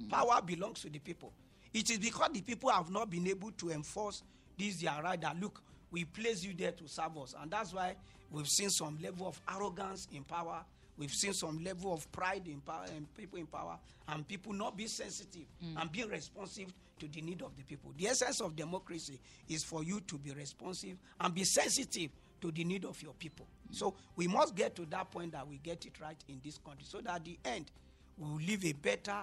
Power 0.09 0.41
belongs 0.41 0.81
to 0.81 0.89
the 0.89 0.99
people. 0.99 1.31
It 1.73 1.89
is 1.89 1.99
because 1.99 2.29
the 2.33 2.41
people 2.41 2.69
have 2.69 2.89
not 2.89 3.09
been 3.09 3.27
able 3.27 3.51
to 3.51 3.71
enforce 3.71 4.23
this 4.57 4.81
their 4.81 5.01
right 5.03 5.19
that 5.21 5.39
look, 5.39 5.61
we 5.91 6.05
place 6.05 6.43
you 6.43 6.53
there 6.57 6.71
to 6.71 6.87
serve 6.87 7.17
us. 7.17 7.33
And 7.41 7.51
that's 7.51 7.73
why 7.73 7.95
we've 8.31 8.47
seen 8.47 8.69
some 8.69 8.97
level 9.01 9.27
of 9.27 9.39
arrogance 9.53 10.07
in 10.13 10.23
power. 10.23 10.63
We've 10.97 11.11
seen 11.11 11.33
some 11.33 11.61
level 11.63 11.93
of 11.93 12.09
pride 12.11 12.43
in 12.47 12.61
power 12.61 12.85
and 12.95 13.13
people 13.15 13.39
in 13.39 13.47
power 13.47 13.77
and 14.07 14.25
people 14.27 14.53
not 14.53 14.77
being 14.77 14.89
sensitive 14.89 15.45
hmm. 15.61 15.77
and 15.77 15.91
being 15.91 16.07
responsive 16.07 16.73
to 16.99 17.07
the 17.07 17.21
need 17.21 17.41
of 17.41 17.55
the 17.57 17.63
people. 17.63 17.91
The 17.97 18.07
essence 18.07 18.39
of 18.39 18.55
democracy 18.55 19.19
is 19.49 19.63
for 19.63 19.83
you 19.83 19.99
to 20.01 20.17
be 20.17 20.31
responsive 20.31 20.97
and 21.19 21.33
be 21.35 21.43
sensitive 21.43 22.11
to 22.41 22.51
the 22.51 22.63
need 22.63 22.85
of 22.85 23.01
your 23.01 23.13
people. 23.13 23.47
So 23.71 23.93
we 24.15 24.27
must 24.27 24.55
get 24.55 24.75
to 24.75 24.85
that 24.85 25.11
point 25.11 25.31
that 25.33 25.47
we 25.47 25.57
get 25.57 25.85
it 25.85 25.99
right 25.99 26.17
in 26.27 26.39
this 26.43 26.57
country 26.57 26.85
so 26.87 26.99
that 27.01 27.15
at 27.15 27.25
the 27.25 27.37
end 27.45 27.71
we 28.17 28.29
will 28.29 28.37
leave 28.37 28.65
a 28.65 28.73
better 28.73 29.19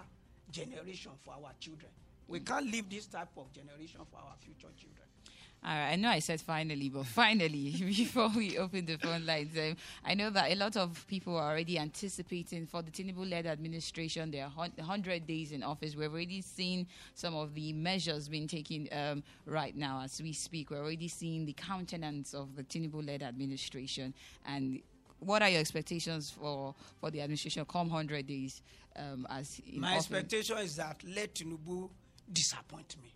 generation 0.51 1.13
for 1.25 1.35
our 1.35 1.53
children. 1.61 1.91
We 2.29 2.41
mm. 2.41 2.47
can't 2.47 2.67
leave 2.71 2.89
this 2.91 3.07
type 3.07 3.29
of 3.37 3.53
generation 3.53 4.01
for 4.11 4.19
our 4.19 4.35
future 4.41 4.73
children. 4.79 5.02
All 5.65 5.71
right, 5.71 5.93
I 5.93 5.97
know 5.97 6.09
I 6.09 6.19
said 6.19 6.41
finally, 6.41 6.89
but 6.89 7.07
finally, 7.07 7.71
before 7.79 8.29
we 8.37 8.59
open 8.59 8.85
the 8.85 8.97
phone 8.97 9.25
lines, 9.25 9.57
um, 9.57 9.77
I 10.05 10.15
know 10.15 10.29
that 10.31 10.51
a 10.51 10.57
lot 10.57 10.77
of 10.77 11.07
people 11.07 11.37
are 11.37 11.53
already 11.53 11.79
anticipating 11.79 12.67
for 12.67 12.83
the 12.83 12.91
Tinubu-led 12.91 13.47
administration 13.47 14.33
their 14.33 14.49
hun- 14.49 14.73
100 14.75 15.25
days 15.25 15.53
in 15.53 15.63
office. 15.63 15.95
We've 15.95 16.13
already 16.13 16.41
seen 16.41 16.89
some 17.15 17.37
of 17.37 17.55
the 17.55 17.73
measures 17.75 18.29
being 18.29 18.49
taken 18.49 18.89
um, 18.91 19.23
right 19.47 19.77
now 19.77 20.01
as 20.03 20.21
we 20.21 20.33
speak. 20.33 20.73
We're 20.73 20.83
already 20.83 21.07
seeing 21.07 21.47
the 21.47 21.53
countenance 21.53 22.35
of 22.35 22.57
the 22.57 22.65
Tinubu-led 22.65 23.23
administration. 23.23 24.15
And 24.45 24.81
what 25.21 25.43
are 25.43 25.49
your 25.49 25.61
expectations 25.61 26.29
for, 26.31 26.75
for 27.01 27.13
the 27.13 27.21
administration 27.21 27.65
come 27.67 27.89
100 27.89 28.27
days 28.27 28.63
um, 28.97 29.29
as 29.31 29.61
My 29.77 29.93
office? 29.93 30.07
expectation 30.07 30.59
is 30.59 30.75
that 30.75 31.01
let 31.07 31.37
Tinubu 31.37 31.89
disappoint 32.33 32.97
me. 33.01 33.15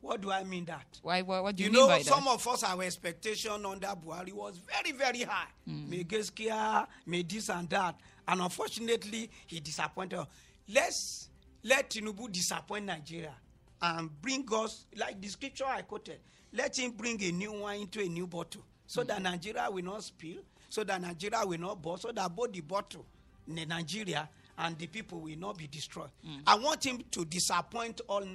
What 0.00 0.20
do 0.20 0.30
I 0.30 0.44
mean 0.44 0.64
that? 0.66 0.86
Why, 1.02 1.22
what, 1.22 1.42
what 1.42 1.56
do 1.56 1.62
you, 1.62 1.68
You 1.68 1.72
mean 1.72 1.82
know, 1.82 1.88
by 1.88 2.02
some 2.02 2.24
that? 2.24 2.30
of 2.34 2.46
us, 2.48 2.62
our 2.62 2.82
expectation 2.82 3.64
under 3.66 3.88
Buhari 3.88 4.32
was 4.32 4.58
very, 4.58 4.96
very 4.96 5.22
high. 5.22 5.48
Mm. 5.68 5.88
Mai 5.90 6.04
Gaskiya, 6.04 6.86
may 7.06 7.22
this 7.22 7.48
and 7.50 7.68
that. 7.70 7.96
And 8.26 8.40
unfortunately, 8.40 9.30
he 9.46 9.58
disappointed 9.60 10.18
us. 10.20 10.26
Let's 10.72 11.28
let 11.64 11.90
Tinubu 11.90 12.30
disappoint 12.30 12.86
Nigeria 12.86 13.34
and 13.82 14.10
bring 14.22 14.46
us, 14.52 14.86
like 14.96 15.20
the 15.20 15.28
scripture 15.28 15.64
I 15.66 15.82
quoted, 15.82 16.20
let 16.52 16.78
him 16.78 16.92
bring 16.92 17.22
a 17.22 17.32
new 17.32 17.52
wine 17.52 17.82
into 17.82 18.00
a 18.00 18.06
new 18.08 18.26
bottle 18.26 18.62
so 18.86 19.02
Mm. 19.02 19.08
that 19.08 19.22
Nigeria 19.22 19.68
will 19.70 19.84
not 19.84 20.02
spill, 20.04 20.38
so 20.70 20.84
that 20.84 21.00
Nigeria 21.00 21.44
will 21.44 21.58
not 21.58 21.82
burst, 21.82 22.02
so 22.02 22.12
that 22.12 22.34
both 22.34 22.52
the 22.52 22.60
bottle, 22.60 23.04
Nigeria, 23.46 24.28
and 24.56 24.76
the 24.78 24.86
people 24.86 25.20
will 25.20 25.36
not 25.38 25.56
be 25.58 25.66
destroyed. 25.66 26.10
Mm. 26.26 26.40
I 26.46 26.56
want 26.56 26.84
him 26.86 27.02
to 27.10 27.24
disappoint 27.24 28.00
all 28.08 28.26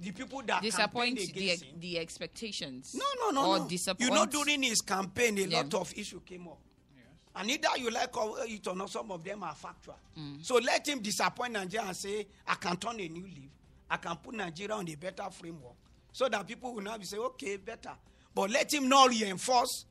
the 0.00 0.12
people 0.12 0.42
that 0.46 0.62
Disappoint 0.62 1.16
the, 1.18 1.24
him. 1.26 1.58
the 1.80 1.98
expectations. 1.98 2.94
No, 2.94 3.04
no, 3.20 3.30
no, 3.30 3.50
or 3.50 3.58
no. 3.60 3.68
Disappoint. 3.68 4.08
You 4.10 4.14
know, 4.14 4.26
during 4.26 4.62
his 4.62 4.80
campaign, 4.80 5.38
a 5.38 5.42
Yeah. 5.42 5.58
lot 5.62 5.74
of 5.74 5.92
issue 5.96 6.20
came 6.20 6.48
up. 6.48 6.58
And 7.36 7.50
either 7.50 7.68
you 7.76 7.90
like 7.90 8.10
it 8.16 8.66
or 8.66 8.74
not, 8.74 8.90
some 8.90 9.12
of 9.12 9.22
them 9.22 9.44
are 9.44 9.54
factual. 9.54 9.96
So 10.42 10.56
let 10.56 10.88
him 10.88 11.00
disappoint 11.00 11.52
Nigeria 11.52 11.86
and 11.86 11.96
say, 11.96 12.26
I 12.46 12.54
can 12.56 12.76
turn 12.76 12.98
a 12.98 13.08
new 13.08 13.22
leaf. 13.22 13.50
I 13.90 13.96
can 13.98 14.16
put 14.16 14.34
Nigeria 14.34 14.74
on 14.74 14.88
a 14.88 14.94
better 14.96 15.24
framework. 15.30 15.74
So 16.12 16.28
that 16.28 16.46
people 16.48 16.74
will 16.74 16.82
now 16.82 16.98
be 16.98 17.04
say, 17.04 17.16
okay, 17.18 17.56
better. 17.58 17.92
But 18.34 18.50
let 18.50 18.72
him 18.72 18.88
not 18.88 19.10
reinforce 19.10 19.84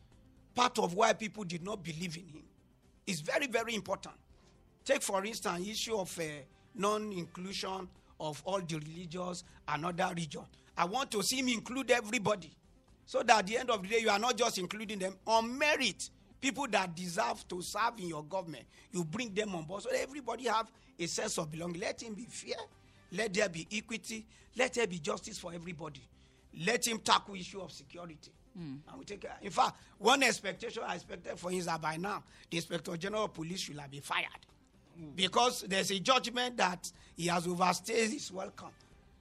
part 0.54 0.78
of 0.80 0.94
why 0.94 1.14
people 1.14 1.44
did 1.46 1.64
not 1.64 1.84
believe 1.84 2.18
in 2.18 2.28
him. 2.28 2.44
It's 3.06 3.22
very, 3.22 3.48
very 3.48 3.76
important. 3.76 4.16
Take, 4.84 5.02
for 5.02 5.24
instance, 5.24 5.66
issue 5.68 5.96
of 5.96 6.20
uh, 6.20 6.24
non-inclusion 6.76 7.88
of 8.20 8.42
all 8.46 8.60
the 8.62 8.76
religious 8.80 9.44
and 9.68 9.86
other 9.86 10.14
region. 10.16 10.42
I 10.78 10.86
want 10.86 11.12
to 11.12 11.24
see 11.24 11.38
him 11.38 11.48
include 11.50 11.92
everybody. 11.92 12.52
so 13.06 13.24
that 13.24 13.40
at 13.40 13.48
the 13.48 13.58
end 13.58 13.70
of 13.70 13.82
the 13.82 13.88
day 13.88 14.00
you 14.02 14.10
are 14.10 14.20
not 14.20 14.38
just 14.38 14.58
including 14.58 15.00
them. 15.00 15.16
On 15.26 15.58
merit 15.58 16.10
people 16.40 16.68
that 16.70 16.96
deserve 16.96 17.48
to 17.48 17.62
serve 17.62 17.94
in 17.98 18.10
your 18.10 18.24
government 18.24 18.66
you 18.92 19.04
bring 19.04 19.34
them 19.34 19.56
on 19.56 19.64
board. 19.64 19.82
So 19.84 19.90
everybody 19.96 20.46
have 20.48 20.70
a 21.00 21.06
sense 21.08 21.38
of 21.38 21.52
belonging. 21.52 21.82
Let 21.82 22.02
him 22.04 22.14
be 22.14 22.26
fair. 22.26 22.58
Let 23.12 23.34
there 23.34 23.50
be 23.50 23.66
equity. 23.72 24.26
Let 24.58 24.74
there 24.74 24.88
be 24.88 25.00
justice 25.00 25.38
for 25.40 25.54
everybody. 25.54 26.02
Let 26.66 26.86
him 26.88 27.00
tackle 27.00 27.36
issue 27.36 27.62
of 27.62 27.72
security. 27.72 28.32
Hmm. 28.58 28.76
And 28.90 29.00
we 29.00 29.06
take 29.06 29.22
care. 29.22 29.38
in 29.42 29.52
fact 29.52 29.76
one 30.00 30.24
expectation 30.24 30.82
i 30.86 30.96
expected 30.96 31.38
for 31.38 31.52
him 31.52 31.60
is 31.60 31.68
that 31.68 31.80
by 31.80 31.96
now 31.98 32.24
the 32.50 32.58
inspector 32.58 32.98
general 32.98 33.26
of 33.26 33.34
police 33.36 33.60
should 33.60 33.78
have 33.78 33.92
been 33.92 34.02
fired 34.02 34.26
because 35.16 35.62
there's 35.68 35.92
a 35.92 36.00
judgment 36.00 36.58
that 36.58 36.92
he 37.16 37.28
has 37.28 37.48
overstayed 37.48 38.12
his 38.12 38.32
welcome. 38.32 38.70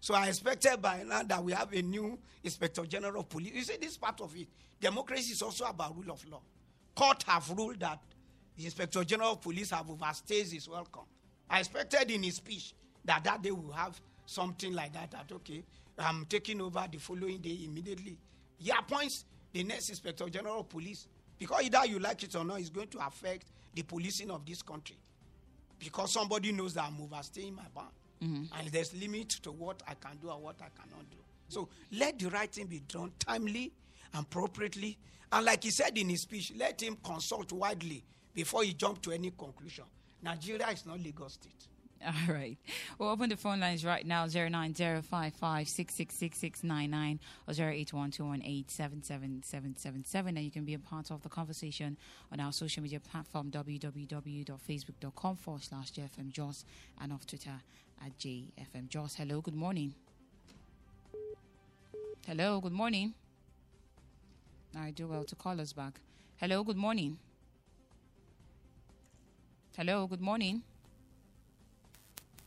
So 0.00 0.14
I 0.14 0.28
expected 0.28 0.80
by 0.80 1.02
now 1.02 1.22
that 1.22 1.42
we 1.42 1.52
have 1.52 1.72
a 1.72 1.82
new 1.82 2.18
inspector 2.44 2.84
general 2.86 3.20
of 3.20 3.28
police. 3.28 3.52
You 3.52 3.62
see, 3.62 3.76
this 3.80 3.96
part 3.96 4.20
of 4.20 4.36
it. 4.36 4.46
Democracy 4.80 5.32
is 5.32 5.42
also 5.42 5.64
about 5.64 5.96
rule 5.96 6.12
of 6.12 6.24
law. 6.30 6.40
Court 6.94 7.22
have 7.26 7.50
ruled 7.50 7.80
that 7.80 7.98
the 8.56 8.64
inspector 8.64 9.02
general 9.04 9.32
of 9.32 9.40
police 9.40 9.70
have 9.70 9.90
overstayed 9.90 10.46
his 10.46 10.68
welcome. 10.68 11.02
I 11.48 11.60
expected 11.60 12.10
in 12.10 12.22
his 12.22 12.36
speech 12.36 12.74
that 13.04 13.24
that 13.24 13.42
day 13.42 13.50
we'll 13.50 13.72
have 13.72 14.00
something 14.26 14.72
like 14.74 14.92
that. 14.92 15.10
That 15.10 15.30
okay, 15.32 15.62
I'm 15.98 16.26
taking 16.26 16.60
over 16.60 16.86
the 16.90 16.98
following 16.98 17.38
day 17.38 17.58
immediately. 17.64 18.18
He 18.58 18.70
appoints 18.70 19.24
the 19.52 19.64
next 19.64 19.88
inspector 19.88 20.28
general 20.28 20.60
of 20.60 20.68
police 20.68 21.06
because 21.38 21.62
either 21.64 21.86
you 21.86 21.98
like 21.98 22.22
it 22.22 22.34
or 22.34 22.44
not, 22.44 22.60
it's 22.60 22.70
going 22.70 22.88
to 22.88 23.06
affect 23.06 23.46
the 23.74 23.82
policing 23.82 24.30
of 24.30 24.44
this 24.46 24.62
country 24.62 24.96
because 25.78 26.12
somebody 26.12 26.52
knows 26.52 26.74
that 26.74 26.84
I'm 26.84 27.00
overstaying 27.02 27.54
my 27.54 27.62
bound. 27.74 27.90
Mm-hmm. 28.22 28.58
And 28.58 28.68
there's 28.68 28.94
limit 28.94 29.28
to 29.42 29.52
what 29.52 29.82
I 29.86 29.94
can 29.94 30.16
do 30.16 30.30
and 30.30 30.42
what 30.42 30.56
I 30.60 30.68
cannot 30.80 31.10
do. 31.10 31.18
So 31.48 31.68
let 31.92 32.18
the 32.18 32.28
right 32.30 32.50
thing 32.50 32.66
be 32.66 32.80
done 32.80 33.12
timely 33.18 33.72
and 34.14 34.24
appropriately. 34.24 34.98
And 35.30 35.44
like 35.44 35.64
he 35.64 35.70
said 35.70 35.96
in 35.98 36.08
his 36.08 36.22
speech, 36.22 36.52
let 36.56 36.82
him 36.82 36.96
consult 37.04 37.52
widely 37.52 38.04
before 38.34 38.62
he 38.62 38.72
jump 38.72 39.02
to 39.02 39.12
any 39.12 39.30
conclusion. 39.30 39.84
Nigeria 40.22 40.68
is 40.70 40.86
not 40.86 40.98
legal 41.00 41.28
State. 41.28 41.68
All 42.06 42.34
right. 42.34 42.58
We'll 42.98 43.08
open 43.08 43.30
the 43.30 43.36
phone 43.36 43.60
lines 43.60 43.84
right 43.84 44.06
now 44.06 44.26
09055666699 44.26 47.18
or 47.48 47.54
08121877777. 47.54 50.28
And 50.28 50.38
you 50.38 50.50
can 50.50 50.64
be 50.64 50.74
a 50.74 50.78
part 50.78 51.10
of 51.10 51.22
the 51.22 51.28
conversation 51.28 51.96
on 52.30 52.40
our 52.40 52.52
social 52.52 52.82
media 52.82 53.00
platform 53.00 53.50
www.facebook.com 53.50 55.36
forward 55.36 55.62
slash 55.62 55.92
JFM 55.92 56.30
Jos 56.30 56.64
and 57.00 57.12
off 57.12 57.26
Twitter 57.26 57.62
at 58.04 58.18
JFM 58.18 58.88
Jos. 58.88 59.14
Hello, 59.16 59.40
good 59.40 59.54
morning. 59.54 59.94
Hello, 62.26 62.60
good 62.60 62.72
morning. 62.72 63.14
I 64.76 64.90
do 64.90 65.06
well 65.06 65.24
to 65.24 65.34
call 65.34 65.58
us 65.60 65.72
back. 65.72 66.00
Hello, 66.36 66.62
good 66.62 66.76
morning. 66.76 67.18
Hello, 69.76 70.06
good 70.06 70.20
morning. 70.20 70.62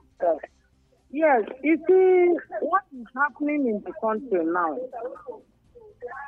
Yes, 1.11 1.43
you 1.63 1.77
see, 1.88 2.55
what 2.61 2.82
is 2.99 3.05
happening 3.15 3.67
in 3.67 3.84
the 3.86 3.93
country 4.01 4.43
now? 4.43 4.75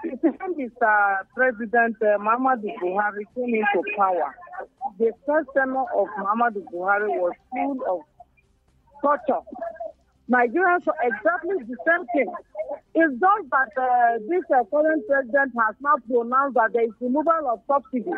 It 0.04 0.20
is 0.24 0.72
uh, 0.86 1.16
President 1.36 1.96
uh, 2.02 2.18
Muhammadu 2.20 2.68
Buhari 2.82 3.24
came 3.34 3.56
into 3.56 3.82
power. 3.98 4.36
The 5.00 5.12
first 5.26 5.50
tenure 5.56 5.80
of 5.96 6.08
Muhammadu 6.20 6.64
Buhari 6.72 7.08
was 7.10 7.34
full 7.52 7.80
of 7.90 8.02
torture. 9.02 9.42
Nigerians 10.34 10.88
are 10.88 10.98
exactly 11.04 11.58
the 11.70 11.78
same 11.86 12.06
thing. 12.16 12.34
It's 12.96 13.14
just 13.22 13.46
that 13.54 13.70
uh, 13.78 14.18
this 14.28 14.42
uh, 14.50 14.64
current 14.66 15.06
president 15.08 15.54
has 15.62 15.76
now 15.80 15.96
pronounced 16.10 16.56
that 16.56 16.74
there 16.74 16.86
is 16.86 16.96
removal 17.00 17.54
of 17.54 17.62
subsidies. 17.68 18.18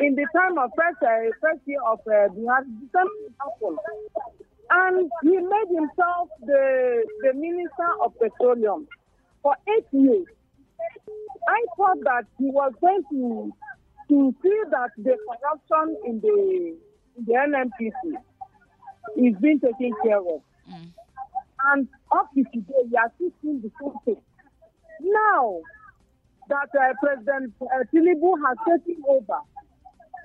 In 0.00 0.14
the 0.14 0.26
time 0.36 0.58
of 0.58 0.70
first, 0.76 1.00
uh, 1.02 1.32
first 1.40 1.60
year 1.64 1.80
of 1.88 2.00
uh, 2.00 2.28
the 2.36 2.64
same 2.92 3.12
happened. 3.40 3.78
And 4.70 5.10
he 5.22 5.36
made 5.38 5.68
himself 5.72 6.28
the, 6.44 7.04
the 7.24 7.32
minister 7.32 7.88
of 8.04 8.12
petroleum 8.18 8.86
for 9.42 9.56
eight 9.74 9.86
years. 9.92 10.26
I 11.48 11.64
thought 11.78 11.98
that 12.04 12.26
he 12.38 12.46
was 12.50 12.72
going 12.80 13.02
to 13.10 13.52
to 14.08 14.34
see 14.42 14.60
that 14.70 14.90
the 14.98 15.16
corruption 15.26 15.96
in 16.06 16.20
the 16.20 16.76
in 17.16 17.24
the 17.24 17.32
NNPC 17.32 18.16
is 19.16 19.34
being 19.40 19.60
taken 19.60 19.92
care 20.04 20.18
of. 20.18 20.42
And 21.64 21.88
up 22.10 22.28
to 22.34 22.44
today, 22.52 22.82
we 22.90 22.96
are 22.96 23.12
still 23.16 23.30
seeing 23.40 23.60
the 23.62 23.70
same 23.80 23.92
thing. 24.04 24.22
Now 25.00 25.60
that 26.48 26.68
uh, 26.78 26.94
President 27.02 27.54
uh, 27.60 27.66
Tinubu 27.94 28.34
has 28.46 28.56
taken 28.66 29.02
over, 29.08 29.38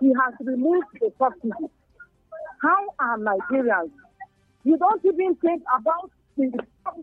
he 0.01 0.07
has 0.07 0.33
removed 0.39 0.87
the 0.99 1.11
subsidy. 1.19 1.69
How 2.61 2.93
are 2.99 3.17
Nigerians? 3.17 3.91
You 4.63 4.77
don't 4.77 5.03
even 5.05 5.35
think 5.35 5.63
about 5.77 6.11
the 6.37 6.49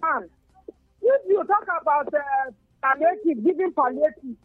man. 0.03 0.29
If 1.01 1.23
you 1.29 1.45
talk 1.45 1.67
about 1.81 2.13
uh, 2.13 2.51
palliative, 2.83 3.45
giving 3.45 3.73
palliative, 3.73 4.37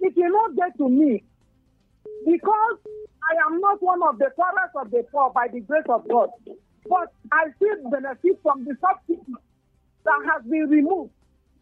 it 0.00 0.12
will 0.16 0.30
not 0.32 0.56
get 0.56 0.76
to 0.78 0.88
me 0.88 1.22
because 2.26 2.78
I 3.30 3.46
am 3.46 3.60
not 3.60 3.82
one 3.82 4.02
of 4.02 4.18
the 4.18 4.30
poorest 4.36 4.74
of 4.76 4.90
the 4.90 5.04
poor 5.10 5.30
by 5.30 5.48
the 5.52 5.60
grace 5.60 5.84
of 5.88 6.08
God. 6.08 6.30
But 6.88 7.12
I 7.32 7.50
still 7.56 7.90
benefit 7.90 8.38
from 8.42 8.64
the 8.64 8.76
subsidy 8.80 9.32
that 10.04 10.20
has 10.32 10.42
been 10.44 10.68
removed. 10.68 11.12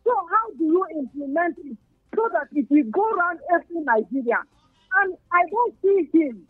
So 0.04 0.12
how 0.14 0.52
do 0.58 0.64
you 0.64 0.86
implement 0.98 1.56
it 1.64 1.76
so 2.14 2.28
that 2.32 2.48
it 2.52 2.66
will 2.70 2.90
go 2.90 3.10
around 3.10 3.38
every 3.52 3.80
Nigeria? 3.80 4.42
And 5.02 5.16
I 5.32 5.42
don't 5.50 5.74
see 5.82 6.08
him 6.12 6.46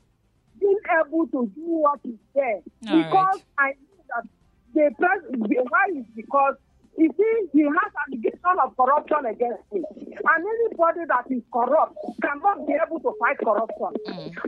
being 0.60 0.78
able 1.00 1.26
to 1.28 1.50
do 1.54 1.62
what 1.62 2.00
is 2.04 2.18
there 2.34 2.60
All 2.88 3.02
because 3.02 3.40
right. 3.58 3.58
I 3.58 3.68
know 3.70 4.04
that 4.14 4.28
the 4.74 4.90
president, 4.98 5.70
why 5.70 5.84
is 5.96 6.04
because 6.14 6.56
you 6.96 7.10
see, 7.16 7.34
he 7.52 7.62
has 7.62 7.90
allegation 8.06 8.56
of 8.62 8.76
corruption 8.76 9.26
against 9.26 9.62
him. 9.72 9.84
And 9.94 10.44
anybody 10.46 11.00
that 11.08 11.24
is 11.30 11.42
corrupt 11.52 11.96
cannot 12.22 12.66
be 12.66 12.74
able 12.74 13.00
to 13.00 13.12
fight 13.18 13.38
corruption. 13.38 13.92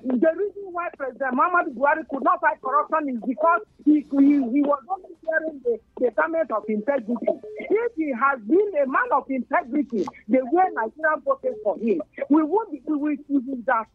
The 0.04 0.30
reason 0.36 0.64
why 0.72 0.88
President 0.96 1.34
Muhammad 1.34 1.74
Buhari 1.74 2.06
could 2.08 2.22
not 2.22 2.40
fight 2.40 2.60
corruption 2.62 3.08
is 3.16 3.20
because 3.26 3.60
he, 3.84 4.06
he, 4.10 4.26
he 4.54 4.62
was 4.62 4.82
only 4.90 5.10
wearing 5.22 5.60
the, 5.64 5.78
the 5.98 6.10
garment 6.12 6.50
of 6.50 6.64
integrity. 6.68 7.26
If 7.58 7.92
he 7.96 8.12
has 8.14 8.40
been 8.46 8.70
a 8.82 8.86
man 8.86 9.08
of 9.12 9.24
integrity, 9.28 10.06
the 10.28 10.40
way 10.52 10.64
Nigerian 10.74 11.20
voted 11.24 11.54
for 11.64 11.76
him, 11.78 12.00
we 12.30 12.42
would, 12.42 12.68
we 12.70 12.96
would, 12.96 13.18
we 13.28 13.38
would 13.38 13.64
have 13.68 13.86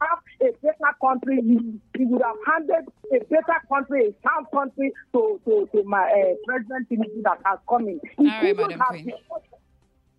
a 0.42 0.52
better 0.62 0.94
country. 1.02 1.42
He, 1.42 1.60
he 1.98 2.06
would 2.06 2.22
have 2.22 2.36
handed 2.46 2.86
a 3.14 3.20
better 3.26 3.60
country, 3.70 4.08
a 4.10 4.14
sound 4.28 4.48
country 4.54 4.92
to, 5.14 5.40
to, 5.46 5.70
to 5.74 5.84
my 5.84 6.04
uh, 6.04 6.34
President 6.48 6.90
Tinubu 6.90 7.24
that 7.24 7.40
has 7.46 7.60
come 7.70 7.88
in. 7.88 8.00
He 8.18 8.30
All 8.42 8.48
right, 8.48 8.58
Madam 8.58 8.80
Queen. 8.90 9.12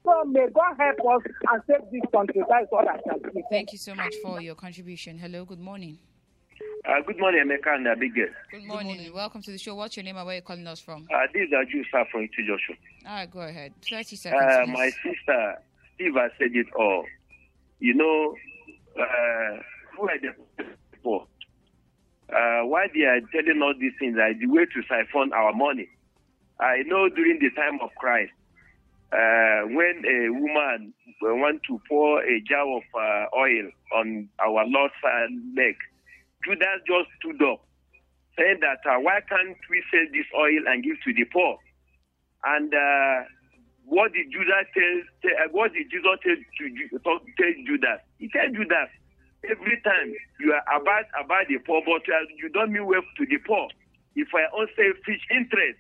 So 0.05 0.25
may 0.25 0.47
God 0.53 0.75
help 0.79 0.99
us 1.15 1.33
and 1.53 1.63
save 1.67 1.91
this 1.93 2.03
country. 2.13 2.43
That 2.49 2.63
is 2.63 2.69
what 2.71 2.89
I 2.89 2.99
can 2.99 3.21
say. 3.35 3.43
Thank 3.51 3.73
you 3.73 3.79
so 3.79 3.95
much 3.95 4.15
for 4.23 4.41
your 4.41 4.55
contribution. 4.55 5.19
Hello, 5.19 5.45
good 5.45 5.61
morning. 5.61 5.99
Uh, 6.85 7.01
good 7.07 7.19
morning, 7.19 7.45
Emeka 7.47 7.75
and 7.75 7.87
Abigail. 7.87 8.29
Good 8.51 8.65
morning. 8.65 9.13
Welcome 9.15 9.43
to 9.43 9.53
the 9.53 9.59
show. 9.59 9.75
What's 9.77 9.97
your 9.97 10.05
name 10.05 10.17
and 10.17 10.27
where 10.27 10.35
are 10.35 10.37
you 10.37 10.43
calling 10.43 10.67
us 10.67 10.81
from? 10.81 11.07
Uh, 11.13 11.27
this 11.33 11.43
is 11.43 11.53
Aju 11.53 11.85
Sir 11.91 12.05
from 12.11 12.23
Itu 12.23 12.43
Joshua. 12.47 12.75
All 13.07 13.15
right, 13.15 13.31
go 13.31 13.41
ahead. 13.41 13.73
30 13.89 14.17
seconds. 14.17 14.43
Uh, 14.43 14.67
my 14.67 14.91
sister, 14.91 15.59
Steve 15.95 16.15
has 16.17 16.33
said 16.39 16.51
it 16.55 16.67
all. 16.77 17.05
You 17.79 17.95
know, 17.95 18.35
uh, 19.01 19.63
who 19.97 20.09
are 20.09 20.19
the 20.21 20.35
people 20.93 21.29
uh, 22.33 22.63
why 22.65 22.87
they 22.95 23.03
are 23.03 23.21
telling 23.33 23.63
us 23.63 23.77
these 23.79 23.93
things 23.99 24.17
are 24.19 24.33
the 24.35 24.47
way 24.47 24.65
to 24.65 24.83
siphon 24.89 25.33
our 25.33 25.53
money. 25.53 25.89
I 26.63 26.83
know 26.87 27.09
during 27.09 27.41
the 27.41 27.51
time 27.59 27.81
of 27.83 27.91
Christ, 27.99 28.31
uh, 29.13 29.67
when 29.75 30.05
a 30.07 30.31
woman 30.31 30.95
want 31.21 31.61
to 31.69 31.81
pour 31.89 32.23
a 32.23 32.41
jar 32.49 32.63
of 32.65 32.83
uh, 32.95 33.27
oil 33.37 33.67
on 33.95 34.29
our 34.39 34.65
Lord's 34.67 34.95
uh, 35.05 35.27
neck, 35.53 35.75
Judas 36.47 36.81
just 36.87 37.11
stood 37.19 37.43
up, 37.43 37.67
saying 38.39 38.61
that 38.63 38.79
uh, 38.89 39.01
why 39.01 39.21
can't 39.29 39.59
we 39.69 39.83
sell 39.91 40.07
this 40.15 40.27
oil 40.39 40.63
and 40.71 40.85
give 40.85 40.97
to 41.05 41.13
the 41.13 41.25
poor? 41.35 41.59
And 42.45 42.73
uh, 42.73 43.27
what 43.85 44.13
did 44.13 44.31
Judas 44.31 44.67
tell? 44.73 44.99
uh, 45.35 45.49
what 45.51 45.73
did 45.75 45.91
Jesus 45.91 46.17
tell 46.23 46.39
tell 46.63 47.55
Judas? 47.67 48.01
He 48.19 48.31
told 48.31 48.55
Judas, 48.55 48.91
every 49.51 49.83
time 49.83 50.15
you 50.39 50.55
are 50.55 50.65
about 50.81 51.11
about 51.19 51.47
the 51.51 51.59
poor, 51.67 51.83
but 51.85 52.07
uh, 52.07 52.23
you 52.39 52.49
don't 52.55 52.73
mean 52.73 52.87
well 52.87 53.03
to 53.03 53.27
the 53.27 53.39
poor. 53.47 53.67
If 54.15 54.29
I 54.35 54.47
own 54.55 54.69
selfish 54.77 55.23
interest, 55.31 55.79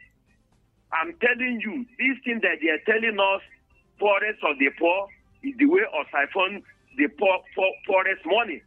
I'm 0.93 1.15
telling 1.21 1.61
you, 1.65 1.87
these 1.99 2.17
things 2.25 2.43
that 2.43 2.59
they 2.61 2.69
are 2.69 2.83
telling 2.85 3.19
us, 3.19 3.43
poorest 3.99 4.41
of 4.45 4.59
the 4.59 4.71
poor, 4.79 5.09
is 5.43 5.55
the 5.59 5.67
way 5.67 5.83
of 5.93 6.07
siphon 6.13 6.63
the 6.97 7.09
poor, 7.19 7.41
poor 7.55 7.73
poorest 7.87 8.21
money. 8.27 8.61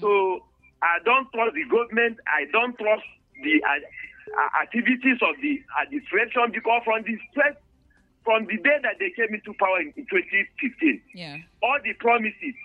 So 0.00 0.44
I 0.82 0.98
don't 1.04 1.30
trust 1.32 1.54
the 1.54 1.64
government. 1.68 2.18
I 2.26 2.44
don't 2.50 2.76
trust 2.78 3.04
the 3.42 3.60
uh, 3.62 3.78
uh, 4.40 4.62
activities 4.62 5.18
of 5.20 5.36
the 5.42 5.60
administration 5.82 6.52
because 6.52 6.82
from 6.84 7.02
the 7.04 7.16
first, 7.34 7.58
from 8.24 8.46
the 8.46 8.56
day 8.56 8.78
that 8.82 8.96
they 8.98 9.10
came 9.16 9.32
into 9.34 9.52
power 9.60 9.80
in 9.80 9.92
2015, 9.92 11.00
Yeah. 11.14 11.36
all 11.62 11.78
the 11.84 11.92
promises, 11.94 12.56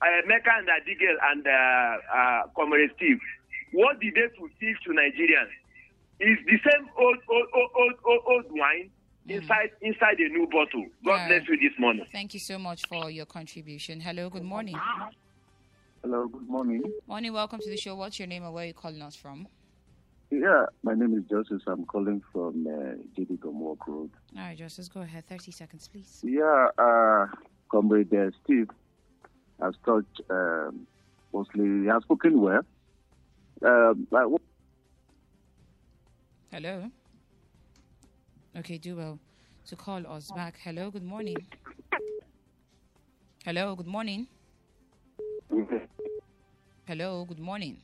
uh, 0.00 0.06
Emeka 0.24 0.52
and 0.60 0.68
Abigail 0.68 1.16
and 1.32 1.46
uh, 1.46 1.52
uh, 1.52 2.42
Comrade 2.56 2.90
Steve, 2.96 3.20
what 3.72 4.00
did 4.00 4.14
they 4.14 4.28
fulfill 4.36 4.76
to 4.84 4.90
Nigerians? 4.92 5.52
Is 6.18 6.38
the 6.46 6.58
same 6.64 6.88
old, 6.98 7.18
old, 7.28 7.46
old, 7.54 7.70
old, 7.76 7.92
old, 8.06 8.20
old 8.26 8.44
wine 8.50 8.90
inside 9.28 9.70
inside 9.82 10.18
a 10.18 10.28
new 10.30 10.46
bottle. 10.50 10.86
God 11.04 11.16
Yeah. 11.16 11.28
bless 11.28 11.48
you 11.48 11.56
this 11.58 11.78
morning. 11.78 12.06
Thank 12.10 12.32
you 12.32 12.40
so 12.40 12.58
much 12.58 12.86
for 12.88 13.10
your 13.10 13.26
contribution. 13.26 14.00
Hello, 14.00 14.30
good 14.30 14.42
morning. 14.44 14.80
Hello, 16.02 16.26
good 16.28 16.48
morning. 16.48 16.82
Morning, 17.06 17.32
welcome 17.34 17.60
to 17.60 17.68
the 17.68 17.76
show. 17.76 17.96
What's 17.96 18.18
your 18.18 18.28
name 18.28 18.44
and 18.44 18.54
where 18.54 18.64
are 18.64 18.68
you 18.68 18.74
calling 18.74 19.02
us 19.02 19.14
from? 19.14 19.46
Yeah, 20.30 20.66
my 20.82 20.94
name 20.94 21.14
is 21.18 21.24
Joseph. 21.28 21.62
I'm 21.66 21.84
calling 21.84 22.22
from 22.32 22.66
uh, 22.66 22.96
JD 23.18 23.38
Gomwalk 23.38 23.86
Road. 23.86 24.10
All 24.36 24.42
right, 24.42 24.56
Justice, 24.56 24.88
go 24.88 25.02
ahead. 25.02 25.26
30 25.26 25.52
seconds, 25.52 25.88
please. 25.88 26.20
Yeah, 26.22 26.68
uh, 26.78 27.26
Comrade 27.70 28.12
uh, 28.14 28.30
Steve 28.42 28.68
has 29.60 29.74
talked 29.84 30.20
um, 30.30 30.86
mostly, 31.32 31.82
he 31.82 31.86
has 31.86 32.02
spoken 32.02 32.40
well. 32.40 32.62
Um, 33.64 34.06
I 34.14 34.26
Hello? 36.56 36.88
Okay, 38.56 38.78
do 38.78 38.96
well 38.96 39.18
to 39.66 39.76
call 39.76 40.06
us 40.06 40.30
back. 40.34 40.54
Hello, 40.64 40.90
good 40.90 41.02
morning. 41.02 41.36
Hello, 43.44 43.76
good 43.76 43.86
morning. 43.86 44.26
Hello, 46.88 47.26
good 47.26 47.38
morning. 47.40 47.76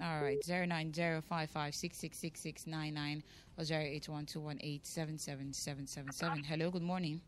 All 0.00 0.22
right, 0.22 0.38
09055666699 0.46 3.22
or 3.58 3.64
08121877777. 3.64 6.46
Hello, 6.46 6.70
good 6.70 6.82
morning. 6.82 7.20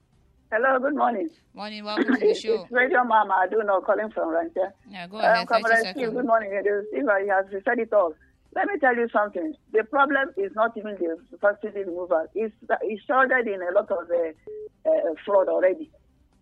Hello, 0.53 0.79
good 0.79 0.95
morning. 0.95 1.29
Morning, 1.55 1.85
welcome 1.85 2.15
to 2.15 2.21
the 2.21 2.35
show. 2.41 2.63
It's 2.63 2.71
Radio 2.71 3.03
Mama 3.03 3.35
I 3.43 3.49
do 3.49 3.61
know 3.65 3.81
calling 3.81 4.11
from 4.13 4.29
Rancher. 4.29 4.73
Yeah, 4.89 5.09
go 5.09 5.17
Um, 5.19 5.25
ahead, 5.25 5.49
30 5.49 5.63
Comrade 5.65 5.89
Steve, 5.97 6.13
good 6.15 6.25
morning. 6.25 6.53
It 6.53 6.67
is- 6.69 6.87
Steve, 6.93 7.03
he 7.21 7.27
has 7.29 7.47
said 7.65 7.81
it 7.81 7.93
all. 7.93 8.15
Let 8.55 8.67
me 8.67 8.79
tell 8.81 8.97
you 8.97 9.09
something. 9.13 9.55
The 9.73 9.85
problem 9.85 10.31
is 10.37 10.51
not 10.55 10.77
even 10.77 10.97
the 10.99 11.19
subsidy 11.41 11.85
removal. 11.85 12.27
It's, 12.35 12.55
it's 12.83 13.05
shrouded 13.05 13.47
in 13.47 13.63
a 13.63 13.73
lot 13.73 13.91
of 13.91 14.11
uh, 14.11 14.91
uh, 14.91 15.15
fraud 15.25 15.49
already. 15.49 15.91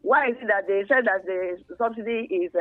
Why 0.03 0.31
is 0.31 0.37
it 0.41 0.47
that 0.49 0.67
they 0.67 0.85
said 0.89 1.05
that 1.05 1.27
the 1.27 1.59
subsidy 1.77 2.25
is 2.33 2.53
uh, 2.55 2.61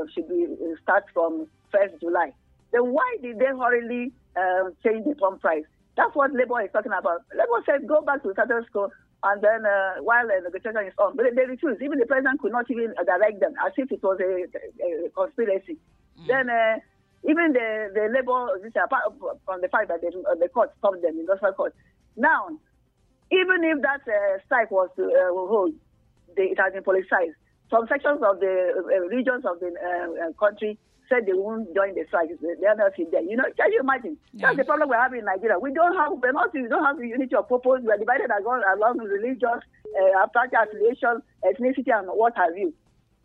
uh, 0.00 0.06
should 0.12 0.28
be 0.28 0.46
uh, 0.50 0.74
start 0.82 1.04
from 1.14 1.46
1st 1.72 2.00
July? 2.00 2.32
Then 2.72 2.92
why 2.92 3.16
did 3.22 3.38
they 3.38 3.46
hurriedly 3.46 4.12
uh, 4.36 4.70
change 4.82 5.04
the 5.06 5.14
pump 5.14 5.40
price? 5.40 5.64
That's 5.96 6.14
what 6.14 6.32
Labour 6.32 6.62
is 6.62 6.70
talking 6.72 6.92
about. 6.92 7.22
Labour 7.30 7.62
said 7.66 7.86
go 7.86 8.00
back 8.00 8.22
to 8.22 8.32
status 8.32 8.64
quo, 8.72 8.90
and 9.22 9.42
then 9.42 9.66
uh, 9.66 10.02
while 10.02 10.26
the 10.26 10.40
negotiation 10.42 10.86
is 10.88 10.94
on, 10.98 11.14
but 11.14 11.26
they, 11.26 11.34
they 11.34 11.46
refused. 11.46 11.82
Even 11.82 11.98
the 11.98 12.06
president 12.06 12.40
could 12.40 12.52
not 12.52 12.70
even 12.70 12.94
uh, 12.98 13.04
direct 13.04 13.40
them, 13.40 13.52
as 13.64 13.72
if 13.76 13.92
it 13.92 14.02
was 14.02 14.18
a, 14.18 14.48
a 14.82 15.10
conspiracy. 15.10 15.76
Then 16.26 16.50
uh, 16.50 16.78
even 17.28 17.52
the 17.52 17.90
the 17.94 18.08
Labour, 18.12 18.58
this 18.62 18.72
apart 18.82 19.04
from 19.44 19.60
the 19.60 19.68
fact 19.68 19.88
that 19.88 20.00
the, 20.00 20.08
uh, 20.08 20.34
the 20.36 20.48
court 20.48 20.72
stopped 20.78 21.02
them, 21.02 21.18
industrial 21.18 21.54
court. 21.54 21.74
Now, 22.16 22.48
even 23.30 23.64
if 23.64 23.82
that 23.82 24.02
uh, 24.08 24.38
strike 24.46 24.70
was 24.70 24.88
to 24.96 25.04
uh, 25.04 25.30
hold, 25.32 25.74
they, 26.36 26.54
it 26.54 26.58
has 26.58 26.72
been 26.72 26.82
politicized. 26.82 27.36
Some 27.70 27.86
sections 27.86 28.20
of 28.22 28.40
the 28.40 28.74
uh, 28.74 29.06
regions 29.06 29.44
of 29.44 29.60
the 29.60 29.70
uh, 29.70 30.28
uh, 30.28 30.32
country 30.34 30.78
said 31.08 31.26
they 31.26 31.34
won't 31.34 31.74
join 31.74 31.94
the 31.94 32.04
strike. 32.08 32.30
They 32.40 32.66
are 32.66 32.74
not 32.74 32.98
in 32.98 33.10
there. 33.10 33.22
You 33.22 33.36
know, 33.36 33.44
can 33.56 33.70
you 33.72 33.80
imagine? 33.80 34.16
That's 34.34 34.56
the 34.56 34.64
problem 34.64 34.88
we're 34.88 35.00
having 35.00 35.20
in 35.20 35.24
Nigeria. 35.26 35.58
We 35.58 35.72
don't 35.72 35.94
have, 35.96 36.12
we're 36.22 36.32
not, 36.32 36.54
we 36.54 36.66
don't 36.68 36.84
have 36.84 36.98
the 36.98 37.06
unity 37.06 37.34
of 37.34 37.48
purpose. 37.48 37.82
We're 37.82 37.98
divided 37.98 38.30
along, 38.30 38.62
along 38.74 38.98
religious, 38.98 39.62
uh, 39.62 40.26
affiliation, 40.26 41.22
ethnicity, 41.44 41.90
and 41.92 42.08
what 42.08 42.36
have 42.36 42.56
you. 42.56 42.72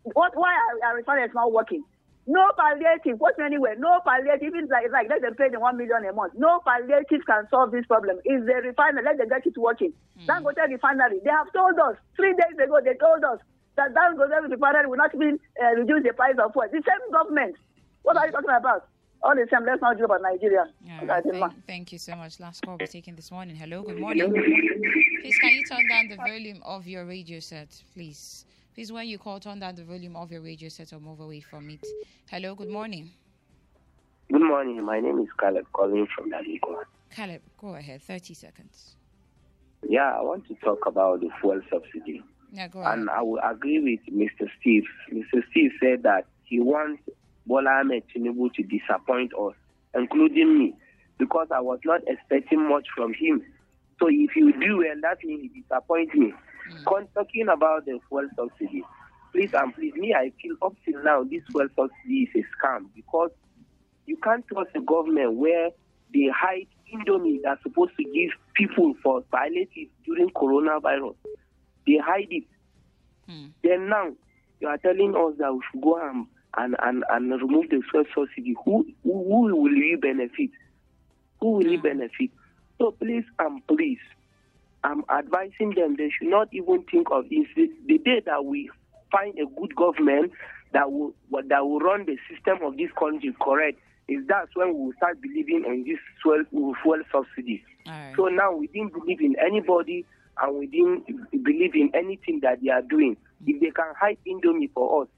What, 0.02 0.36
why 0.36 0.50
are, 0.54 0.90
are 0.90 0.96
refineries 0.96 1.30
not 1.34 1.52
working? 1.52 1.84
No 2.28 2.50
palliative, 2.58 3.20
what 3.20 3.38
anywhere, 3.38 3.76
no 3.78 4.00
palliative, 4.04 4.48
even 4.48 4.66
like, 4.66 4.90
like 4.90 5.08
let 5.08 5.22
them 5.22 5.34
pay 5.34 5.48
the 5.48 5.60
one 5.60 5.76
million 5.76 6.04
a 6.04 6.12
month. 6.12 6.34
No 6.36 6.60
palliative 6.66 7.24
can 7.24 7.46
solve 7.50 7.70
this 7.70 7.86
problem. 7.86 8.18
Is 8.24 8.44
the 8.46 8.54
refinery, 8.66 9.04
let 9.04 9.18
them 9.18 9.28
get 9.28 9.46
it 9.46 9.56
working. 9.56 9.92
Dangote 10.26 10.66
refinery, 10.68 11.20
they 11.22 11.30
have 11.30 11.52
told 11.52 11.78
us, 11.78 11.94
three 12.16 12.32
days 12.34 12.58
ago, 12.58 12.80
they 12.82 12.94
told 12.94 13.22
us 13.22 13.38
that 13.76 13.94
Dangote 13.94 14.50
refinery 14.50 14.86
will 14.88 14.96
not 14.96 15.14
even 15.14 15.38
uh, 15.62 15.78
reduce 15.78 16.02
the 16.02 16.12
price 16.14 16.34
of 16.42 16.50
fuel. 16.52 16.66
The 16.72 16.82
same 16.82 17.12
government. 17.12 17.54
What 18.02 18.16
are 18.16 18.26
you 18.26 18.32
talking 18.32 18.50
about? 18.50 18.88
All 19.22 19.34
the 19.34 19.46
same, 19.50 19.64
let's 19.64 19.80
not 19.80 19.96
joke 19.96 20.06
about 20.06 20.22
Nigeria. 20.22 20.66
Right, 21.04 21.22
thank, 21.30 21.66
thank 21.66 21.92
you 21.92 21.98
so 21.98 22.16
much. 22.16 22.40
Last 22.40 22.64
call 22.64 22.76
we're 22.78 22.86
taking 22.86 23.14
this 23.14 23.30
morning. 23.30 23.54
Hello, 23.54 23.82
good 23.82 23.98
morning. 24.00 24.32
Please, 25.22 25.38
can 25.38 25.50
you 25.50 25.64
turn 25.64 25.88
down 25.88 26.08
the 26.08 26.16
volume 26.16 26.60
of 26.64 26.86
your 26.86 27.04
radio 27.04 27.38
set, 27.40 27.68
please? 27.94 28.44
Please, 28.76 28.92
when 28.92 29.08
you 29.08 29.16
call, 29.16 29.40
turn 29.40 29.58
down 29.58 29.74
the 29.74 29.84
volume 29.84 30.16
of 30.16 30.30
your 30.30 30.42
radio 30.42 30.68
set 30.68 30.92
or 30.92 31.00
move 31.00 31.20
away 31.20 31.40
from 31.40 31.70
it. 31.70 31.80
Hello, 32.30 32.54
good 32.54 32.68
morning. 32.68 33.10
Good 34.30 34.42
morning. 34.42 34.84
My 34.84 35.00
name 35.00 35.18
is 35.20 35.28
Caleb 35.40 35.64
calling 35.72 36.06
from 36.14 36.30
Daligua. 36.30 36.84
Caleb, 37.10 37.40
go 37.56 37.74
ahead. 37.74 38.02
30 38.02 38.34
seconds. 38.34 38.96
Yeah, 39.88 40.18
I 40.18 40.20
want 40.20 40.46
to 40.48 40.54
talk 40.56 40.84
about 40.84 41.20
the 41.20 41.30
fuel 41.40 41.62
subsidy. 41.70 42.22
Yeah, 42.52 42.68
go 42.68 42.80
ahead. 42.80 42.98
And 42.98 43.08
I 43.08 43.22
will 43.22 43.40
agree 43.42 43.78
with 43.78 44.14
Mr. 44.14 44.46
Steve. 44.60 44.84
Mr. 45.10 45.42
Steve 45.50 45.70
said 45.82 46.02
that 46.02 46.26
he 46.44 46.60
wants 46.60 47.02
Bola 47.46 47.80
Ahmed 47.80 48.02
Tinubu 48.14 48.52
to 48.52 48.62
disappoint 48.62 49.32
us, 49.40 49.54
including 49.94 50.58
me, 50.58 50.74
because 51.16 51.48
I 51.50 51.60
was 51.60 51.78
not 51.86 52.02
expecting 52.06 52.68
much 52.68 52.88
from 52.94 53.14
him. 53.14 53.42
So 53.98 54.08
if 54.10 54.36
you 54.36 54.52
do 54.52 54.76
well, 54.76 55.00
that 55.00 55.24
means 55.24 55.50
he 55.50 55.62
disappoint 55.62 56.14
me. 56.14 56.34
Mm. 56.72 56.84
Con- 56.84 57.08
Talking 57.14 57.48
about 57.48 57.84
the 57.86 57.98
fuel 58.08 58.28
subsidy, 58.36 58.82
please 59.32 59.52
and 59.54 59.74
please, 59.74 59.94
me, 59.94 60.14
I 60.14 60.32
feel 60.40 60.56
up 60.62 60.74
till 60.84 61.02
now 61.02 61.24
this 61.24 61.42
fuel 61.50 61.68
subsidy 61.76 62.28
is 62.34 62.44
a 62.44 62.66
scam 62.66 62.86
because 62.94 63.30
you 64.06 64.16
can't 64.16 64.46
trust 64.48 64.70
a 64.74 64.80
government 64.80 65.34
where 65.34 65.70
they 66.14 66.28
hide 66.34 66.66
Indomie 66.92 67.40
that's 67.42 67.62
supposed 67.62 67.92
to 67.96 68.04
give 68.04 68.30
people 68.54 68.94
for 69.02 69.22
palliative 69.32 69.88
during 70.04 70.30
coronavirus. 70.30 71.16
They 71.86 71.98
hide 71.98 72.28
it. 72.30 72.44
Hmm. 73.28 73.46
Then 73.62 73.88
now 73.88 74.12
you 74.60 74.68
are 74.68 74.78
telling 74.78 75.14
us 75.16 75.34
that 75.38 75.52
we 75.52 75.60
should 75.70 75.82
go 75.82 76.00
and 76.00 76.26
and, 76.58 76.74
and, 76.82 77.04
and 77.10 77.30
remove 77.42 77.68
the 77.68 77.82
fuel 77.90 78.04
subsidy. 78.14 78.54
Who, 78.64 78.86
who 79.02 79.24
who 79.24 79.56
will 79.56 79.62
we 79.62 79.98
benefit? 80.00 80.50
Who 81.40 81.52
will 81.52 81.66
we 81.66 81.76
hmm. 81.76 81.82
benefit? 81.82 82.30
So 82.78 82.92
please 82.92 83.24
and 83.38 83.66
please, 83.66 83.98
I'm 84.84 85.04
advising 85.10 85.74
them 85.74 85.96
they 85.96 86.10
should 86.10 86.28
not 86.28 86.48
even 86.52 86.84
think 86.90 87.08
of 87.10 87.28
this. 87.28 87.46
The- 87.56 87.98
day 87.98 88.20
that 88.24 88.44
we 88.44 88.70
find 89.10 89.36
a 89.38 89.46
good 89.58 89.74
government 89.74 90.32
that 90.72 90.92
will 90.92 91.12
that 91.48 91.66
will 91.66 91.80
run 91.80 92.06
the 92.06 92.16
system 92.30 92.58
of 92.62 92.76
this 92.76 92.90
country 92.98 93.34
correct, 93.42 93.78
is 94.08 94.24
that's 94.28 94.54
when 94.54 94.68
we 94.74 94.84
will 94.86 94.92
start 94.96 95.20
believing 95.20 95.64
in 95.66 95.84
this 95.84 95.98
fuel, 96.22 96.44
fuel 96.82 97.02
subsidy. 97.10 97.64
So 98.16 98.26
now 98.26 98.52
we 98.52 98.68
didn't 98.68 98.92
believe 98.92 99.20
in 99.20 99.34
anybody 99.44 100.04
and 100.40 100.58
we 100.58 100.66
didn't 100.66 101.04
believe 101.42 101.74
in 101.74 101.90
anything 101.94 102.40
that 102.42 102.62
they 102.62 102.70
are 102.70 102.82
doing. 102.82 103.16
If 103.46 103.60
they 103.60 103.70
can 103.70 103.92
hide 103.98 104.18
Indomie 104.26 104.70
for 104.72 105.02
us, 105.02 105.08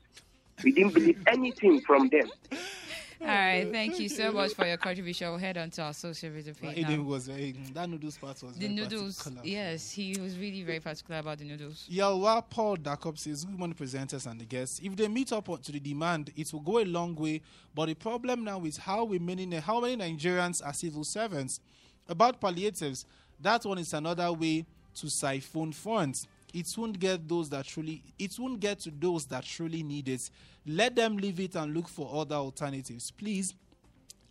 we 0.63 0.73
didn't 0.73 0.95
believe 0.95 1.19
anything 1.27 1.83
from 1.87 2.09
them. 2.09 2.31
All 3.21 3.27
right, 3.27 3.69
thank 3.73 3.99
you 3.99 4.09
so 4.09 4.31
much 4.33 4.55
for 4.55 4.67
your 4.67 4.77
contribution. 4.77 5.29
We'll 5.31 5.39
head 5.39 5.59
on 5.59 5.71
to 5.71 5.83
our 5.83 5.93
social 5.93 6.31
media 6.31 6.55
page. 6.55 6.99
was 6.99 7.27
very 7.29 7.53
that 7.75 7.89
noodles 7.89 8.17
part 8.17 8.43
was 8.43 8.57
The 8.57 8.69
noodles, 8.69 9.19
particular. 9.19 9.47
yes, 9.47 9.91
he 9.91 10.19
was 10.21 10.39
really 10.39 10.63
very 10.63 10.81
particular 10.81 11.21
about 11.21 11.39
the 11.39 11.45
noodles. 11.45 11.89
Yalwa 11.91 12.45
Paul 12.49 12.77
Dakop 12.77 13.19
says, 13.19 13.45
Good 13.45 13.59
morning, 13.59 13.77
presenters 13.77 14.27
and 14.31 14.41
the 14.41 14.45
guests. 14.45 14.81
If 14.83 14.95
they 14.97 15.09
meet 15.09 15.33
up 15.33 15.47
to 15.63 15.73
the 15.73 15.81
demand, 15.81 16.33
it 16.37 16.53
will 16.53 16.61
go 16.61 16.79
a 16.79 16.85
long 16.85 17.15
way. 17.17 17.41
But 17.75 17.87
the 17.87 17.95
problem 17.95 18.45
now 18.45 18.65
is 18.65 18.77
how 18.77 19.05
we 19.05 19.19
many 19.19 19.49
how 19.57 19.81
many 19.81 19.97
Nigerians 19.97 20.65
are 20.65 20.73
civil 20.73 21.05
servants. 21.05 21.61
About 22.09 22.41
palliatives, 22.41 23.05
that 23.41 23.65
one 23.65 23.79
is 23.79 23.93
another 23.93 24.33
way 24.33 24.65
to 24.95 25.11
siphon 25.11 25.73
funds. 25.73 26.27
It 26.55 26.67
won't 26.77 26.99
get 26.99 27.29
those 27.29 27.49
that 27.51 27.67
truly 27.67 28.03
it 28.19 28.39
won't 28.39 28.61
get 28.61 28.81
to 28.81 28.91
those 28.91 29.27
that 29.27 29.45
truly 29.45 29.83
need 29.83 30.09
it. 30.09 30.31
Let 30.67 30.97
them 30.97 31.17
leave 31.17 31.41
it 31.41 31.55
and 31.57 31.75
look 31.75 31.89
for 31.89 32.11
other 32.21 32.37
alternatives. 32.37 33.11
Please 33.11 33.55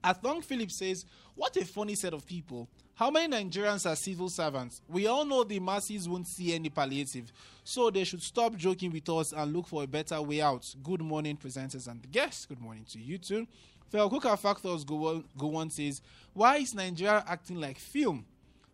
Athong 0.03 0.43
Philip 0.43 0.71
says, 0.71 1.05
What 1.35 1.55
a 1.57 1.65
funny 1.65 1.95
set 1.95 2.13
of 2.13 2.25
people. 2.25 2.69
How 2.95 3.11
many 3.11 3.35
Nigerians 3.35 3.89
are 3.89 3.95
civil 3.95 4.29
servants? 4.29 4.81
We 4.87 5.05
all 5.05 5.25
know 5.25 5.43
the 5.43 5.59
masses 5.59 6.07
won't 6.09 6.27
see 6.27 6.53
any 6.55 6.69
palliative, 6.69 7.31
so 7.63 7.89
they 7.91 8.03
should 8.03 8.23
stop 8.23 8.55
joking 8.55 8.91
with 8.91 9.07
us 9.09 9.33
and 9.33 9.53
look 9.53 9.67
for 9.67 9.83
a 9.83 9.87
better 9.87 10.19
way 10.21 10.41
out. 10.41 10.73
Good 10.81 11.01
morning, 11.01 11.37
presenters 11.37 11.87
and 11.87 12.09
guests. 12.11 12.45
Good 12.45 12.59
morning 12.59 12.85
to 12.91 12.99
you 12.99 13.17
too. 13.17 13.47
Felkuka 13.93 14.37
Factors 14.39 14.83
go 14.83 15.07
on, 15.07 15.23
go 15.37 15.55
on 15.55 15.69
says, 15.69 16.01
Why 16.33 16.57
is 16.57 16.73
Nigeria 16.73 17.23
acting 17.27 17.59
like 17.59 17.77
film? 17.77 18.25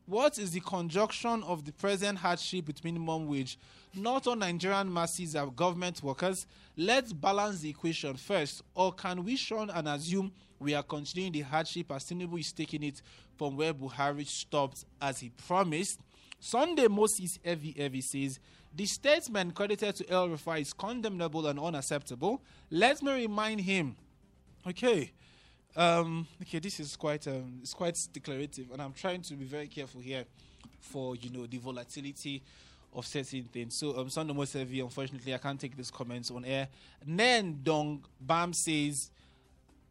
What 0.05 0.37
is 0.37 0.51
the 0.51 0.59
conjunction 0.59 1.43
of 1.43 1.63
the 1.63 1.71
present 1.71 2.17
hardship 2.17 2.67
with 2.67 2.83
minimum 2.83 3.25
wage? 3.25 3.57
Not 3.95 4.27
all 4.27 4.35
Nigerian 4.35 4.91
masses 4.91 5.33
are 5.33 5.47
government 5.47 6.03
workers. 6.03 6.45
Let's 6.75 7.13
balance 7.13 7.61
the 7.61 7.69
equation 7.69 8.17
first. 8.17 8.63
Or 8.75 8.91
can 8.91 9.23
we 9.23 9.37
shun 9.37 9.69
and 9.69 9.87
assume 9.87 10.33
we 10.59 10.73
are 10.73 10.83
continuing 10.83 11.31
the 11.31 11.41
hardship 11.41 11.89
as 11.91 12.03
Tinubu 12.03 12.37
is 12.39 12.51
taking 12.51 12.83
it 12.83 13.01
from 13.37 13.55
where 13.55 13.73
Buhari 13.73 14.27
stopped 14.27 14.83
as 15.01 15.19
he 15.21 15.29
promised? 15.29 16.01
Sunday 16.37 16.89
Moses 16.89 17.39
Evie 17.45 17.73
Evie 17.81 18.01
says, 18.01 18.39
The 18.75 18.85
statement 18.85 19.55
credited 19.55 19.95
to 19.95 20.09
El 20.09 20.27
Rufai 20.27 20.59
is 20.61 20.73
condemnable 20.73 21.47
and 21.47 21.57
unacceptable. 21.57 22.41
Let 22.69 23.01
me 23.01 23.13
remind 23.13 23.61
him. 23.61 23.95
Okay. 24.67 25.13
Um, 25.75 26.27
okay, 26.41 26.59
this 26.59 26.79
is 26.79 26.95
quite 26.95 27.27
um, 27.27 27.59
it's 27.61 27.73
quite 27.73 27.97
declarative, 28.13 28.71
and 28.71 28.81
I'm 28.81 28.93
trying 28.93 29.21
to 29.23 29.33
be 29.33 29.45
very 29.45 29.67
careful 29.67 30.01
here 30.01 30.23
for 30.79 31.15
you 31.15 31.31
know 31.31 31.47
the 31.47 31.57
volatility 31.57 32.43
of 32.93 33.07
certain 33.07 33.43
things. 33.45 33.75
So, 33.75 33.97
um, 33.97 34.09
Sunday 34.09 34.33
Mosevi, 34.33 34.83
unfortunately, 34.83 35.33
I 35.33 35.39
can't 35.39 35.59
take 35.59 35.75
these 35.75 35.89
comments 35.89 36.29
on 36.29 36.45
air. 36.45 36.67
Nen 37.07 37.59
Dong 37.63 38.05
Bam 38.21 38.53
says, 38.53 39.09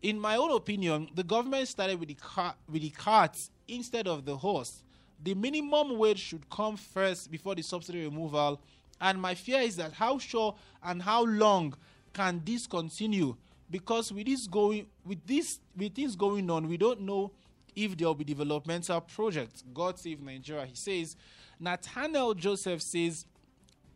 in 0.03 0.21
my 0.21 0.37
own 0.37 0.53
opinion, 0.53 1.09
the 1.17 1.25
government 1.25 1.67
started 1.67 1.99
with 1.99 2.11
the 2.11 2.15
car 2.15 2.55
with 2.71 2.83
the 2.83 2.91
cart 2.91 3.37
instead 3.67 4.07
of 4.07 4.25
the 4.25 4.37
horse. 4.37 4.85
The 5.21 5.35
minimum 5.35 5.99
wage 5.99 6.21
should 6.21 6.49
come 6.49 6.77
first 6.77 7.29
before 7.29 7.57
the 7.57 7.63
subsidy 7.63 8.05
removal. 8.05 8.61
And 9.01 9.21
my 9.21 9.35
fear 9.35 9.61
is 9.61 9.75
that 9.77 9.93
how 9.93 10.19
sure 10.19 10.55
and 10.85 11.03
how 11.03 11.25
long 11.25 11.75
can 12.13 12.41
this 12.45 12.69
continue? 12.69 13.37
Because 13.73 14.13
with 14.13 14.27
this 14.27 14.47
going 14.47 14.87
with 15.05 15.27
this 15.27 15.59
with 15.75 15.95
things 15.95 16.15
going 16.15 16.49
on, 16.51 16.69
we 16.69 16.77
don't 16.77 17.01
know 17.01 17.33
if 17.75 17.97
there 17.97 18.07
will 18.07 18.15
be 18.15 18.25
developmental 18.25 19.01
projects. 19.01 19.65
God 19.73 19.99
save 19.99 20.21
Nigeria. 20.21 20.67
He 20.67 20.77
says, 20.77 21.17
Nathaniel 21.59 22.35
Joseph 22.35 22.83
says, 22.83 23.25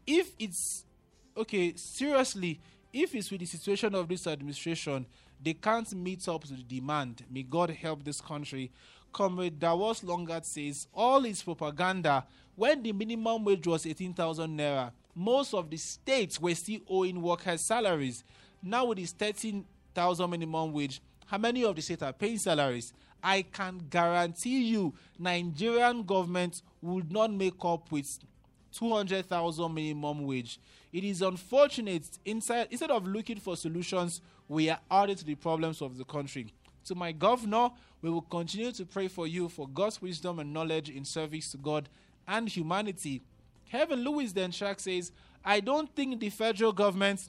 if 0.07 0.33
it's 0.39 0.87
okay, 1.37 1.75
seriously, 1.77 2.59
if 2.91 3.15
it's 3.15 3.31
with 3.31 3.41
the 3.41 3.47
situation 3.47 3.95
of 3.95 4.09
this 4.09 4.27
administration, 4.27 5.05
they 5.43 5.53
can't 5.53 5.93
meet 5.93 6.27
up 6.27 6.45
to 6.45 6.55
the 6.55 6.63
demand. 6.63 7.23
May 7.31 7.43
God 7.43 7.69
help 7.69 8.03
this 8.03 8.23
country. 8.23 8.73
Comrade 9.13 9.59
Davos 9.59 10.01
Longard 10.01 10.47
says 10.47 10.89
all 10.95 11.25
is 11.27 11.43
propaganda. 11.43 12.25
When 12.55 12.83
the 12.83 12.93
minimum 12.93 13.45
wage 13.45 13.67
was 13.67 13.85
18,000 13.85 14.59
naira, 14.59 14.93
most 15.15 15.53
of 15.53 15.69
the 15.69 15.77
states 15.77 16.41
were 16.41 16.55
still 16.55 16.81
owing 16.89 17.21
workers' 17.21 17.61
salaries. 17.61 18.25
Now 18.67 18.85
with 18.87 18.99
this 18.99 19.13
13,000 19.13 20.29
minimum 20.29 20.73
wage, 20.73 21.01
how 21.27 21.39
many 21.39 21.65
of 21.65 21.77
the 21.77 21.83
state 21.83 22.03
are 22.03 22.13
paying 22.13 22.37
salaries? 22.39 22.93
I 23.23 23.43
can 23.43 23.81
guarantee 23.89 24.65
you, 24.65 24.93
Nigerian 25.17 26.03
government 26.03 26.63
would 26.83 27.13
not 27.13 27.33
make 27.33 27.65
up 27.65 27.93
with 27.93 28.19
200,000 28.73 29.73
minimum 29.73 30.27
wage. 30.27 30.59
It 30.93 31.05
is 31.05 31.23
unfortunate 31.23 32.07
inside 32.25 32.67
instead 32.73 32.91
of 32.91 33.07
looking 33.07 33.39
for 33.39 33.57
solutions, 33.57 34.21
we 34.49 34.69
are 34.69 34.81
adding 34.91 35.17
to 35.17 35.25
the 35.25 35.37
problems 35.37 35.81
of 35.81 35.97
the 35.97 36.05
country. 36.05 36.53
To 36.87 36.97
my 36.97 37.13
governor, 37.13 37.71
we 38.03 38.11
will 38.11 38.23
continue 38.23 38.73
to 38.73 38.85
pray 38.85 39.07
for 39.07 39.29
you 39.29 39.49
for 39.49 39.69
God's 39.69 40.03
wisdom 40.03 40.41
and 40.41 40.53
knowledge 40.53 40.91
in 40.91 41.05
service 41.05 41.53
to 41.53 41.57
God 41.57 41.89
and 42.27 42.49
humanity. 42.49 43.23
Kevin 43.71 44.03
Lewis 44.03 44.33
then 44.33 44.51
says, 44.51 45.13
I 45.45 45.61
don't 45.61 45.95
think 45.95 46.19
the 46.19 46.31
federal 46.31 46.73
government 46.73 47.29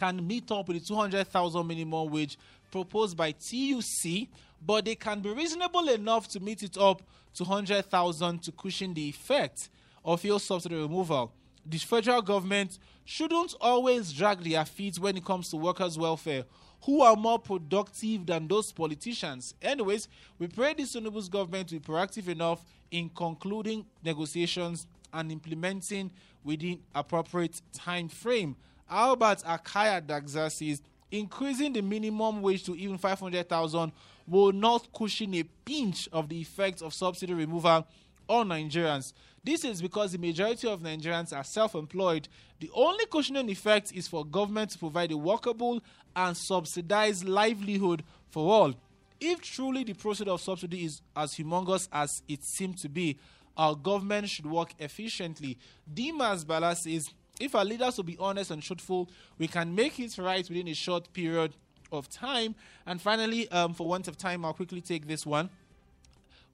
can 0.00 0.26
meet 0.26 0.50
up 0.50 0.66
with 0.66 0.80
the 0.80 0.86
200,000 0.86 1.66
minimum 1.66 2.08
wage 2.08 2.38
proposed 2.70 3.16
by 3.18 3.32
TUC, 3.32 4.28
but 4.64 4.86
they 4.86 4.94
can 4.94 5.20
be 5.20 5.28
reasonable 5.28 5.90
enough 5.90 6.26
to 6.28 6.40
meet 6.40 6.62
it 6.62 6.78
up 6.78 7.02
to 7.34 7.44
100,000 7.44 8.42
to 8.42 8.52
cushion 8.52 8.94
the 8.94 9.08
effect 9.10 9.68
of 10.02 10.22
fuel 10.22 10.38
subsidy 10.38 10.76
removal. 10.76 11.30
The 11.66 11.76
federal 11.76 12.22
government 12.22 12.78
shouldn't 13.04 13.54
always 13.60 14.10
drag 14.10 14.42
their 14.42 14.64
feet 14.64 14.98
when 14.98 15.18
it 15.18 15.24
comes 15.24 15.50
to 15.50 15.58
workers' 15.58 15.98
welfare, 15.98 16.44
who 16.84 17.02
are 17.02 17.14
more 17.14 17.38
productive 17.38 18.24
than 18.24 18.48
those 18.48 18.72
politicians. 18.72 19.54
Anyways, 19.60 20.08
we 20.38 20.46
pray 20.46 20.72
the 20.72 20.84
Tinubu's 20.84 21.28
government 21.28 21.70
will 21.70 21.78
be 21.78 21.84
proactive 21.84 22.28
enough 22.28 22.64
in 22.90 23.10
concluding 23.10 23.84
negotiations 24.02 24.86
and 25.12 25.30
implementing 25.30 26.10
within 26.42 26.80
appropriate 26.94 27.60
time 27.74 28.08
frame. 28.08 28.56
Albert 28.90 29.42
Akaya 29.44 30.00
Dagza 30.04 30.50
says 30.50 30.82
increasing 31.10 31.72
the 31.72 31.80
minimum 31.80 32.42
wage 32.42 32.64
to 32.64 32.74
even 32.76 32.98
500,000 32.98 33.92
will 34.26 34.52
not 34.52 34.92
cushion 34.92 35.34
a 35.34 35.42
pinch 35.64 36.08
of 36.12 36.28
the 36.28 36.40
effects 36.40 36.82
of 36.82 36.92
subsidy 36.92 37.32
removal 37.32 37.86
on 38.28 38.48
Nigerians. 38.48 39.12
This 39.42 39.64
is 39.64 39.80
because 39.80 40.12
the 40.12 40.18
majority 40.18 40.68
of 40.68 40.80
Nigerians 40.80 41.34
are 41.36 41.44
self 41.44 41.74
employed. 41.74 42.28
The 42.60 42.70
only 42.74 43.06
cushioning 43.06 43.48
effect 43.48 43.92
is 43.92 44.06
for 44.06 44.24
government 44.24 44.70
to 44.72 44.78
provide 44.78 45.12
a 45.12 45.16
workable 45.16 45.80
and 46.14 46.36
subsidized 46.36 47.24
livelihood 47.24 48.04
for 48.28 48.52
all. 48.52 48.74
If 49.18 49.40
truly 49.40 49.84
the 49.84 49.94
process 49.94 50.28
of 50.28 50.40
subsidy 50.40 50.84
is 50.84 51.00
as 51.16 51.34
humongous 51.34 51.88
as 51.92 52.22
it 52.28 52.44
seems 52.44 52.82
to 52.82 52.88
be, 52.88 53.18
our 53.56 53.74
government 53.74 54.28
should 54.28 54.46
work 54.46 54.72
efficiently. 54.78 55.58
Dimas 55.92 56.44
Bala 56.44 56.76
says 56.76 57.10
if 57.40 57.54
our 57.54 57.64
leaders 57.64 57.96
will 57.96 58.04
be 58.04 58.16
honest 58.20 58.50
and 58.50 58.62
truthful, 58.62 59.08
we 59.38 59.48
can 59.48 59.74
make 59.74 59.98
it 59.98 60.16
right 60.18 60.48
within 60.48 60.68
a 60.68 60.74
short 60.74 61.12
period 61.12 61.54
of 61.90 62.08
time. 62.08 62.54
And 62.86 63.00
finally, 63.00 63.48
um, 63.50 63.74
for 63.74 63.88
want 63.88 64.06
of 64.06 64.16
time, 64.16 64.44
I'll 64.44 64.52
quickly 64.52 64.80
take 64.80 65.08
this 65.08 65.26
one. 65.26 65.50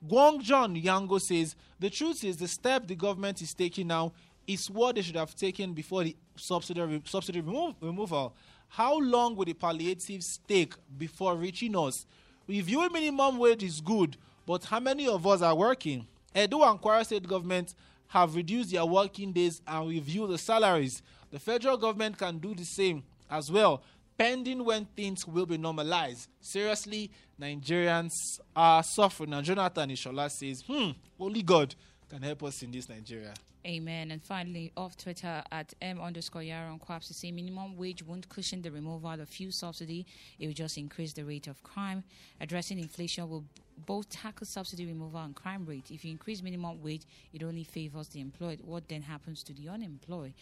Guang 0.09 0.41
John 0.41 0.77
Yango 0.77 1.21
says 1.21 1.57
the 1.81 1.91
truth 1.91 2.23
is 2.23 2.37
the 2.37 2.49
step 2.49 2.87
the 2.87 2.95
government 2.95 3.43
is 3.43 3.53
taking 3.53 3.89
now 3.89 4.13
is 4.47 4.71
what 4.71 4.95
they 4.95 5.03
should 5.03 5.17
have 5.17 5.35
taken 5.35 5.73
before 5.73 6.05
the 6.05 6.15
subsidy 6.37 7.03
subsidy 7.05 7.41
remo- 7.41 7.75
removal. 7.81 8.33
How 8.69 8.99
long 8.99 9.35
will 9.35 9.45
the 9.45 9.55
palliatives 9.55 10.41
take 10.47 10.75
before 10.97 11.35
reaching 11.35 11.77
us? 11.77 12.07
Reviewing 12.47 12.93
minimum 12.93 13.39
wage 13.39 13.63
is 13.65 13.81
good, 13.81 14.17
but 14.47 14.65
how 14.65 14.79
many 14.79 15.09
of 15.09 15.27
us 15.27 15.43
are 15.43 15.55
working? 15.55 16.07
Edo 16.35 16.63
and 16.63 16.81
Kwara 16.81 17.05
state 17.05 17.27
government 17.27 17.75
have 18.09 18.35
reduced 18.35 18.73
their 18.73 18.85
working 18.85 19.33
days 19.33 19.61
and 19.67 19.89
review 19.89 20.27
the 20.27 20.39
salaries. 20.39 21.03
The 21.31 21.39
federal 21.39 21.77
government 21.77 22.19
can 22.19 22.39
do 22.39 22.55
the 22.55 22.65
same 22.65 23.03
as 23.31 23.51
well, 23.51 23.83
pending 24.17 24.65
when 24.65 24.85
things 24.97 25.27
will 25.27 25.47
be 25.47 25.59
normalized. 25.59 26.29
Seriously, 26.41 27.11
Nigerians 27.41 28.13
are 28.55 28.83
suffering. 28.83 29.33
And 29.35 29.45
Jonathan 29.45 29.91
Ishola 29.91 30.31
says, 30.31 30.63
hmm, 30.67 30.91
only 31.19 31.43
God 31.43 31.75
can 32.09 32.23
help 32.23 32.45
us 32.45 32.63
in 32.63 32.71
this 32.71 32.89
Nigeria. 32.89 33.35
Amen. 33.67 34.13
And 34.13 34.23
finally, 34.23 34.73
off 34.77 34.97
Twitter 34.97 35.43
at 35.51 35.75
M 35.83 36.01
underscore 36.01 36.43
Yaron 36.43 36.79
Quaps 36.79 37.09
to 37.09 37.15
say 37.15 37.33
minimum 37.33 37.77
wage 37.77 38.01
won't 38.01 38.29
cushion 38.29 38.63
the 38.63 38.71
removal 38.71 39.11
of 39.11 39.29
fuel 39.29 39.51
subsidy. 39.51 40.07
It 40.39 40.47
will 40.47 40.55
just 40.55 40.79
increase 40.79 41.13
the 41.13 41.25
rate 41.25 41.49
of 41.49 41.61
crime. 41.65 42.05
Addressing 42.41 42.79
inflation 42.79 43.29
will 43.29 43.45
both 43.85 44.09
tackle 44.09 44.47
subsidy 44.47 44.87
removal 44.87 45.21
and 45.21 45.35
crime 45.35 45.67
rate. 45.67 45.91
If 45.91 46.05
you 46.05 46.13
increase 46.13 46.43
minimum 46.43 46.81
wage, 46.81 47.03
it 47.33 47.43
only 47.43 47.65
favors 47.65 48.07
the 48.09 48.21
employed. 48.21 48.61
What 48.63 48.89
then 48.89 49.03
happens 49.03 49.43
to 49.45 49.53
the 49.53 49.69
unemployed? 49.69 50.35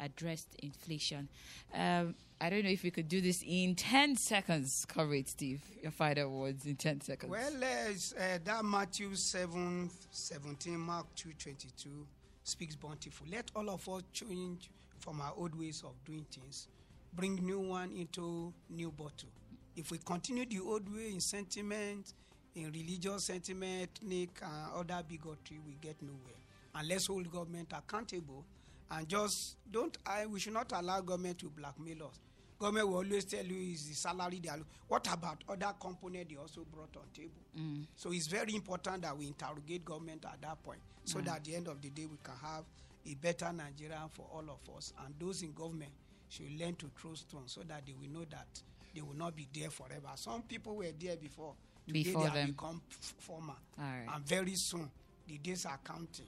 Addressed 0.00 0.54
inflation. 0.62 1.28
Um, 1.74 2.14
I 2.40 2.50
don't 2.50 2.62
know 2.62 2.70
if 2.70 2.84
we 2.84 2.92
could 2.92 3.08
do 3.08 3.20
this 3.20 3.42
in 3.44 3.74
10 3.74 4.16
seconds. 4.16 4.86
Correct, 4.88 5.30
Steve. 5.30 5.60
Your 5.82 5.90
final 5.90 6.30
words 6.30 6.64
in 6.64 6.76
10 6.76 7.00
seconds. 7.00 7.30
Well, 7.30 7.52
uh, 7.52 8.38
that 8.44 8.64
Matthew 8.64 9.14
7 9.16 9.90
17, 10.10 10.78
Mark 10.78 11.06
2 11.16 11.32
22 11.36 12.06
speaks 12.44 12.76
bountiful. 12.76 13.26
Let 13.30 13.50
all 13.54 13.70
of 13.70 13.88
us 13.88 14.02
change 14.12 14.70
from 14.98 15.20
our 15.20 15.32
old 15.36 15.54
ways 15.58 15.82
of 15.84 15.92
doing 16.04 16.26
things, 16.30 16.68
bring 17.14 17.36
new 17.36 17.60
one 17.60 17.92
into 17.92 18.52
new 18.68 18.90
bottle. 18.90 19.30
If 19.76 19.90
we 19.90 19.98
continue 19.98 20.44
the 20.46 20.60
old 20.60 20.92
way 20.94 21.10
in 21.12 21.20
sentiment, 21.20 22.12
in 22.54 22.70
religious 22.72 23.24
sentiment, 23.26 23.90
ethnic, 24.02 24.30
and 24.42 24.72
other 24.74 25.02
bigotry, 25.08 25.58
we 25.64 25.76
get 25.80 26.00
nowhere. 26.02 26.40
And 26.74 26.88
let's 26.88 27.06
hold 27.06 27.30
government 27.30 27.72
accountable 27.72 28.44
and 28.90 29.08
just 29.08 29.56
don't. 29.70 29.96
I 30.06 30.26
we 30.26 30.40
should 30.40 30.52
not 30.52 30.72
allow 30.72 31.00
government 31.00 31.38
to 31.38 31.50
blackmail 31.50 32.04
us. 32.04 32.18
Government 32.60 32.88
will 32.88 32.96
always 32.96 33.24
tell 33.24 33.44
you 33.44 33.72
is 33.72 33.88
the 33.88 33.94
salary 33.94 34.38
they 34.42 34.50
are. 34.50 34.58
What 34.86 35.10
about 35.10 35.42
other 35.48 35.72
component 35.80 36.28
they 36.28 36.36
also 36.36 36.60
brought 36.70 36.94
on 36.96 37.04
table? 37.14 37.40
Mm. 37.58 37.86
So 37.96 38.12
it's 38.12 38.26
very 38.26 38.54
important 38.54 39.00
that 39.02 39.16
we 39.16 39.26
interrogate 39.26 39.82
government 39.84 40.26
at 40.30 40.42
that 40.42 40.62
point, 40.62 40.80
so 41.04 41.18
mm. 41.20 41.24
that 41.24 41.36
at 41.36 41.44
the 41.44 41.56
end 41.56 41.68
of 41.68 41.80
the 41.80 41.88
day 41.88 42.04
we 42.04 42.18
can 42.22 42.34
have 42.42 42.64
a 43.10 43.14
better 43.14 43.50
Nigeria 43.50 44.02
for 44.12 44.26
all 44.30 44.44
of 44.44 44.76
us. 44.76 44.92
And 45.04 45.14
those 45.18 45.40
in 45.42 45.52
government 45.52 45.90
should 46.28 46.50
learn 46.60 46.74
to 46.76 46.90
throw 47.00 47.14
stones 47.14 47.52
so 47.52 47.62
that 47.66 47.86
they 47.86 47.94
will 47.98 48.12
know 48.20 48.26
that 48.30 48.46
they 48.94 49.00
will 49.00 49.16
not 49.16 49.34
be 49.34 49.46
there 49.58 49.70
forever. 49.70 50.08
Some 50.16 50.42
people 50.42 50.76
were 50.76 50.92
there 51.00 51.16
before. 51.16 51.54
Today 51.86 52.02
Before 52.02 52.22
they 52.22 52.28
have 52.28 52.34
them. 52.36 52.46
become 52.50 52.82
f- 52.90 53.14
former. 53.20 53.54
Right. 53.78 54.04
And 54.14 54.24
very 54.26 54.54
soon 54.54 54.90
the 55.26 55.38
days 55.38 55.64
are 55.64 55.78
counting. 55.82 56.26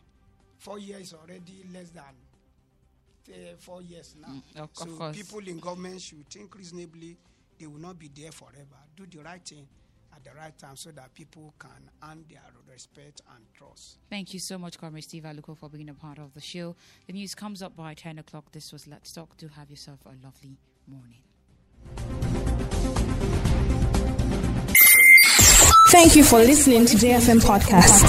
Four 0.59 0.79
years 0.79 1.13
already 1.13 1.65
less 1.73 1.91
than 1.91 2.05
uh, 3.31 3.57
four 3.59 3.83
years 3.83 4.15
now. 4.21 4.29
Mm, 4.29 4.63
of- 4.63 4.71
so 4.73 4.87
course. 4.87 5.17
people 5.17 5.41
in 5.47 5.59
government 5.59 6.01
should 6.01 6.29
think 6.29 6.55
reasonably. 6.55 7.17
They 7.59 7.67
will 7.67 7.81
not 7.81 7.99
be 7.99 8.09
there 8.15 8.33
forever. 8.33 8.77
Do 8.97 9.07
the 9.07 9.23
right 9.23 9.43
thing 9.47 9.67
at 10.15 10.25
the 10.25 10.31
right 10.37 10.57
time 10.59 10.77
so 10.77 10.91
that 10.91 11.15
people 11.15 11.55
can 11.59 11.91
earn 12.03 12.25
their 12.29 12.41
respect 12.71 13.21
and 13.35 13.45
trust. 13.57 13.99
Thank 14.11 14.35
you 14.35 14.41
so 14.41 14.59
much, 14.59 14.79
Comrade 14.79 15.05
Steve 15.05 15.23
Aluko, 15.23 15.57
for 15.57 15.69
being 15.69 15.89
a 15.89 15.95
part 15.95 16.19
of 16.19 16.35
the 16.35 16.41
show. 16.41 16.75
The 17.07 17.13
news 17.13 17.35
comes 17.35 17.63
up 17.63 17.77
by 17.77 17.95
10 17.95 18.19
o'clock. 18.19 18.51
This 18.53 18.73
was 18.73 18.87
Let's 18.87 19.13
Talk. 19.13 19.37
Do 19.37 19.49
have 19.49 19.71
yourself 19.71 20.01
a 20.07 20.13
lovely 20.25 20.59
morning. 20.89 21.23
Thank 25.91 26.17
you 26.17 26.25
for 26.25 26.39
listening 26.39 26.87
to 26.87 26.97
JFM 26.97 27.41
Podcast. 27.41 28.09